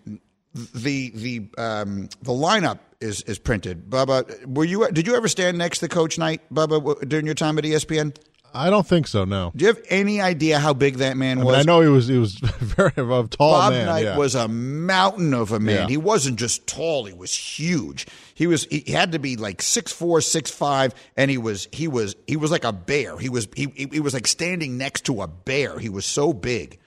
the 0.56 1.12
the 1.12 1.50
um, 1.58 2.10
the 2.22 2.32
lineup 2.32 2.80
is 3.02 3.22
is 3.24 3.40
printed. 3.40 3.90
Bubba, 3.90 4.46
were 4.46 4.66
you 4.66 4.90
did 4.92 5.08
you 5.08 5.16
ever 5.16 5.28
stand 5.28 5.58
next 5.58 5.80
to 5.80 5.88
Coach 5.88 6.18
Knight, 6.18 6.42
Bubba, 6.54 7.08
during 7.08 7.26
your 7.26 7.36
time 7.36 7.58
at 7.58 7.64
ESPN? 7.64 8.16
I 8.56 8.70
don't 8.70 8.88
think 8.88 9.08
so. 9.08 9.26
No. 9.26 9.52
Do 9.54 9.66
you 9.66 9.68
have 9.68 9.84
any 9.90 10.22
idea 10.22 10.60
how 10.60 10.74
big 10.74 10.96
that 10.98 11.18
man 11.18 11.40
I 11.40 11.44
was? 11.44 11.52
Mean, 11.54 11.60
I 11.60 11.64
know 11.64 11.82
he 11.82 11.90
was. 11.90 12.08
He 12.08 12.18
was 12.18 12.36
very 12.40 12.94
a 12.96 13.04
tall 13.04 13.28
Bob 13.28 13.74
man. 13.74 13.86
Knight 13.86 14.06
yeah. 14.06 14.18
was 14.18 14.34
a 14.34 14.48
mountain 14.48 15.34
of 15.34 15.52
a 15.52 15.60
man. 15.60 15.76
Yeah. 15.76 15.88
He 15.88 15.98
wasn't 15.98 16.40
just 16.40 16.66
tall; 16.66 17.06
he 17.06 17.14
was 17.14 17.36
huge. 17.36 18.08
He 18.34 18.48
was. 18.48 18.66
He 18.72 18.92
had 18.92 19.12
to 19.12 19.20
be 19.20 19.36
like 19.36 19.62
six 19.62 19.92
four, 19.92 20.22
six 20.22 20.50
five, 20.50 20.96
and 21.18 21.30
he 21.30 21.38
was. 21.38 21.68
He 21.72 21.88
was. 21.88 22.16
He 22.28 22.38
was 22.38 22.50
like 22.50 22.64
a 22.64 22.74
bear. 22.74 23.18
He 23.18 23.30
was. 23.30 23.48
He, 23.56 23.68
he 23.76 24.00
was 24.00 24.14
like 24.14 24.28
standing 24.28 24.78
next 24.78 25.06
to 25.06 25.22
a 25.22 25.28
bear. 25.28 25.78
He 25.78 25.90
was 25.90 26.06
so 26.06 26.32
big. 26.32 26.80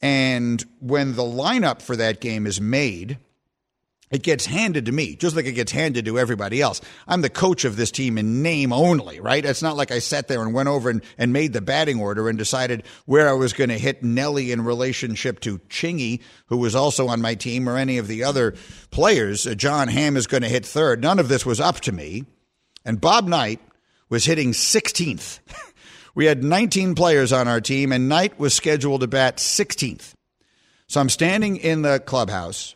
And 0.00 0.64
when 0.80 1.16
the 1.16 1.22
lineup 1.22 1.82
for 1.82 1.96
that 1.96 2.20
game 2.20 2.46
is 2.46 2.60
made, 2.60 3.18
it 4.10 4.22
gets 4.22 4.46
handed 4.46 4.86
to 4.86 4.92
me, 4.92 5.16
just 5.16 5.36
like 5.36 5.44
it 5.44 5.52
gets 5.52 5.72
handed 5.72 6.06
to 6.06 6.18
everybody 6.18 6.62
else. 6.62 6.80
I'm 7.06 7.20
the 7.20 7.28
coach 7.28 7.64
of 7.64 7.76
this 7.76 7.90
team 7.90 8.16
in 8.16 8.42
name 8.42 8.72
only, 8.72 9.20
right? 9.20 9.44
It's 9.44 9.62
not 9.62 9.76
like 9.76 9.90
I 9.90 9.98
sat 9.98 10.28
there 10.28 10.40
and 10.40 10.54
went 10.54 10.68
over 10.68 10.88
and, 10.88 11.02
and 11.18 11.32
made 11.32 11.52
the 11.52 11.60
batting 11.60 12.00
order 12.00 12.28
and 12.28 12.38
decided 12.38 12.84
where 13.04 13.28
I 13.28 13.34
was 13.34 13.52
going 13.52 13.68
to 13.68 13.78
hit 13.78 14.02
Nelly 14.02 14.50
in 14.50 14.64
relationship 14.64 15.40
to 15.40 15.58
Chingy, 15.68 16.22
who 16.46 16.56
was 16.56 16.74
also 16.74 17.08
on 17.08 17.20
my 17.20 17.34
team, 17.34 17.68
or 17.68 17.76
any 17.76 17.98
of 17.98 18.08
the 18.08 18.24
other 18.24 18.54
players. 18.90 19.46
Uh, 19.46 19.54
Jon 19.54 19.88
Hamm 19.88 20.16
is 20.16 20.26
going 20.26 20.42
to 20.42 20.48
hit 20.48 20.64
third. 20.64 21.02
None 21.02 21.18
of 21.18 21.28
this 21.28 21.44
was 21.44 21.60
up 21.60 21.80
to 21.80 21.92
me. 21.92 22.24
And 22.86 23.00
Bob 23.00 23.28
Knight 23.28 23.60
was 24.08 24.24
hitting 24.24 24.52
16th. 24.52 25.40
we 26.14 26.24
had 26.24 26.42
19 26.42 26.94
players 26.94 27.30
on 27.30 27.46
our 27.46 27.60
team, 27.60 27.92
and 27.92 28.08
Knight 28.08 28.38
was 28.38 28.54
scheduled 28.54 29.02
to 29.02 29.06
bat 29.06 29.36
16th. 29.36 30.14
So 30.86 30.98
I'm 30.98 31.10
standing 31.10 31.58
in 31.58 31.82
the 31.82 32.00
clubhouse. 32.00 32.74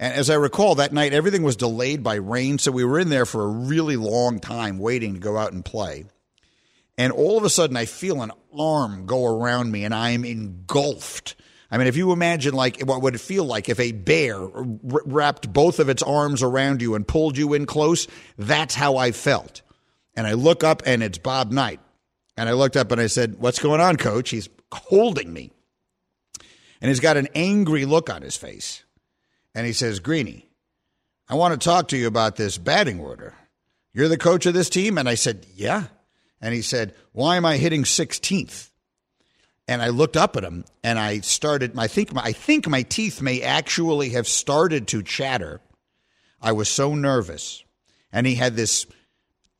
And 0.00 0.14
as 0.14 0.30
I 0.30 0.34
recall, 0.36 0.76
that 0.76 0.94
night 0.94 1.12
everything 1.12 1.42
was 1.42 1.56
delayed 1.56 2.02
by 2.02 2.14
rain, 2.14 2.58
so 2.58 2.72
we 2.72 2.84
were 2.86 2.98
in 2.98 3.10
there 3.10 3.26
for 3.26 3.44
a 3.44 3.48
really 3.48 3.96
long 3.96 4.40
time 4.40 4.78
waiting 4.78 5.12
to 5.12 5.20
go 5.20 5.36
out 5.36 5.52
and 5.52 5.62
play. 5.62 6.06
And 6.96 7.12
all 7.12 7.36
of 7.36 7.44
a 7.44 7.50
sudden, 7.50 7.76
I 7.76 7.84
feel 7.84 8.22
an 8.22 8.32
arm 8.58 9.04
go 9.04 9.26
around 9.26 9.70
me, 9.70 9.84
and 9.84 9.94
I 9.94 10.10
am 10.10 10.24
engulfed. 10.24 11.36
I 11.70 11.76
mean, 11.76 11.86
if 11.86 11.98
you 11.98 12.12
imagine 12.12 12.54
like 12.54 12.80
what 12.80 13.02
would 13.02 13.14
it 13.14 13.20
feel 13.20 13.44
like 13.44 13.68
if 13.68 13.78
a 13.78 13.92
bear 13.92 14.38
wrapped 14.40 15.52
both 15.52 15.78
of 15.78 15.90
its 15.90 16.02
arms 16.02 16.42
around 16.42 16.80
you 16.80 16.94
and 16.94 17.06
pulled 17.06 17.36
you 17.36 17.52
in 17.52 17.66
close, 17.66 18.08
that's 18.38 18.74
how 18.74 18.96
I 18.96 19.12
felt. 19.12 19.60
And 20.16 20.26
I 20.26 20.32
look 20.32 20.64
up, 20.64 20.82
and 20.86 21.02
it's 21.02 21.18
Bob 21.18 21.52
Knight. 21.52 21.78
And 22.38 22.48
I 22.48 22.52
looked 22.52 22.78
up 22.78 22.90
and 22.90 23.02
I 23.02 23.06
said, 23.06 23.36
"What's 23.38 23.58
going 23.58 23.82
on, 23.82 23.96
Coach?" 23.96 24.30
He's 24.30 24.48
holding 24.72 25.30
me, 25.30 25.52
and 26.80 26.88
he's 26.88 27.00
got 27.00 27.18
an 27.18 27.28
angry 27.34 27.84
look 27.84 28.08
on 28.08 28.22
his 28.22 28.38
face 28.38 28.82
and 29.54 29.66
he 29.66 29.72
says, 29.72 30.00
Greeny, 30.00 30.48
I 31.28 31.34
want 31.34 31.58
to 31.58 31.64
talk 31.64 31.88
to 31.88 31.96
you 31.96 32.06
about 32.06 32.36
this 32.36 32.58
batting 32.58 33.00
order. 33.00 33.34
You're 33.92 34.08
the 34.08 34.18
coach 34.18 34.46
of 34.46 34.54
this 34.54 34.70
team? 34.70 34.98
And 34.98 35.08
I 35.08 35.14
said, 35.14 35.46
Yeah. 35.54 35.84
And 36.40 36.54
he 36.54 36.62
said, 36.62 36.94
Why 37.12 37.36
am 37.36 37.44
I 37.44 37.56
hitting 37.56 37.84
16th? 37.84 38.70
And 39.68 39.80
I 39.80 39.88
looked 39.88 40.16
up 40.16 40.36
at 40.36 40.42
him 40.42 40.64
and 40.82 40.98
I 40.98 41.20
started, 41.20 41.78
I 41.78 41.86
think 41.86 42.10
I 42.16 42.32
think 42.32 42.66
my 42.66 42.82
teeth 42.82 43.22
may 43.22 43.42
actually 43.42 44.10
have 44.10 44.26
started 44.26 44.88
to 44.88 45.02
chatter. 45.02 45.60
I 46.42 46.52
was 46.52 46.68
so 46.68 46.94
nervous. 46.94 47.62
And 48.12 48.26
he 48.26 48.34
had 48.34 48.56
this, 48.56 48.86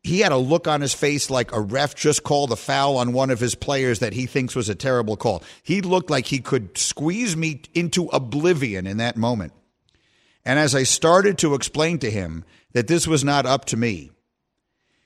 he 0.03 0.21
had 0.21 0.33
a 0.33 0.37
look 0.37 0.67
on 0.67 0.81
his 0.81 0.95
face 0.95 1.31
like 1.31 1.53
a 1.53 1.61
ref 1.61 1.95
just 1.95 2.25
called 2.25 2.51
a 2.51 2.57
foul 2.57 2.97
on 2.97 3.13
one 3.13 3.31
of 3.31 3.39
his 3.39 3.55
players 3.55 4.01
that 4.01 4.13
he 4.13 4.27
thinks 4.27 4.57
was 4.57 4.69
a 4.69 4.75
terrible 4.75 5.17
call. 5.17 5.45
He 5.63 5.81
looked 5.81 6.11
like 6.11 6.27
he 6.27 6.41
could 6.41 6.77
squeeze 6.77 7.37
me 7.37 7.63
into 7.75 8.07
oblivion 8.07 8.89
in 8.89 8.97
that 8.97 9.17
moment. 9.17 9.53
And 10.51 10.59
as 10.59 10.75
I 10.75 10.83
started 10.83 11.39
to 11.39 11.55
explain 11.55 12.01
to 12.01 12.11
him 12.11 12.45
that 12.73 12.89
this 12.89 13.07
was 13.07 13.23
not 13.23 13.47
up 13.47 13.67
to 13.67 13.77
me, 13.77 14.11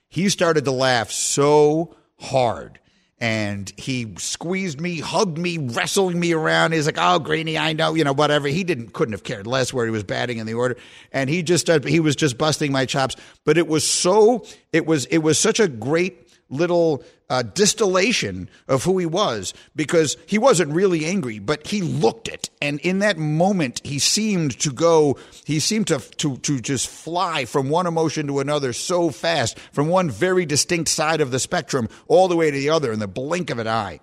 he 0.08 0.30
started 0.30 0.64
to 0.64 0.70
laugh 0.70 1.10
so 1.10 1.94
hard. 2.18 2.80
and 3.24 3.72
he 3.76 4.14
squeezed 4.18 4.80
me, 4.80 4.98
hugged 5.00 5.38
me, 5.38 5.56
wrestling 5.56 6.18
me 6.18 6.32
around. 6.32 6.72
He's 6.72 6.86
like, 6.86 6.98
"Oh, 6.98 7.18
Greeny, 7.18 7.56
I 7.56 7.72
know, 7.72 7.94
you 7.94 8.04
know, 8.04 8.12
whatever." 8.12 8.48
He 8.48 8.64
didn't, 8.64 8.92
couldn't 8.92 9.12
have 9.12 9.22
cared 9.22 9.46
less 9.46 9.72
where 9.72 9.84
he 9.84 9.90
was 9.90 10.02
batting 10.02 10.38
in 10.38 10.46
the 10.46 10.54
order, 10.54 10.76
and 11.12 11.30
he 11.30 11.42
just, 11.42 11.68
he 11.84 12.00
was 12.00 12.16
just 12.16 12.36
busting 12.36 12.72
my 12.72 12.86
chops. 12.86 13.16
But 13.44 13.56
it 13.56 13.68
was 13.68 13.88
so, 13.88 14.44
it 14.72 14.84
was, 14.84 15.06
it 15.06 15.18
was 15.18 15.38
such 15.38 15.60
a 15.60 15.68
great 15.68 16.23
little 16.48 17.02
uh, 17.28 17.42
distillation 17.42 18.48
of 18.68 18.84
who 18.84 18.98
he 18.98 19.06
was 19.06 19.54
because 19.74 20.16
he 20.26 20.38
wasn't 20.38 20.72
really 20.72 21.04
angry, 21.04 21.38
but 21.38 21.66
he 21.66 21.80
looked 21.82 22.28
it, 22.28 22.50
and 22.60 22.80
in 22.80 22.98
that 23.00 23.18
moment, 23.18 23.80
he 23.84 23.98
seemed 23.98 24.58
to 24.60 24.70
go. 24.72 25.18
He 25.44 25.60
seemed 25.60 25.88
to 25.88 25.98
to 25.98 26.36
to 26.38 26.60
just 26.60 26.88
fly 26.88 27.44
from 27.44 27.70
one 27.70 27.86
emotion 27.86 28.26
to 28.28 28.40
another 28.40 28.72
so 28.72 29.10
fast, 29.10 29.58
from 29.72 29.88
one 29.88 30.10
very 30.10 30.46
distinct 30.46 30.90
side 30.90 31.20
of 31.20 31.30
the 31.30 31.38
spectrum 31.38 31.88
all 32.06 32.28
the 32.28 32.36
way 32.36 32.50
to 32.50 32.56
the 32.56 32.70
other 32.70 32.92
in 32.92 32.98
the 32.98 33.08
blink 33.08 33.50
of 33.50 33.58
an 33.58 33.68
eye. 33.68 34.00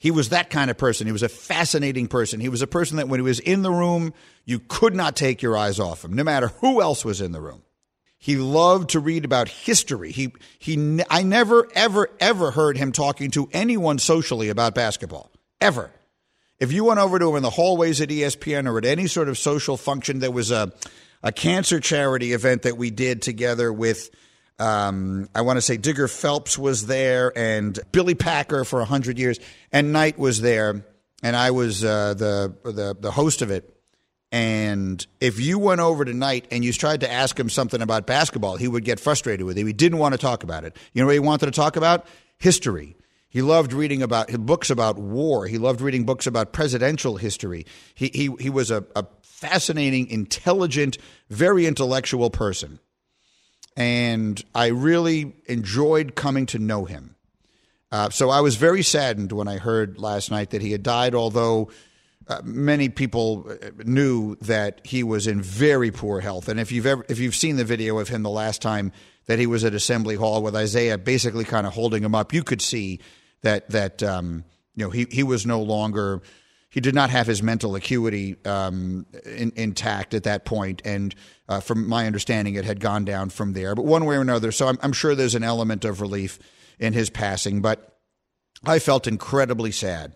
He 0.00 0.12
was 0.12 0.28
that 0.28 0.48
kind 0.48 0.70
of 0.70 0.78
person. 0.78 1.08
He 1.08 1.12
was 1.12 1.24
a 1.24 1.28
fascinating 1.28 2.06
person. 2.06 2.38
He 2.38 2.48
was 2.48 2.62
a 2.62 2.68
person 2.68 2.98
that 2.98 3.08
when 3.08 3.18
he 3.18 3.24
was 3.24 3.40
in 3.40 3.62
the 3.62 3.72
room, 3.72 4.14
you 4.44 4.60
could 4.60 4.94
not 4.94 5.16
take 5.16 5.42
your 5.42 5.56
eyes 5.56 5.80
off 5.80 6.04
him, 6.04 6.12
no 6.12 6.22
matter 6.22 6.48
who 6.60 6.80
else 6.80 7.04
was 7.04 7.20
in 7.20 7.32
the 7.32 7.40
room. 7.40 7.62
He 8.18 8.36
loved 8.36 8.90
to 8.90 9.00
read 9.00 9.24
about 9.24 9.48
history. 9.48 10.10
He, 10.10 10.32
he, 10.58 11.00
I 11.08 11.22
never, 11.22 11.68
ever, 11.74 12.08
ever 12.18 12.50
heard 12.50 12.76
him 12.76 12.90
talking 12.90 13.30
to 13.30 13.48
anyone 13.52 13.98
socially 14.00 14.48
about 14.48 14.74
basketball. 14.74 15.30
Ever. 15.60 15.92
If 16.58 16.72
you 16.72 16.84
went 16.84 16.98
over 16.98 17.20
to 17.20 17.30
him 17.30 17.36
in 17.36 17.42
the 17.44 17.50
hallways 17.50 18.00
at 18.00 18.08
ESPN 18.08 18.68
or 18.68 18.78
at 18.78 18.84
any 18.84 19.06
sort 19.06 19.28
of 19.28 19.38
social 19.38 19.76
function, 19.76 20.18
there 20.18 20.32
was 20.32 20.50
a, 20.50 20.72
a 21.22 21.30
cancer 21.30 21.78
charity 21.78 22.32
event 22.32 22.62
that 22.62 22.76
we 22.76 22.90
did 22.90 23.22
together 23.22 23.72
with, 23.72 24.10
um, 24.58 25.28
I 25.32 25.42
want 25.42 25.58
to 25.58 25.62
say 25.62 25.76
Digger 25.76 26.08
Phelps 26.08 26.58
was 26.58 26.86
there 26.86 27.32
and 27.38 27.78
Billy 27.92 28.16
Packer 28.16 28.64
for 28.64 28.80
100 28.80 29.16
years, 29.16 29.38
and 29.70 29.92
Knight 29.92 30.18
was 30.18 30.40
there, 30.40 30.84
and 31.22 31.36
I 31.36 31.52
was 31.52 31.84
uh, 31.84 32.14
the, 32.14 32.56
the, 32.64 32.96
the 32.98 33.12
host 33.12 33.42
of 33.42 33.52
it. 33.52 33.77
And 34.30 35.06
if 35.20 35.40
you 35.40 35.58
went 35.58 35.80
over 35.80 36.04
to 36.04 36.12
Knight 36.12 36.48
and 36.50 36.64
you 36.64 36.72
tried 36.72 37.00
to 37.00 37.10
ask 37.10 37.38
him 37.38 37.48
something 37.48 37.80
about 37.80 38.06
basketball, 38.06 38.56
he 38.56 38.68
would 38.68 38.84
get 38.84 39.00
frustrated 39.00 39.46
with 39.46 39.56
you. 39.56 39.64
He 39.64 39.72
didn't 39.72 39.98
want 39.98 40.12
to 40.12 40.18
talk 40.18 40.42
about 40.42 40.64
it. 40.64 40.76
You 40.92 41.02
know 41.02 41.06
what 41.06 41.14
he 41.14 41.18
wanted 41.18 41.46
to 41.46 41.52
talk 41.52 41.76
about? 41.76 42.06
History. 42.38 42.96
He 43.30 43.42
loved 43.42 43.72
reading 43.72 44.02
about 44.02 44.30
books 44.44 44.70
about 44.70 44.98
war. 44.98 45.46
He 45.46 45.58
loved 45.58 45.80
reading 45.80 46.04
books 46.04 46.26
about 46.26 46.52
presidential 46.52 47.16
history. 47.16 47.66
He, 47.94 48.10
he, 48.12 48.30
he 48.40 48.50
was 48.50 48.70
a, 48.70 48.84
a 48.96 49.06
fascinating, 49.22 50.08
intelligent, 50.08 50.98
very 51.30 51.66
intellectual 51.66 52.30
person. 52.30 52.80
And 53.76 54.42
I 54.54 54.68
really 54.68 55.34
enjoyed 55.46 56.16
coming 56.16 56.46
to 56.46 56.58
know 56.58 56.84
him. 56.84 57.14
Uh, 57.90 58.10
so 58.10 58.28
I 58.28 58.40
was 58.40 58.56
very 58.56 58.82
saddened 58.82 59.32
when 59.32 59.48
I 59.48 59.56
heard 59.58 59.98
last 59.98 60.30
night 60.30 60.50
that 60.50 60.60
he 60.60 60.72
had 60.72 60.82
died, 60.82 61.14
although 61.14 61.70
uh, 62.28 62.42
many 62.44 62.88
people 62.88 63.46
uh, 63.50 63.70
knew 63.84 64.36
that 64.36 64.80
he 64.84 65.02
was 65.02 65.26
in 65.26 65.40
very 65.40 65.90
poor 65.90 66.20
health. 66.20 66.48
And 66.48 66.60
if 66.60 66.70
you've 66.70 66.86
ever, 66.86 67.04
if 67.08 67.18
you've 67.18 67.34
seen 67.34 67.56
the 67.56 67.64
video 67.64 67.98
of 67.98 68.08
him 68.08 68.22
the 68.22 68.30
last 68.30 68.60
time 68.60 68.92
that 69.26 69.38
he 69.38 69.46
was 69.46 69.64
at 69.64 69.74
Assembly 69.74 70.14
Hall 70.14 70.42
with 70.42 70.54
Isiah, 70.54 70.98
basically 70.98 71.44
kind 71.44 71.66
of 71.66 71.72
holding 71.72 72.04
him 72.04 72.14
up, 72.14 72.32
you 72.32 72.44
could 72.44 72.60
see 72.60 73.00
that 73.40 73.70
that 73.70 74.02
um, 74.02 74.44
you 74.74 74.84
know 74.84 74.90
he 74.90 75.06
he 75.10 75.22
was 75.22 75.46
no 75.46 75.62
longer 75.62 76.22
he 76.70 76.80
did 76.80 76.94
not 76.94 77.08
have 77.08 77.26
his 77.26 77.42
mental 77.42 77.74
acuity 77.74 78.36
um, 78.44 79.06
in, 79.24 79.52
intact 79.56 80.12
at 80.12 80.24
that 80.24 80.44
point, 80.44 80.82
and 80.84 81.14
uh, 81.48 81.60
from 81.60 81.88
my 81.88 82.06
understanding, 82.06 82.56
it 82.56 82.66
had 82.66 82.78
gone 82.78 83.06
down 83.06 83.30
from 83.30 83.54
there. 83.54 83.74
But 83.74 83.86
one 83.86 84.04
way 84.04 84.16
or 84.16 84.20
another, 84.20 84.52
so 84.52 84.68
I'm, 84.68 84.78
I'm 84.82 84.92
sure 84.92 85.14
there's 85.14 85.34
an 85.34 85.44
element 85.44 85.86
of 85.86 86.02
relief 86.02 86.38
in 86.78 86.92
his 86.92 87.08
passing, 87.08 87.62
but 87.62 87.98
I 88.66 88.80
felt 88.80 89.06
incredibly 89.06 89.72
sad 89.72 90.14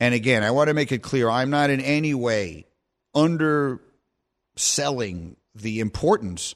and 0.00 0.14
again, 0.14 0.42
I 0.42 0.50
want 0.50 0.68
to 0.68 0.74
make 0.74 0.90
it 0.90 1.02
clear 1.02 1.28
I'm 1.28 1.50
not 1.50 1.70
in 1.70 1.80
any 1.80 2.14
way 2.14 2.66
underselling 3.14 5.36
the 5.54 5.80
importance 5.80 6.54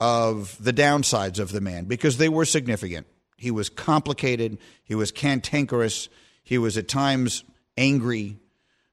of 0.00 0.56
the 0.62 0.72
downsides 0.72 1.38
of 1.38 1.52
the 1.52 1.60
man 1.60 1.84
because 1.84 2.16
they 2.16 2.28
were 2.28 2.44
significant. 2.44 3.06
He 3.36 3.50
was 3.50 3.68
complicated, 3.68 4.58
he 4.82 4.94
was 4.94 5.12
cantankerous, 5.12 6.08
he 6.42 6.58
was 6.58 6.78
at 6.78 6.88
times 6.88 7.44
angry, 7.76 8.38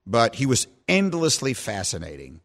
but 0.05 0.35
he 0.35 0.45
was 0.45 0.67
endlessly 0.87 1.53
fascinating. 1.53 2.41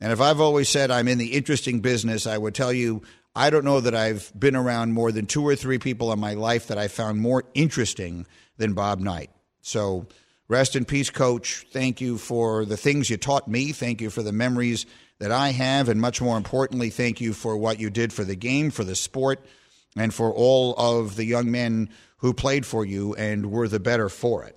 And 0.00 0.12
if 0.12 0.20
I've 0.20 0.40
always 0.40 0.68
said 0.68 0.90
I'm 0.90 1.08
in 1.08 1.18
the 1.18 1.32
interesting 1.32 1.80
business, 1.80 2.26
I 2.26 2.38
would 2.38 2.54
tell 2.54 2.72
you 2.72 3.02
I 3.34 3.50
don't 3.50 3.64
know 3.64 3.80
that 3.80 3.94
I've 3.94 4.32
been 4.38 4.56
around 4.56 4.92
more 4.92 5.12
than 5.12 5.26
two 5.26 5.46
or 5.46 5.54
three 5.54 5.78
people 5.78 6.12
in 6.12 6.18
my 6.18 6.34
life 6.34 6.66
that 6.66 6.78
I 6.78 6.88
found 6.88 7.20
more 7.20 7.44
interesting 7.54 8.26
than 8.56 8.74
Bob 8.74 8.98
Knight. 8.98 9.30
So 9.60 10.08
Rest 10.50 10.74
in 10.74 10.84
peace, 10.84 11.10
coach. 11.10 11.64
Thank 11.70 12.00
you 12.00 12.18
for 12.18 12.64
the 12.64 12.76
things 12.76 13.08
you 13.08 13.16
taught 13.16 13.46
me. 13.46 13.70
Thank 13.70 14.00
you 14.00 14.10
for 14.10 14.24
the 14.24 14.32
memories 14.32 14.84
that 15.20 15.30
I 15.30 15.50
have. 15.50 15.88
And 15.88 16.00
much 16.00 16.20
more 16.20 16.36
importantly, 16.36 16.90
thank 16.90 17.20
you 17.20 17.34
for 17.34 17.56
what 17.56 17.78
you 17.78 17.88
did 17.88 18.12
for 18.12 18.24
the 18.24 18.34
game, 18.34 18.72
for 18.72 18.82
the 18.82 18.96
sport, 18.96 19.46
and 19.96 20.12
for 20.12 20.32
all 20.34 20.74
of 20.76 21.14
the 21.14 21.24
young 21.24 21.52
men 21.52 21.88
who 22.16 22.34
played 22.34 22.66
for 22.66 22.84
you 22.84 23.14
and 23.14 23.52
were 23.52 23.68
the 23.68 23.78
better 23.78 24.08
for 24.08 24.42
it. 24.42 24.56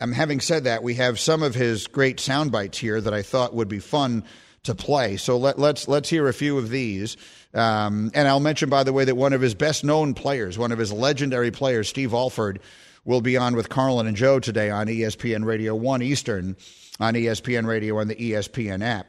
Um, 0.00 0.12
having 0.12 0.40
said 0.40 0.64
that, 0.64 0.82
we 0.82 0.94
have 0.94 1.20
some 1.20 1.42
of 1.42 1.54
his 1.54 1.86
great 1.86 2.18
sound 2.18 2.50
bites 2.50 2.78
here 2.78 2.98
that 2.98 3.12
I 3.12 3.20
thought 3.20 3.54
would 3.54 3.68
be 3.68 3.80
fun 3.80 4.24
to 4.62 4.74
play. 4.74 5.18
So 5.18 5.36
let, 5.36 5.56
us 5.56 5.60
let's, 5.60 5.86
let's 5.86 6.08
hear 6.08 6.28
a 6.28 6.32
few 6.32 6.56
of 6.56 6.70
these. 6.70 7.18
Um, 7.52 8.10
and 8.14 8.26
I'll 8.26 8.40
mention, 8.40 8.70
by 8.70 8.84
the 8.84 8.92
way, 8.94 9.04
that 9.04 9.16
one 9.16 9.34
of 9.34 9.42
his 9.42 9.54
best 9.54 9.84
known 9.84 10.14
players, 10.14 10.56
one 10.56 10.72
of 10.72 10.78
his 10.78 10.94
legendary 10.94 11.50
players, 11.50 11.90
Steve 11.90 12.14
Alford, 12.14 12.60
will 13.04 13.20
be 13.20 13.36
on 13.36 13.54
with 13.56 13.68
Carlin 13.68 14.06
and 14.06 14.16
Joe 14.16 14.40
today 14.40 14.70
on 14.70 14.86
ESPN 14.86 15.44
Radio 15.44 15.74
1 15.74 16.02
Eastern 16.02 16.56
on 17.00 17.14
ESPN 17.14 17.66
Radio 17.66 17.98
and 17.98 18.10
the 18.10 18.16
ESPN 18.16 18.82
app. 18.82 19.06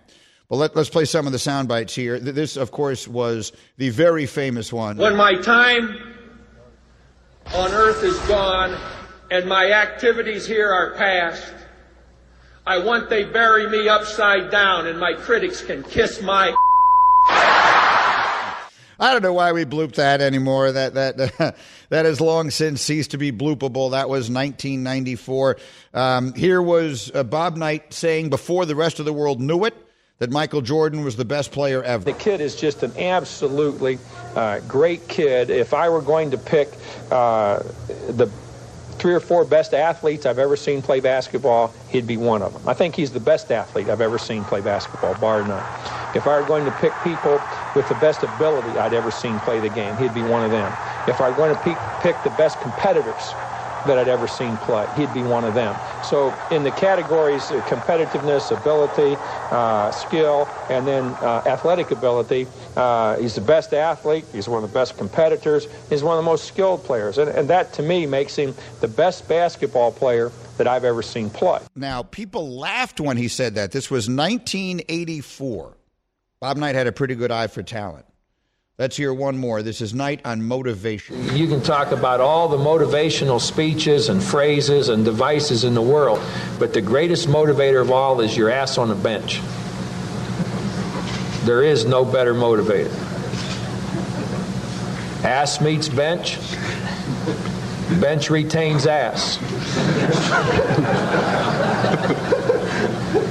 But 0.49 0.57
let, 0.57 0.77
us 0.77 0.89
play 0.89 1.05
some 1.05 1.25
of 1.25 1.31
the 1.31 1.39
sound 1.39 1.67
bites 1.67 1.95
here. 1.95 2.19
This, 2.19 2.55
of 2.55 2.71
course, 2.71 3.07
was 3.07 3.51
the 3.77 3.89
very 3.89 4.25
famous 4.25 4.71
one. 4.71 4.97
When 4.97 5.15
my 5.15 5.35
time 5.35 5.97
on 7.53 7.71
earth 7.71 8.03
is 8.03 8.17
gone 8.27 8.77
and 9.31 9.47
my 9.47 9.71
activities 9.71 10.45
here 10.45 10.71
are 10.71 10.93
past, 10.95 11.53
I 12.67 12.77
want 12.79 13.09
they 13.09 13.23
bury 13.23 13.69
me 13.69 13.87
upside 13.89 14.51
down 14.51 14.87
and 14.87 14.99
my 14.99 15.13
critics 15.13 15.61
can 15.61 15.83
kiss 15.83 16.21
my 16.21 16.55
I 18.99 19.11
don't 19.11 19.21
know 19.21 19.33
why 19.33 19.51
we 19.51 19.65
blooped 19.65 19.95
that 19.95 20.21
anymore. 20.21 20.71
That 20.71 20.93
that 20.93 21.17
that 21.89 22.05
has 22.05 22.21
long 22.21 22.49
since 22.51 22.81
ceased 22.81 23.11
to 23.11 23.17
be 23.17 23.31
bloopable. 23.31 23.91
That 23.91 24.09
was 24.09 24.29
1994. 24.29 25.57
Um, 25.93 26.33
here 26.33 26.61
was 26.61 27.11
uh, 27.13 27.23
Bob 27.23 27.57
Knight 27.57 27.93
saying 27.93 28.29
before 28.29 28.65
the 28.65 28.75
rest 28.75 28.99
of 28.99 29.05
the 29.05 29.13
world 29.13 29.41
knew 29.41 29.65
it 29.65 29.75
that 30.19 30.31
Michael 30.31 30.61
Jordan 30.61 31.03
was 31.03 31.17
the 31.17 31.25
best 31.25 31.51
player 31.51 31.83
ever. 31.83 32.03
The 32.03 32.13
kid 32.13 32.39
is 32.39 32.55
just 32.55 32.83
an 32.83 32.93
absolutely 32.97 33.99
uh, 34.35 34.61
great 34.61 35.07
kid. 35.07 35.49
If 35.49 35.73
I 35.73 35.89
were 35.89 36.01
going 36.01 36.31
to 36.31 36.37
pick 36.37 36.69
uh, 37.11 37.59
the 38.07 38.31
three 39.05 39.13
or 39.13 39.19
four 39.19 39.45
best 39.45 39.75
athletes 39.75 40.25
I've 40.25 40.39
ever 40.39 40.55
seen 40.55 40.81
play 40.81 40.99
basketball, 40.99 41.71
he'd 41.91 42.07
be 42.07 42.17
one 42.17 42.41
of 42.41 42.53
them. 42.53 42.67
I 42.67 42.73
think 42.73 42.95
he's 42.95 43.11
the 43.11 43.19
best 43.19 43.51
athlete 43.51 43.87
I've 43.87 44.01
ever 44.01 44.17
seen 44.17 44.43
play 44.45 44.61
basketball, 44.61 45.13
bar 45.13 45.43
none. 45.43 45.61
If 46.15 46.25
I 46.25 46.39
were 46.39 46.43
going 46.43 46.65
to 46.65 46.71
pick 46.71 46.91
people 47.03 47.39
with 47.75 47.87
the 47.87 47.93
best 47.93 48.23
ability 48.23 48.79
I'd 48.79 48.95
ever 48.95 49.11
seen 49.11 49.39
play 49.41 49.59
the 49.59 49.69
game, 49.69 49.95
he'd 49.97 50.15
be 50.15 50.23
one 50.23 50.43
of 50.43 50.49
them. 50.49 50.73
If 51.05 51.21
I 51.21 51.29
were 51.29 51.35
going 51.35 51.55
to 51.55 51.77
pick, 52.01 52.23
the 52.23 52.31
best 52.31 52.59
competitors 52.61 53.35
that 53.87 53.97
I'd 53.97 54.07
ever 54.07 54.27
seen 54.27 54.57
play. 54.57 54.87
He'd 54.95 55.13
be 55.13 55.23
one 55.23 55.43
of 55.43 55.53
them. 55.53 55.75
So 56.03 56.33
in 56.51 56.63
the 56.63 56.71
categories 56.71 57.49
of 57.51 57.61
competitiveness, 57.63 58.55
ability, 58.55 59.15
uh, 59.51 59.91
skill, 59.91 60.47
and 60.69 60.87
then 60.87 61.05
uh, 61.05 61.43
athletic 61.45 61.91
ability, 61.91 62.47
uh, 62.75 63.17
he's 63.17 63.35
the 63.35 63.41
best 63.41 63.73
athlete. 63.73 64.25
He's 64.31 64.47
one 64.47 64.63
of 64.63 64.69
the 64.69 64.73
best 64.73 64.97
competitors. 64.97 65.67
He's 65.89 66.03
one 66.03 66.17
of 66.17 66.23
the 66.23 66.29
most 66.29 66.45
skilled 66.45 66.83
players. 66.83 67.17
And, 67.17 67.29
and 67.29 67.49
that, 67.49 67.73
to 67.73 67.81
me, 67.81 68.05
makes 68.05 68.35
him 68.35 68.53
the 68.81 68.87
best 68.87 69.27
basketball 69.27 69.91
player 69.91 70.31
that 70.57 70.67
I've 70.67 70.85
ever 70.85 71.01
seen 71.01 71.29
play. 71.29 71.59
Now, 71.75 72.03
people 72.03 72.57
laughed 72.57 72.99
when 72.99 73.17
he 73.17 73.27
said 73.27 73.55
that. 73.55 73.71
This 73.71 73.91
was 73.91 74.09
1984. 74.09 75.77
Bob 76.39 76.57
Knight 76.57 76.75
had 76.75 76.87
a 76.87 76.91
pretty 76.91 77.15
good 77.15 77.31
eye 77.31 77.47
for 77.47 77.63
talent. 77.63 78.05
Let's 78.77 78.97
hear 78.97 79.13
one 79.13 79.37
more. 79.37 79.61
This 79.61 79.79
is 79.79 79.93
Knight 79.93 80.19
on 80.25 80.43
motivation. 80.43 81.33
You 81.33 81.47
can 81.47 81.61
talk 81.61 81.91
about 81.93 82.19
all 82.19 82.49
the 82.49 82.57
motivational 82.57 83.39
speeches 83.39 84.09
and 84.09 84.21
phrases 84.21 84.89
and 84.89 85.05
devices 85.05 85.63
in 85.63 85.73
the 85.73 85.81
world, 85.81 86.21
but 86.59 86.73
the 86.73 86.81
greatest 86.81 87.29
motivator 87.29 87.81
of 87.81 87.89
all 87.89 88.19
is 88.19 88.35
your 88.35 88.49
ass 88.49 88.77
on 88.77 88.89
the 88.89 88.95
bench. 88.95 89.39
There 91.45 91.63
is 91.63 91.85
no 91.85 92.03
better 92.03 92.33
motivator. 92.33 92.91
Ass 95.23 95.61
meets 95.61 95.87
bench, 95.87 96.37
bench 98.01 98.29
retains 98.29 98.87
ass. 98.87 99.39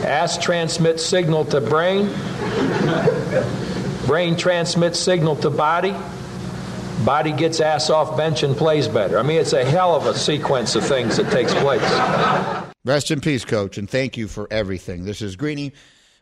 ass 0.07 0.39
transmits 0.39 1.05
signal 1.05 1.45
to 1.45 1.61
brain 1.61 2.09
Brain 4.07 4.37
transmits 4.37 4.99
signal 4.99 5.37
to 5.37 5.51
body. 5.51 5.95
body 7.05 7.33
gets 7.33 7.61
ass 7.61 7.91
off 7.91 8.17
bench 8.17 8.43
and 8.43 8.57
plays 8.57 8.87
better. 8.87 9.19
I 9.19 9.23
mean, 9.23 9.39
it's 9.39 9.53
a 9.53 9.65
hell 9.65 9.97
of 9.97 10.07
a 10.07 10.15
sequence 10.15 10.75
of 10.75 10.85
things 10.85 11.17
that 11.17 11.31
takes 11.33 11.55
place. 11.55 11.83
Rest 12.85 13.11
in 13.11 13.21
peace, 13.21 13.45
coach, 13.45 13.79
and 13.79 13.89
thank 13.89 14.17
you 14.17 14.29
for 14.29 14.47
everything. 14.51 15.05
This 15.05 15.23
is 15.23 15.37
Greeny. 15.37 15.73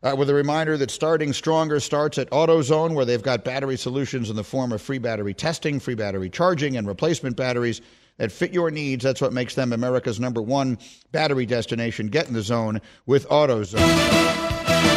Uh, 0.04 0.16
with 0.16 0.28
a 0.28 0.34
reminder 0.34 0.76
that 0.76 0.90
starting 0.90 1.32
stronger 1.32 1.78
starts 1.78 2.18
at 2.18 2.28
AutoZone, 2.30 2.94
where 2.94 3.04
they've 3.04 3.22
got 3.22 3.44
battery 3.44 3.76
solutions 3.76 4.30
in 4.30 4.36
the 4.36 4.42
form 4.42 4.72
of 4.72 4.82
free 4.82 4.98
battery 4.98 5.32
testing, 5.32 5.78
free 5.78 5.94
battery 5.94 6.28
charging, 6.28 6.76
and 6.76 6.88
replacement 6.88 7.36
batteries 7.36 7.80
that 8.18 8.32
fit 8.32 8.52
your 8.52 8.70
needs. 8.72 9.04
That's 9.04 9.20
what 9.20 9.32
makes 9.32 9.54
them 9.54 9.72
America's 9.72 10.18
number 10.18 10.42
one 10.42 10.78
battery 11.12 11.46
destination. 11.46 12.08
Get 12.08 12.26
in 12.26 12.34
the 12.34 12.42
zone 12.42 12.80
with 13.06 13.28
AutoZone. 13.28 14.51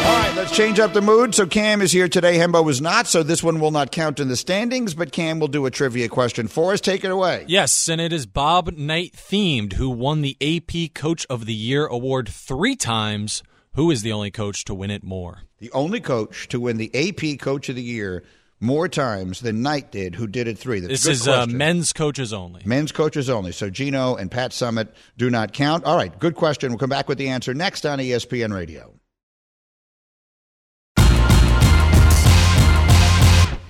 All 0.05 0.11
right, 0.11 0.35
let's 0.35 0.55
change 0.55 0.79
up 0.79 0.93
the 0.93 1.01
mood. 1.01 1.33
So 1.33 1.47
Cam 1.47 1.81
is 1.81 1.91
here 1.91 2.07
today. 2.07 2.37
Hembo 2.37 2.63
was 2.63 2.79
not, 2.79 3.07
so 3.07 3.23
this 3.23 3.41
one 3.41 3.59
will 3.59 3.71
not 3.71 3.91
count 3.91 4.19
in 4.19 4.27
the 4.27 4.35
standings, 4.35 4.93
but 4.93 5.11
Cam 5.11 5.39
will 5.39 5.47
do 5.47 5.65
a 5.65 5.71
trivia 5.71 6.09
question 6.09 6.47
for 6.47 6.73
us. 6.73 6.79
Take 6.79 7.03
it 7.03 7.09
away. 7.09 7.45
Yes, 7.47 7.89
and 7.89 7.99
it 7.99 8.13
is 8.13 8.27
Bob 8.27 8.71
Knight 8.77 9.13
themed, 9.13 9.73
who 9.73 9.89
won 9.89 10.21
the 10.21 10.37
AP 10.39 10.93
Coach 10.93 11.25
of 11.27 11.47
the 11.47 11.55
Year 11.55 11.87
award 11.87 12.29
three 12.29 12.75
times. 12.75 13.41
Who 13.73 13.89
is 13.89 14.03
the 14.03 14.11
only 14.11 14.29
coach 14.29 14.63
to 14.65 14.75
win 14.75 14.91
it 14.91 15.03
more? 15.03 15.39
The 15.57 15.71
only 15.71 15.99
coach 15.99 16.47
to 16.49 16.59
win 16.59 16.77
the 16.77 16.91
AP 16.93 17.39
Coach 17.39 17.67
of 17.69 17.75
the 17.75 17.81
Year 17.81 18.23
more 18.59 18.87
times 18.87 19.39
than 19.39 19.63
Knight 19.63 19.91
did, 19.91 20.13
who 20.13 20.27
did 20.27 20.47
it 20.47 20.59
three. 20.59 20.81
That's 20.81 21.03
this 21.03 21.21
is 21.21 21.27
uh, 21.27 21.47
men's 21.47 21.93
coaches 21.93 22.31
only. 22.31 22.61
Men's 22.63 22.91
coaches 22.91 23.27
only. 23.27 23.51
So 23.51 23.71
Gino 23.71 24.15
and 24.15 24.29
Pat 24.29 24.51
Summitt 24.51 24.89
do 25.17 25.31
not 25.31 25.51
count. 25.51 25.83
All 25.83 25.97
right, 25.97 26.17
good 26.19 26.35
question. 26.35 26.69
We'll 26.69 26.77
come 26.77 26.91
back 26.91 27.09
with 27.09 27.17
the 27.17 27.29
answer 27.29 27.55
next 27.55 27.87
on 27.87 27.97
ESPN 27.97 28.53
Radio. 28.53 28.93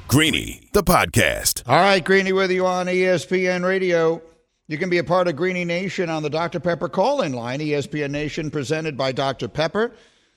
Greeny, 0.08 0.70
the 0.72 0.84
podcast. 0.84 1.64
All 1.68 1.76
right, 1.76 2.03
Greeny 2.03 2.32
with 2.32 2.51
you 2.51 2.66
on 2.68 2.86
ESPN 2.86 3.66
Radio. 3.66 4.22
You 4.68 4.78
can 4.78 4.89
be 4.89 4.99
a 4.99 5.03
part 5.03 5.28
of 5.28 5.36
Greeny 5.36 5.66
Nation 5.66 6.10
on 6.10 6.22
the 6.22 6.30
Dr. 6.30 6.60
Pepper 6.60 6.88
call 6.89 7.22
in 7.22 7.34
line, 7.34 7.60
ESPN 7.60 8.12
Nation 8.12 8.51
presented 8.51 8.97
by 8.97 9.12
Dr. 9.12 9.47
Pepper. 9.47 9.91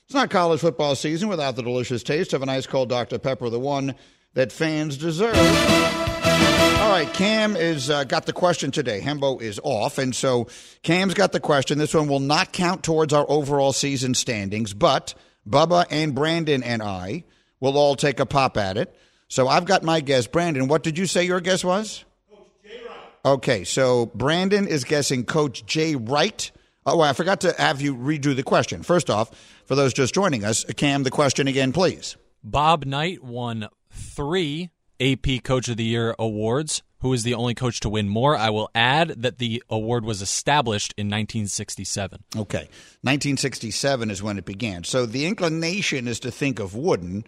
It's 0.07 0.14
not 0.14 0.31
college 0.31 0.61
football 0.61 0.95
season 0.95 1.29
without 1.29 1.55
the 1.55 1.62
delicious 1.62 2.03
taste 2.03 2.33
of 2.33 2.43
an 2.43 2.49
ice 2.49 2.66
cold 2.66 2.89
Dr. 2.89 3.19
Pepper, 3.19 3.51
the 3.51 3.61
one 3.61 3.95
that 4.33 4.53
fans 4.53 4.97
deserve. 4.97 5.37
All 5.37 6.91
right, 6.91 7.09
Cam 7.12 7.55
is 7.55 7.91
uh, 7.91 8.05
got 8.05 8.25
the 8.25 8.33
question 8.33 8.71
today. 8.71 9.01
Hembo 9.03 9.41
is 9.41 9.61
off, 9.62 9.99
and 9.99 10.16
so 10.16 10.49
Cam's 10.83 11.12
got 11.12 11.33
the 11.33 11.41
question. 11.41 11.77
This 11.77 11.95
one 11.95 12.09
will 12.09 12.21
not 12.21 12.53
count 12.53 12.83
towards 12.83 13.12
our 13.12 13.27
overall 13.29 13.75
season 13.75 14.14
standings, 14.14 14.73
but 14.73 15.14
Bubba 15.47 15.85
and 15.91 16.14
Brandon 16.14 16.62
and 16.62 16.83
I 16.83 17.25
will 17.61 17.77
all 17.77 17.97
take 17.97 18.19
a 18.19 18.27
pop 18.27 18.57
at 18.57 18.79
it. 18.79 18.95
So 19.29 19.47
I've 19.47 19.66
got 19.66 19.83
my 19.83 20.01
guess. 20.01 20.26
Brandon, 20.26 20.68
what 20.68 20.83
did 20.83 20.99
you 20.99 21.07
say 21.07 21.24
your 21.24 21.41
guess 21.41 21.62
was? 21.62 22.05
Coach 22.31 22.47
Jay 22.64 22.81
Wright. 22.87 22.99
Okay, 23.24 23.64
so 23.64 24.07
Brandon 24.14 24.66
is 24.66 24.85
guessing 24.85 25.24
Coach 25.24 25.64
Jay 25.66 25.95
Wright. 25.95 26.51
Oh, 26.87 27.01
I 27.03 27.12
forgot 27.12 27.43
to 27.43 27.55
have 27.59 27.83
you 27.83 27.95
redo 27.95 28.35
the 28.35 28.43
question. 28.43 28.83
First 28.83 29.11
off, 29.11 29.31
for 29.66 29.74
those 29.74 29.93
just 29.93 30.14
joining 30.14 30.45
us, 30.45 30.64
Cam, 30.76 31.03
the 31.03 31.11
question 31.11 31.47
again, 31.47 31.72
please. 31.72 32.16
Bob 32.43 32.87
Knight 32.87 33.22
won 33.22 33.68
three 33.91 34.70
AP 35.01 35.43
Coach 35.45 35.68
of 35.68 35.76
the 35.76 35.85
Year 35.85 36.14
awards. 36.18 36.83
Who 37.01 37.12
is 37.12 37.22
the 37.22 37.35
only 37.35 37.55
coach 37.55 37.79
to 37.81 37.89
win 37.89 38.09
more? 38.09 38.37
I 38.37 38.51
will 38.51 38.70
add 38.74 39.22
that 39.22 39.39
the 39.39 39.62
award 39.68 40.05
was 40.05 40.20
established 40.20 40.95
in 40.97 41.07
1967. 41.07 42.24
Okay. 42.35 42.68
1967 43.03 44.11
is 44.11 44.22
when 44.22 44.37
it 44.39 44.45
began. 44.45 44.83
So 44.83 45.07
the 45.07 45.26
inclination 45.26 46.09
is 46.09 46.18
to 46.20 46.33
think 46.33 46.59
of 46.59 46.74
Wooden. 46.74 47.24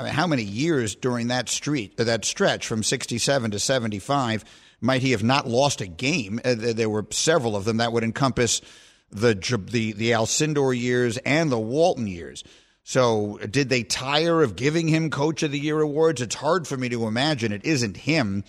I 0.00 0.04
mean, 0.04 0.14
how 0.14 0.26
many 0.26 0.42
years 0.42 0.94
during 0.94 1.28
that 1.28 1.50
street, 1.50 1.98
that 1.98 2.24
stretch 2.24 2.66
from 2.66 2.82
67 2.82 3.50
to 3.50 3.58
75 3.58 4.44
might 4.80 5.02
he 5.02 5.10
have 5.10 5.22
not 5.22 5.46
lost 5.46 5.82
a 5.82 5.86
game? 5.86 6.40
Uh, 6.42 6.54
there 6.56 6.88
were 6.88 7.06
several 7.10 7.54
of 7.54 7.66
them 7.66 7.76
that 7.76 7.92
would 7.92 8.02
encompass 8.02 8.62
the 9.10 9.34
the 9.70 9.92
the 9.92 10.12
Alcindor 10.12 10.78
years 10.78 11.18
and 11.18 11.52
the 11.52 11.58
Walton 11.58 12.06
years. 12.06 12.44
So, 12.82 13.38
did 13.50 13.68
they 13.68 13.82
tire 13.82 14.42
of 14.42 14.56
giving 14.56 14.88
him 14.88 15.10
Coach 15.10 15.42
of 15.42 15.52
the 15.52 15.58
Year 15.58 15.82
awards? 15.82 16.22
It's 16.22 16.34
hard 16.34 16.66
for 16.66 16.78
me 16.78 16.88
to 16.88 17.06
imagine 17.06 17.52
it 17.52 17.66
isn't 17.66 17.98
him. 17.98 18.42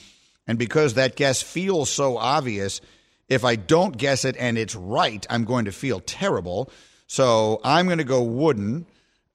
And 0.47 0.58
because 0.58 0.93
that 0.93 1.18
guess 1.18 1.41
feels 1.41 1.89
so 1.89 2.18
obvious, 2.18 2.80
if 3.28 3.43
I 3.43 3.58
don't 3.58 3.97
guess 3.97 4.24
it 4.24 4.38
and 4.39 4.58
it's 4.58 4.76
right, 4.76 5.26
I'm 5.30 5.43
going 5.43 5.66
to 5.66 5.72
feel 5.74 5.99
terrible. 5.99 6.72
So, 7.08 7.60
I'm 7.62 7.88
going 7.88 7.97
to 7.97 8.06
go 8.06 8.24
Wooden. 8.24 8.86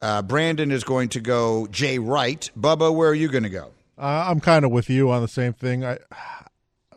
Uh, 0.00 0.22
Brandon 0.22 0.70
is 0.70 0.84
going 0.84 1.08
to 1.10 1.20
go 1.20 1.66
Jay 1.68 1.98
Wright. 1.98 2.50
Bubba, 2.58 2.94
where 2.94 3.08
are 3.08 3.14
you 3.14 3.28
going 3.28 3.44
to 3.44 3.50
go? 3.50 3.72
Uh, 3.98 4.26
I'm 4.28 4.40
kind 4.40 4.64
of 4.64 4.70
with 4.70 4.90
you 4.90 5.10
on 5.10 5.22
the 5.22 5.28
same 5.28 5.52
thing. 5.52 5.84
I 5.84 5.98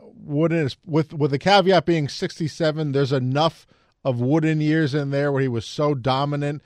Wooden 0.01 0.59
is 0.59 0.77
with 0.85 1.13
with 1.13 1.31
the 1.31 1.39
caveat 1.39 1.85
being 1.85 2.07
67. 2.09 2.91
There's 2.91 3.13
enough 3.13 3.65
of 4.03 4.19
Wooden 4.19 4.61
years 4.61 4.93
in 4.93 5.11
there 5.11 5.31
where 5.31 5.41
he 5.41 5.47
was 5.47 5.65
so 5.65 5.95
dominant 5.95 6.61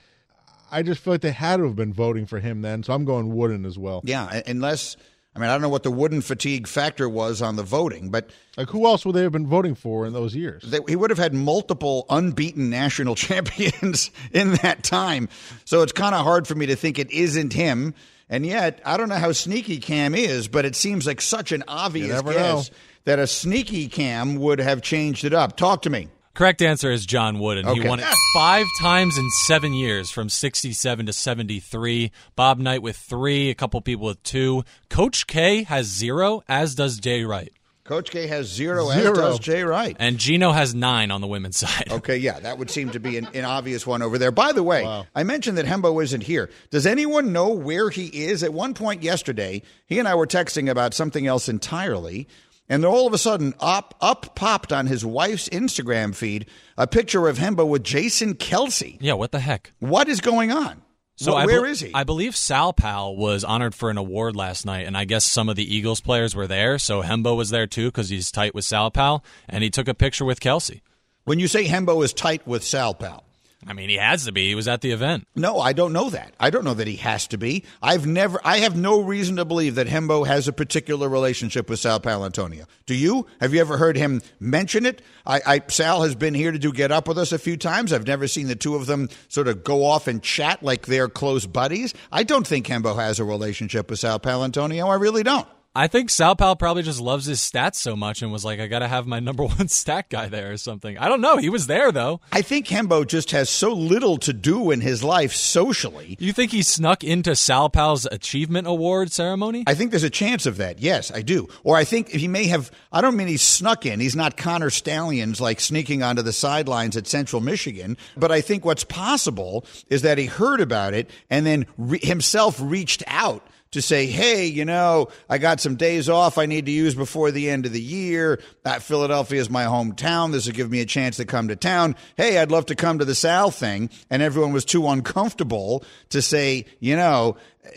I 0.74 0.82
just 0.82 1.00
feel 1.00 1.14
like 1.14 1.20
they 1.20 1.30
had 1.30 1.58
to 1.58 1.64
have 1.64 1.76
been 1.76 1.92
voting 1.92 2.26
for 2.26 2.40
him 2.40 2.62
then, 2.62 2.82
so 2.82 2.92
I'm 2.94 3.04
going 3.04 3.32
Wooden 3.32 3.64
as 3.64 3.78
well. 3.78 4.00
Yeah, 4.04 4.42
unless 4.44 4.96
I 5.34 5.38
mean 5.38 5.48
I 5.48 5.52
don't 5.52 5.62
know 5.62 5.68
what 5.68 5.82
the 5.82 5.90
Wooden 5.90 6.20
fatigue 6.20 6.66
factor 6.66 7.08
was 7.08 7.42
on 7.42 7.56
the 7.56 7.62
voting, 7.62 8.10
but 8.10 8.30
like 8.56 8.68
who 8.68 8.86
else 8.86 9.04
would 9.04 9.14
they 9.14 9.22
have 9.22 9.32
been 9.32 9.46
voting 9.46 9.74
for 9.74 10.06
in 10.06 10.12
those 10.12 10.34
years? 10.34 10.62
They, 10.62 10.80
he 10.86 10.96
would 10.96 11.10
have 11.10 11.18
had 11.18 11.34
multiple 11.34 12.06
unbeaten 12.08 12.70
national 12.70 13.14
champions 13.16 14.10
in 14.32 14.52
that 14.62 14.82
time, 14.82 15.28
so 15.64 15.82
it's 15.82 15.92
kind 15.92 16.14
of 16.14 16.24
hard 16.24 16.46
for 16.46 16.54
me 16.54 16.66
to 16.66 16.76
think 16.76 16.98
it 16.98 17.10
isn't 17.10 17.52
him. 17.52 17.94
And 18.30 18.46
yet, 18.46 18.80
I 18.86 18.96
don't 18.96 19.10
know 19.10 19.16
how 19.16 19.32
sneaky 19.32 19.78
Cam 19.78 20.14
is, 20.14 20.48
but 20.48 20.64
it 20.64 20.74
seems 20.74 21.06
like 21.06 21.20
such 21.20 21.52
an 21.52 21.62
obvious 21.68 22.22
guess 22.22 22.70
know. 22.70 22.76
that 23.04 23.18
a 23.18 23.26
sneaky 23.26 23.86
Cam 23.86 24.36
would 24.36 24.60
have 24.60 24.80
changed 24.80 25.24
it 25.24 25.34
up. 25.34 25.58
Talk 25.58 25.82
to 25.82 25.90
me. 25.90 26.08
Correct 26.34 26.62
answer 26.62 26.90
is 26.90 27.06
John 27.06 27.38
Wooden. 27.38 27.66
Okay. 27.66 27.80
He 27.80 27.88
won 27.88 28.00
it 28.00 28.06
five 28.34 28.66
times 28.80 29.16
in 29.16 29.30
seven 29.46 29.72
years, 29.72 30.10
from 30.10 30.28
67 30.28 31.06
to 31.06 31.12
73. 31.12 32.10
Bob 32.34 32.58
Knight 32.58 32.82
with 32.82 32.96
three, 32.96 33.50
a 33.50 33.54
couple 33.54 33.80
people 33.80 34.06
with 34.06 34.22
two. 34.24 34.64
Coach 34.90 35.28
K 35.28 35.62
has 35.62 35.86
zero, 35.86 36.42
as 36.48 36.74
does 36.74 36.98
Jay 36.98 37.24
Wright. 37.24 37.52
Coach 37.84 38.10
K 38.10 38.26
has 38.26 38.46
zero, 38.48 38.90
zero, 38.90 39.12
as 39.12 39.18
does 39.18 39.38
Jay 39.38 39.62
Wright. 39.62 39.94
And 40.00 40.18
Gino 40.18 40.50
has 40.50 40.74
nine 40.74 41.12
on 41.12 41.20
the 41.20 41.26
women's 41.28 41.56
side. 41.58 41.88
Okay, 41.90 42.16
yeah, 42.16 42.40
that 42.40 42.58
would 42.58 42.70
seem 42.70 42.90
to 42.90 42.98
be 42.98 43.16
an, 43.16 43.28
an 43.34 43.44
obvious 43.44 43.86
one 43.86 44.02
over 44.02 44.18
there. 44.18 44.32
By 44.32 44.52
the 44.52 44.62
way, 44.62 44.82
wow. 44.82 45.06
I 45.14 45.22
mentioned 45.22 45.58
that 45.58 45.66
Hembo 45.66 46.02
isn't 46.02 46.22
here. 46.22 46.50
Does 46.70 46.86
anyone 46.86 47.32
know 47.32 47.50
where 47.50 47.90
he 47.90 48.06
is? 48.06 48.42
At 48.42 48.52
one 48.52 48.74
point 48.74 49.04
yesterday, 49.04 49.62
he 49.86 50.00
and 50.00 50.08
I 50.08 50.14
were 50.16 50.26
texting 50.26 50.68
about 50.68 50.94
something 50.94 51.26
else 51.28 51.48
entirely. 51.48 52.26
And 52.68 52.82
then 52.82 52.90
all 52.90 53.06
of 53.06 53.12
a 53.12 53.18
sudden, 53.18 53.54
up 53.60 53.94
up 54.00 54.34
popped 54.34 54.72
on 54.72 54.86
his 54.86 55.04
wife's 55.04 55.48
Instagram 55.50 56.14
feed 56.14 56.46
a 56.78 56.86
picture 56.86 57.28
of 57.28 57.38
Hembo 57.38 57.68
with 57.68 57.84
Jason 57.84 58.34
Kelce. 58.34 58.96
Yeah, 59.00 59.14
what 59.14 59.32
the 59.32 59.40
heck? 59.40 59.72
What 59.80 60.08
is 60.08 60.20
going 60.20 60.50
on? 60.50 60.82
So 61.16 61.34
well, 61.34 61.46
where 61.46 61.62
be- 61.62 61.70
is 61.70 61.80
he? 61.80 61.92
I 61.94 62.04
believe 62.04 62.34
Sal 62.34 62.72
Pal 62.72 63.14
was 63.14 63.44
honored 63.44 63.74
for 63.74 63.88
an 63.90 63.98
award 63.98 64.34
last 64.34 64.66
night, 64.66 64.86
and 64.86 64.96
I 64.96 65.04
guess 65.04 65.24
some 65.24 65.48
of 65.48 65.56
the 65.56 65.74
Eagles 65.74 66.00
players 66.00 66.34
were 66.34 66.46
there. 66.46 66.78
So 66.78 67.02
Hembo 67.02 67.36
was 67.36 67.50
there 67.50 67.66
too 67.66 67.88
because 67.88 68.08
he's 68.08 68.32
tight 68.32 68.54
with 68.54 68.64
Sal 68.64 68.90
Pal, 68.90 69.22
and 69.48 69.62
he 69.62 69.70
took 69.70 69.86
a 69.86 69.94
picture 69.94 70.24
with 70.24 70.40
Kelsey. 70.40 70.82
When 71.24 71.38
you 71.38 71.48
say 71.48 71.66
Hembo 71.66 72.04
is 72.04 72.12
tight 72.12 72.46
with 72.46 72.64
Sal 72.64 72.94
Pal, 72.94 73.23
I 73.66 73.72
mean, 73.72 73.88
he 73.88 73.96
has 73.96 74.24
to 74.26 74.32
be. 74.32 74.48
He 74.48 74.54
was 74.54 74.68
at 74.68 74.80
the 74.80 74.90
event. 74.90 75.26
No, 75.34 75.58
I 75.58 75.72
don't 75.72 75.92
know 75.92 76.10
that. 76.10 76.34
I 76.38 76.50
don't 76.50 76.64
know 76.64 76.74
that 76.74 76.86
he 76.86 76.96
has 76.96 77.26
to 77.28 77.38
be. 77.38 77.64
I've 77.82 78.06
never. 78.06 78.40
I 78.44 78.58
have 78.58 78.76
no 78.76 79.00
reason 79.00 79.36
to 79.36 79.44
believe 79.44 79.76
that 79.76 79.86
Hembo 79.86 80.26
has 80.26 80.48
a 80.48 80.52
particular 80.52 81.08
relationship 81.08 81.70
with 81.70 81.80
Sal 81.80 82.00
Paolantonio. 82.00 82.66
Do 82.86 82.94
you? 82.94 83.26
Have 83.40 83.54
you 83.54 83.60
ever 83.60 83.76
heard 83.76 83.96
him 83.96 84.22
mention 84.38 84.86
it? 84.86 85.02
I, 85.26 85.40
I 85.46 85.62
Sal 85.68 86.02
has 86.02 86.14
been 86.14 86.34
here 86.34 86.52
to 86.52 86.58
do 86.58 86.72
get 86.72 86.92
up 86.92 87.08
with 87.08 87.18
us 87.18 87.32
a 87.32 87.38
few 87.38 87.56
times. 87.56 87.92
I've 87.92 88.06
never 88.06 88.28
seen 88.28 88.48
the 88.48 88.56
two 88.56 88.74
of 88.74 88.86
them 88.86 89.08
sort 89.28 89.48
of 89.48 89.64
go 89.64 89.84
off 89.84 90.06
and 90.08 90.22
chat 90.22 90.62
like 90.62 90.86
they're 90.86 91.08
close 91.08 91.46
buddies. 91.46 91.94
I 92.12 92.22
don't 92.22 92.46
think 92.46 92.66
Hembo 92.66 92.96
has 92.96 93.18
a 93.18 93.24
relationship 93.24 93.90
with 93.90 93.98
Sal 93.98 94.20
Paolantonio. 94.20 94.88
I 94.88 94.96
really 94.96 95.22
don't. 95.22 95.48
I 95.76 95.88
think 95.88 96.08
Sal 96.08 96.36
Pal 96.36 96.54
probably 96.54 96.84
just 96.84 97.00
loves 97.00 97.26
his 97.26 97.40
stats 97.40 97.74
so 97.74 97.96
much 97.96 98.22
and 98.22 98.30
was 98.30 98.44
like, 98.44 98.60
I 98.60 98.68
got 98.68 98.78
to 98.78 98.86
have 98.86 99.08
my 99.08 99.18
number 99.18 99.42
one 99.44 99.66
stat 99.66 100.08
guy 100.08 100.28
there 100.28 100.52
or 100.52 100.56
something. 100.56 100.96
I 100.98 101.08
don't 101.08 101.20
know. 101.20 101.36
He 101.36 101.48
was 101.48 101.66
there, 101.66 101.90
though. 101.90 102.20
I 102.30 102.42
think 102.42 102.68
Hembo 102.68 103.04
just 103.04 103.32
has 103.32 103.50
so 103.50 103.72
little 103.72 104.16
to 104.18 104.32
do 104.32 104.70
in 104.70 104.80
his 104.80 105.02
life 105.02 105.32
socially. 105.32 106.16
You 106.20 106.32
think 106.32 106.52
he 106.52 106.62
snuck 106.62 107.02
into 107.02 107.34
Sal 107.34 107.70
Pal's 107.70 108.06
Achievement 108.06 108.68
Award 108.68 109.10
ceremony? 109.10 109.64
I 109.66 109.74
think 109.74 109.90
there's 109.90 110.04
a 110.04 110.10
chance 110.10 110.46
of 110.46 110.58
that. 110.58 110.78
Yes, 110.78 111.10
I 111.10 111.22
do. 111.22 111.48
Or 111.64 111.76
I 111.76 111.82
think 111.82 112.08
he 112.10 112.28
may 112.28 112.46
have, 112.46 112.70
I 112.92 113.00
don't 113.00 113.16
mean 113.16 113.26
he 113.26 113.36
snuck 113.36 113.84
in. 113.84 113.98
He's 113.98 114.14
not 114.14 114.36
Connor 114.36 114.70
Stalions 114.70 115.40
like 115.40 115.58
sneaking 115.58 116.04
onto 116.04 116.22
the 116.22 116.32
sidelines 116.32 116.96
at 116.96 117.08
Central 117.08 117.42
Michigan. 117.42 117.96
But 118.16 118.30
I 118.30 118.42
think 118.42 118.64
what's 118.64 118.84
possible 118.84 119.64
is 119.88 120.02
that 120.02 120.18
he 120.18 120.26
heard 120.26 120.60
about 120.60 120.94
it 120.94 121.10
and 121.30 121.44
then 121.44 121.66
re- 121.76 121.98
himself 122.00 122.60
reached 122.60 123.02
out 123.08 123.44
to 123.74 123.82
say, 123.82 124.06
hey, 124.06 124.46
you 124.46 124.64
know, 124.64 125.08
I 125.28 125.38
got 125.38 125.60
some 125.60 125.76
days 125.76 126.08
off 126.08 126.38
I 126.38 126.46
need 126.46 126.66
to 126.66 126.72
use 126.72 126.94
before 126.94 127.30
the 127.30 127.50
end 127.50 127.66
of 127.66 127.72
the 127.72 127.80
year. 127.80 128.40
That 128.64 128.82
Philadelphia 128.82 129.40
is 129.40 129.50
my 129.50 129.64
hometown. 129.64 130.32
This 130.32 130.46
will 130.46 130.54
give 130.54 130.70
me 130.70 130.80
a 130.80 130.86
chance 130.86 131.18
to 131.18 131.24
come 131.24 131.48
to 131.48 131.56
town. 131.56 131.96
Hey, 132.16 132.38
I'd 132.38 132.50
love 132.50 132.66
to 132.66 132.74
come 132.74 132.98
to 132.98 133.04
the 133.04 133.14
Sal 133.14 133.50
thing. 133.50 133.90
And 134.10 134.22
everyone 134.22 134.52
was 134.52 134.64
too 134.64 134.86
uncomfortable 134.88 135.84
to 136.08 136.22
say, 136.22 136.66
you 136.80 136.96
know, 136.96 137.36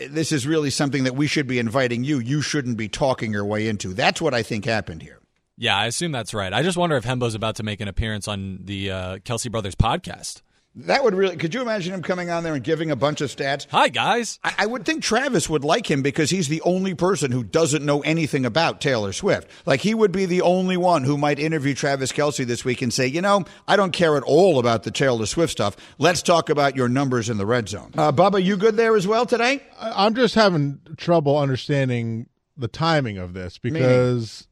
this 0.09 0.31
is 0.31 0.47
really 0.47 0.69
something 0.69 1.03
that 1.03 1.15
we 1.15 1.27
should 1.27 1.47
be 1.47 1.59
inviting 1.59 2.03
you. 2.03 2.19
You 2.19 2.41
shouldn't 2.41 2.77
be 2.77 2.89
talking 2.89 3.31
your 3.31 3.45
way 3.45 3.67
into. 3.67 3.93
That's 3.93 4.21
what 4.21 4.33
I 4.33 4.43
think 4.43 4.65
happened 4.65 5.01
here. 5.01 5.19
Yeah, 5.57 5.75
I 5.75 5.87
assume 5.87 6.11
that's 6.11 6.33
right. 6.33 6.53
I 6.53 6.61
just 6.61 6.77
wonder 6.77 6.95
if 6.97 7.03
Hembo's 7.03 7.33
about 7.33 7.55
to 7.55 7.63
make 7.63 7.81
an 7.81 7.87
appearance 7.87 8.27
on 8.27 8.59
the 8.63 8.91
uh, 8.91 9.17
Kelce 9.17 9.51
Brothers 9.51 9.75
podcast. 9.75 10.41
That 10.81 11.03
would 11.03 11.15
really. 11.15 11.37
Could 11.37 11.55
you 11.55 11.61
imagine 11.61 11.93
him 11.93 12.03
coming 12.03 12.29
on 12.29 12.43
there 12.43 12.53
and 12.53 12.63
giving 12.63 12.91
a 12.91 12.95
bunch 12.95 13.21
of 13.21 13.35
stats? 13.35 13.65
Hi, 13.71 13.89
guys. 13.89 14.39
I, 14.43 14.53
I, 14.59 14.65
would 14.67 14.85
think 14.85 15.01
Travis 15.01 15.49
would 15.49 15.63
like 15.63 15.89
him 15.89 16.03
because 16.03 16.29
he's 16.29 16.49
the 16.49 16.61
only 16.61 16.93
person 16.93 17.31
who 17.31 17.43
doesn't 17.43 17.83
know 17.83 18.01
anything 18.01 18.45
about 18.45 18.79
Taylor 18.79 19.11
Swift. 19.11 19.49
Like 19.65 19.81
he 19.81 19.95
would 19.95 20.11
be 20.11 20.27
the 20.27 20.41
only 20.41 20.77
one 20.77 21.03
who 21.03 21.17
might 21.17 21.39
interview 21.39 21.73
Travis 21.73 22.11
Kelce 22.11 22.45
this 22.45 22.63
week 22.63 22.83
and 22.83 22.93
say, 22.93 23.07
you 23.07 23.21
know, 23.21 23.45
I 23.67 23.75
don't 23.75 23.91
care 23.91 24.17
at 24.17 24.23
all 24.23 24.59
about 24.59 24.83
the 24.83 24.91
Taylor 24.91 25.25
Swift 25.25 25.51
stuff. 25.51 25.75
Let's 25.97 26.21
talk 26.21 26.49
about 26.49 26.75
your 26.75 26.89
numbers 26.89 27.27
in 27.27 27.37
the 27.37 27.45
red 27.45 27.67
zone. 27.69 27.91
Uh, 27.97 28.11
Bubba, 28.11 28.43
you 28.43 28.55
good 28.55 28.77
there 28.77 28.95
as 28.95 29.07
well 29.07 29.25
today? 29.25 29.63
I'm 29.79 30.13
just 30.13 30.35
having 30.35 30.79
trouble 30.95 31.39
understanding 31.39 32.29
the 32.55 32.67
timing 32.67 33.17
of 33.17 33.33
this 33.33 33.57
because 33.57 34.47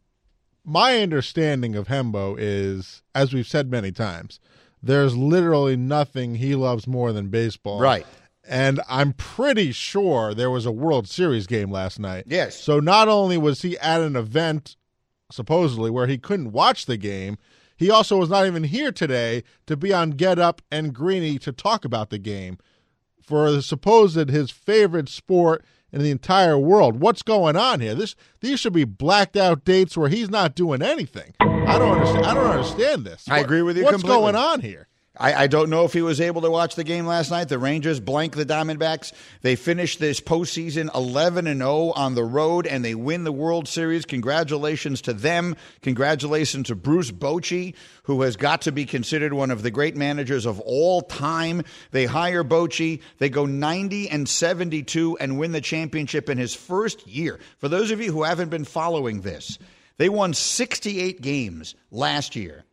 Meaning? 0.66 0.74
my 0.74 1.02
understanding 1.02 1.76
of 1.76 1.88
Hembo 1.88 2.36
is, 2.40 3.04
as 3.14 3.32
we've 3.32 3.48
said 3.48 3.70
many 3.70 3.92
times 3.92 4.40
there's 4.86 5.18
literally 5.18 5.76
nothing 5.76 6.36
he 6.36 6.56
loves 6.56 6.88
more 6.88 7.12
than 7.12 7.30
baseball. 7.30 7.80
Right. 7.80 8.06
And 8.48 8.80
I'm 8.88 9.14
pretty 9.14 9.72
sure 9.72 10.34
there 10.36 10.52
was 10.52 10.68
a 10.68 10.72
World 10.72 11.08
Series 11.10 11.48
game 11.48 11.72
last 11.72 12.00
night. 12.00 12.26
Yes. 12.28 12.60
So 12.60 12.80
not 12.80 13.08
only 13.08 13.38
was 13.38 13.64
he 13.64 13.78
at 13.80 14.02
an 14.02 14.16
event, 14.16 14.78
supposedly, 15.32 15.90
where 15.90 16.06
he 16.06 16.20
couldn't 16.20 16.52
watch 16.52 16.86
the 16.86 16.98
game, 16.98 17.40
he 17.76 17.90
also 17.90 18.18
was 18.18 18.30
not 18.30 18.46
even 18.46 18.64
here 18.64 18.92
today 18.92 19.44
to 19.66 19.76
be 19.76 19.92
on 19.92 20.12
Get 20.12 20.38
Up 20.38 20.62
and 20.72 20.94
Greeny 20.94 21.40
to 21.40 21.52
talk 21.52 21.84
about 21.84 22.12
the 22.12 22.20
game 22.20 22.60
for 23.22 23.52
the 23.52 23.64
supposed 23.64 24.30
his 24.30 24.52
favorite 24.52 25.10
sport 25.10 25.66
in 25.96 26.04
the 26.04 26.12
entire 26.12 26.60
world. 26.60 27.00
What's 27.00 27.24
going 27.24 27.56
on 27.56 27.80
here? 27.80 27.96
This 27.96 28.16
these 28.42 28.60
should 28.60 28.74
be 28.74 28.84
blacked 28.84 29.38
out 29.38 29.64
dates 29.64 29.98
where 29.98 30.10
he's 30.10 30.30
not 30.30 30.54
doing 30.54 30.82
anything. 30.82 31.34
I 31.40 31.80
don't 31.80 31.98
understand. 31.98 32.26
I 32.26 32.34
don't 32.34 32.48
understand 32.48 33.06
this. 33.06 33.26
I 33.30 33.40
agree 33.40 33.62
with 33.62 33.78
you. 33.78 33.86
What's 33.86 34.02
completely. 34.02 34.22
going 34.22 34.36
on 34.36 34.60
here? 34.60 34.88
I, 35.18 35.44
I, 35.44 35.48
don't 35.48 35.70
know 35.70 35.86
if 35.86 35.94
he 35.94 36.02
was 36.02 36.20
able 36.20 36.42
to 36.42 36.52
watch 36.52 36.76
the 36.76 36.84
game 36.84 37.06
last 37.06 37.32
night. 37.32 37.48
The 37.48 37.58
Rangers 37.58 38.00
blank 38.00 38.36
the 38.36 38.46
Diamondbacks. 38.46 39.14
They 39.42 39.56
finished 39.56 40.00
this 40.00 40.20
postseason 40.20 40.94
11 40.94 41.48
and 41.48 41.60
0 41.60 41.92
on 41.96 42.16
the 42.16 42.24
road, 42.24 42.68
and 42.68 42.84
they 42.84 42.96
win 42.96 43.24
the 43.24 43.32
World 43.32 43.68
Series. 43.68 44.06
Congratulations 44.06 45.02
to 45.04 45.14
them. 45.14 45.56
Congratulations 45.82 46.68
to 46.68 46.76
Bruce 46.76 47.12
Bochy, 47.12 47.76
who 48.04 48.22
has 48.24 48.36
got 48.36 48.64
to 48.64 48.72
be 48.72 48.86
considered 48.86 49.34
one 49.34 49.52
of 49.52 49.64
the 49.64 49.72
great 49.72 49.96
managers 49.96 50.46
of 50.46 50.60
all 50.60 51.02
time. 51.02 51.64
They 51.92 52.06
hire 52.06 52.44
Bochy. 52.44 53.02
They 53.18 53.30
go 53.30 53.46
90 53.46 54.10
and 54.10 54.28
72 54.28 55.18
and 55.20 55.40
win 55.40 55.54
the 55.54 55.62
championship 55.62 56.30
in 56.30 56.38
his 56.38 56.54
first 56.54 57.08
year. 57.08 57.40
For 57.58 57.70
those 57.70 57.92
of 57.92 58.02
you 58.02 58.12
who 58.12 58.24
haven't 58.24 58.50
been 58.50 58.66
following 58.66 59.22
this, 59.22 59.58
they 59.98 60.10
won 60.10 60.34
68 60.34 61.22
games 61.22 61.76
last 61.90 62.36
year. 62.36 62.66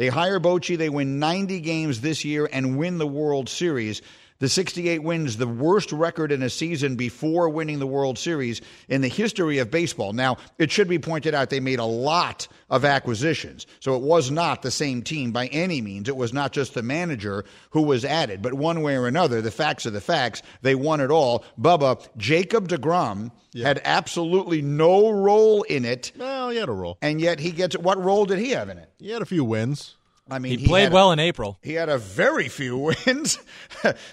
They 0.00 0.08
hire 0.08 0.40
Bochy, 0.40 0.78
they 0.78 0.88
win 0.88 1.18
90 1.18 1.60
games 1.60 2.00
this 2.00 2.24
year 2.24 2.48
and 2.50 2.78
win 2.78 2.96
the 2.96 3.06
World 3.06 3.50
Series. 3.50 4.00
The 4.40 4.48
68 4.48 5.02
wins, 5.02 5.36
the 5.36 5.46
worst 5.46 5.92
record 5.92 6.32
in 6.32 6.42
a 6.42 6.48
season 6.48 6.96
before 6.96 7.50
winning 7.50 7.78
the 7.78 7.86
World 7.86 8.18
Series 8.18 8.62
in 8.88 9.02
the 9.02 9.08
history 9.08 9.58
of 9.58 9.70
baseball. 9.70 10.14
Now, 10.14 10.38
it 10.58 10.70
should 10.70 10.88
be 10.88 10.98
pointed 10.98 11.34
out 11.34 11.50
they 11.50 11.60
made 11.60 11.78
a 11.78 11.84
lot 11.84 12.48
of 12.70 12.86
acquisitions. 12.86 13.66
So 13.80 13.96
it 13.96 14.02
was 14.02 14.30
not 14.30 14.62
the 14.62 14.70
same 14.70 15.02
team 15.02 15.30
by 15.30 15.48
any 15.48 15.82
means. 15.82 16.08
It 16.08 16.16
was 16.16 16.32
not 16.32 16.52
just 16.52 16.72
the 16.72 16.82
manager 16.82 17.44
who 17.70 17.82
was 17.82 18.02
added. 18.02 18.40
But 18.40 18.54
one 18.54 18.80
way 18.80 18.96
or 18.96 19.06
another, 19.06 19.42
the 19.42 19.50
facts 19.50 19.84
are 19.84 19.90
the 19.90 20.00
facts. 20.00 20.40
They 20.62 20.74
won 20.74 21.00
it 21.00 21.10
all. 21.10 21.44
Bubba, 21.60 22.08
Jacob 22.16 22.68
deGrom 22.68 23.32
yeah. 23.52 23.68
had 23.68 23.82
absolutely 23.84 24.62
no 24.62 25.10
role 25.10 25.64
in 25.64 25.84
it. 25.84 26.12
Well, 26.16 26.48
he 26.48 26.56
had 26.56 26.70
a 26.70 26.72
role. 26.72 26.96
And 27.02 27.20
yet 27.20 27.40
he 27.40 27.50
gets 27.50 27.76
what 27.76 28.02
role 28.02 28.24
did 28.24 28.38
he 28.38 28.52
have 28.52 28.70
in 28.70 28.78
it? 28.78 28.90
He 28.98 29.10
had 29.10 29.20
a 29.20 29.26
few 29.26 29.44
wins. 29.44 29.96
I 30.30 30.38
mean, 30.38 30.52
he, 30.52 30.58
he 30.58 30.66
played 30.66 30.92
well 30.92 31.10
a, 31.10 31.14
in 31.14 31.18
April. 31.18 31.58
He 31.62 31.74
had 31.74 31.88
a 31.88 31.98
very 31.98 32.48
few 32.48 32.76
wins. 33.06 33.38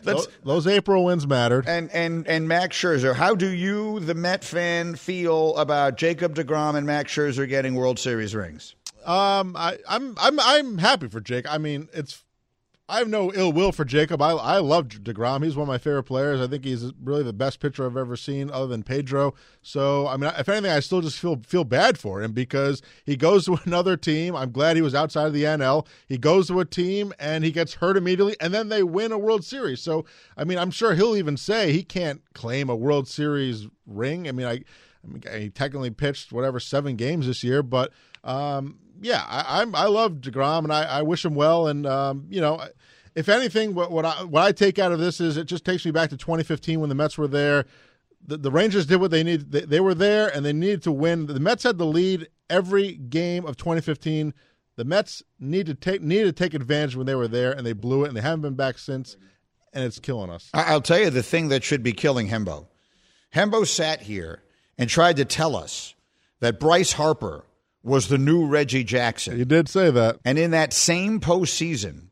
those, 0.04 0.28
those, 0.44 0.68
April 0.68 1.06
wins 1.06 1.28
mattered. 1.28 1.68
And 1.68 1.92
and 1.92 2.28
and 2.28 2.48
Max 2.48 2.78
Scherzer, 2.78 3.16
how 3.16 3.36
do 3.36 3.50
you, 3.50 4.00
the 4.00 4.16
Met 4.16 4.44
fan, 4.44 4.96
feel 4.96 5.56
about 5.58 5.98
Jacob 5.98 6.36
deGrom 6.36 6.76
and 6.76 6.86
Max 6.88 7.14
Scherzer 7.14 7.48
getting 7.48 7.76
World 7.76 8.00
Series 8.00 8.36
rings? 8.36 8.76
Um, 9.06 9.56
I, 9.56 9.78
I'm 9.88 10.16
I'm 10.20 10.40
I'm 10.40 10.78
happy 10.78 11.08
for 11.08 11.22
Jake. 11.22 11.46
I 11.50 11.58
mean, 11.58 11.88
it's 11.94 12.24
I 12.90 13.00
have 13.00 13.10
no 13.10 13.34
ill 13.34 13.52
will 13.52 13.74
for 13.74 13.84
Jacob. 13.84 14.22
I 14.22 14.32
I 14.32 14.58
love 14.60 14.88
deGrom. 14.88 15.44
He's 15.44 15.58
one 15.58 15.64
of 15.64 15.68
my 15.68 15.78
favorite 15.78 16.04
players. 16.04 16.40
I 16.40 16.48
think 16.48 16.64
he's 16.64 16.94
really 17.04 17.24
the 17.24 17.34
best 17.34 17.60
pitcher 17.60 17.86
I've 17.86 17.98
ever 17.98 18.16
seen, 18.16 18.50
other 18.50 18.68
than 18.68 18.84
Pedro. 18.84 19.34
So 19.62 20.08
I 20.08 20.16
mean, 20.16 20.32
if 20.38 20.48
anything, 20.48 20.72
I 20.72 20.80
still 20.80 21.02
just 21.02 21.20
feel 21.20 21.42
feel 21.46 21.66
bad 21.66 21.98
for 21.98 22.22
him 22.22 22.32
because 22.32 22.82
he 23.06 23.18
goes 23.18 23.46
to 23.46 23.60
another 23.66 23.98
team. 23.98 24.36
I'm 24.38 24.52
glad 24.52 24.78
he 24.78 24.82
was 24.82 24.96
outside 24.96 25.28
of 25.28 25.34
the 25.34 25.44
NL. 25.44 25.86
He 26.08 26.18
goes 26.18 26.48
to 26.48 26.62
a 26.62 26.66
team 26.66 27.14
and 27.20 27.44
he 27.44 27.52
gets 27.52 27.74
hurt 27.74 27.98
immediately, 27.98 28.38
and 28.40 28.54
then 28.54 28.70
they 28.70 28.84
win 28.84 29.12
a 29.12 29.18
World 29.18 29.44
Series. 29.44 29.82
So 29.82 30.06
I 30.38 30.46
mean, 30.46 30.58
I'm 30.58 30.72
sure 30.72 30.94
he'll 30.94 31.18
even 31.18 31.36
say 31.36 31.74
he 31.74 31.84
can't 31.84 32.22
claim 32.34 32.70
a 32.70 32.76
World 32.76 33.10
Series 33.10 33.68
ring. 33.86 34.30
I 34.30 34.32
mean, 34.32 34.48
I. 34.48 34.62
I 35.04 35.08
mean, 35.08 35.42
he 35.42 35.50
technically 35.50 35.90
pitched 35.92 36.32
whatever 36.32 36.60
seven 36.60 36.96
games 36.96 37.28
this 37.28 37.44
year, 37.44 37.64
but 37.64 37.92
um, 38.24 38.80
yeah, 39.02 39.24
I, 39.28 39.62
I'm 39.62 39.76
I 39.76 39.86
love 39.86 40.14
deGrom 40.14 40.64
and 40.64 40.74
I, 40.74 40.84
I 40.84 41.02
wish 41.02 41.24
him 41.24 41.36
well. 41.36 41.68
And 41.68 41.86
um, 41.86 42.26
you 42.30 42.42
know, 42.42 42.62
if 43.16 43.30
anything, 43.30 43.74
what, 43.74 43.92
what 43.92 44.06
I 44.06 44.24
what 44.24 44.44
I 44.44 44.52
take 44.52 44.80
out 44.80 44.92
of 44.92 45.00
this 45.00 45.22
is 45.22 45.38
it 45.38 45.46
just 45.46 45.66
takes 45.66 45.86
me 45.86 45.92
back 45.92 46.10
to 46.10 46.18
2015 46.18 46.80
when 46.80 46.90
the 46.90 46.96
Mets 46.96 47.18
were 47.18 47.28
there. 47.28 47.66
The, 48.26 48.38
the 48.38 48.52
Rangers 48.52 48.86
did 48.86 49.00
what 49.00 49.12
they 49.12 49.24
needed. 49.24 49.52
They, 49.52 49.62
they 49.62 49.80
were 49.80 49.94
there 49.94 50.28
and 50.28 50.46
they 50.46 50.54
needed 50.54 50.84
to 50.84 50.92
win. 50.92 51.28
The 51.28 51.40
Mets 51.40 51.64
had 51.64 51.78
the 51.78 51.86
lead 51.86 52.28
every 52.50 52.94
game 52.94 53.46
of 53.46 53.58
2015. 53.58 54.34
The 54.76 54.86
Mets 54.86 55.24
need 55.40 55.66
to 55.68 55.74
take 55.74 56.02
needed 56.02 56.26
to 56.26 56.44
take 56.44 56.54
advantage 56.54 56.96
when 56.96 57.08
they 57.08 57.16
were 57.16 57.28
there, 57.28 57.52
and 57.52 57.66
they 57.66 57.74
blew 57.74 58.04
it, 58.04 58.10
and 58.10 58.18
they 58.18 58.22
haven't 58.22 58.42
been 58.42 58.56
back 58.56 58.78
since, 58.78 59.18
and 59.74 59.84
it's 59.84 60.00
killing 60.00 60.30
us. 60.30 60.50
I'll 60.54 60.82
tell 60.82 61.00
you 61.00 61.10
the 61.10 61.24
thing 61.24 61.50
that 61.50 61.64
should 61.64 61.82
be 61.82 61.94
killing 61.94 62.28
Hembo. 62.28 62.68
Hembo 63.34 63.66
sat 63.66 64.02
here 64.02 64.44
and 64.78 64.90
tried 64.90 65.18
to 65.18 65.26
tell 65.26 65.56
us 65.56 65.96
that 66.40 66.60
Bryce 66.60 66.94
Harper 66.94 67.46
was 67.84 68.08
the 68.08 68.18
new 68.18 68.46
Reggie 68.46 68.84
Jackson. 68.84 69.38
He 69.38 69.46
did 69.46 69.70
say 69.70 69.90
that. 69.92 70.20
And 70.26 70.38
in 70.38 70.52
that 70.52 70.74
same 70.74 71.20
postseason, 71.20 72.08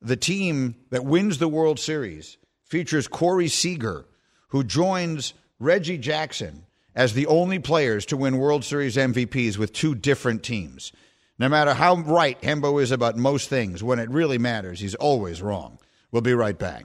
the 0.00 0.16
team 0.16 0.74
that 0.90 1.04
wins 1.04 1.38
the 1.38 1.48
World 1.48 1.78
Series 1.78 2.38
features 2.64 3.08
Corey 3.08 3.48
Seager, 3.48 4.06
who 4.48 4.64
joins 4.64 5.34
Reggie 5.58 5.98
Jackson 5.98 6.64
as 6.94 7.12
the 7.12 7.26
only 7.26 7.58
players 7.58 8.06
to 8.06 8.16
win 8.16 8.38
World 8.38 8.64
Series 8.64 8.96
MVPs 8.96 9.58
with 9.58 9.72
two 9.72 9.94
different 9.94 10.42
teams. 10.42 10.92
No 11.38 11.48
matter 11.48 11.74
how 11.74 11.96
right 11.96 12.40
Hembo 12.42 12.82
is 12.82 12.90
about 12.90 13.16
most 13.16 13.48
things, 13.48 13.82
when 13.82 13.98
it 13.98 14.10
really 14.10 14.38
matters, 14.38 14.80
he's 14.80 14.94
always 14.94 15.40
wrong. 15.40 15.78
We'll 16.10 16.22
be 16.22 16.34
right 16.34 16.58
back. 16.58 16.84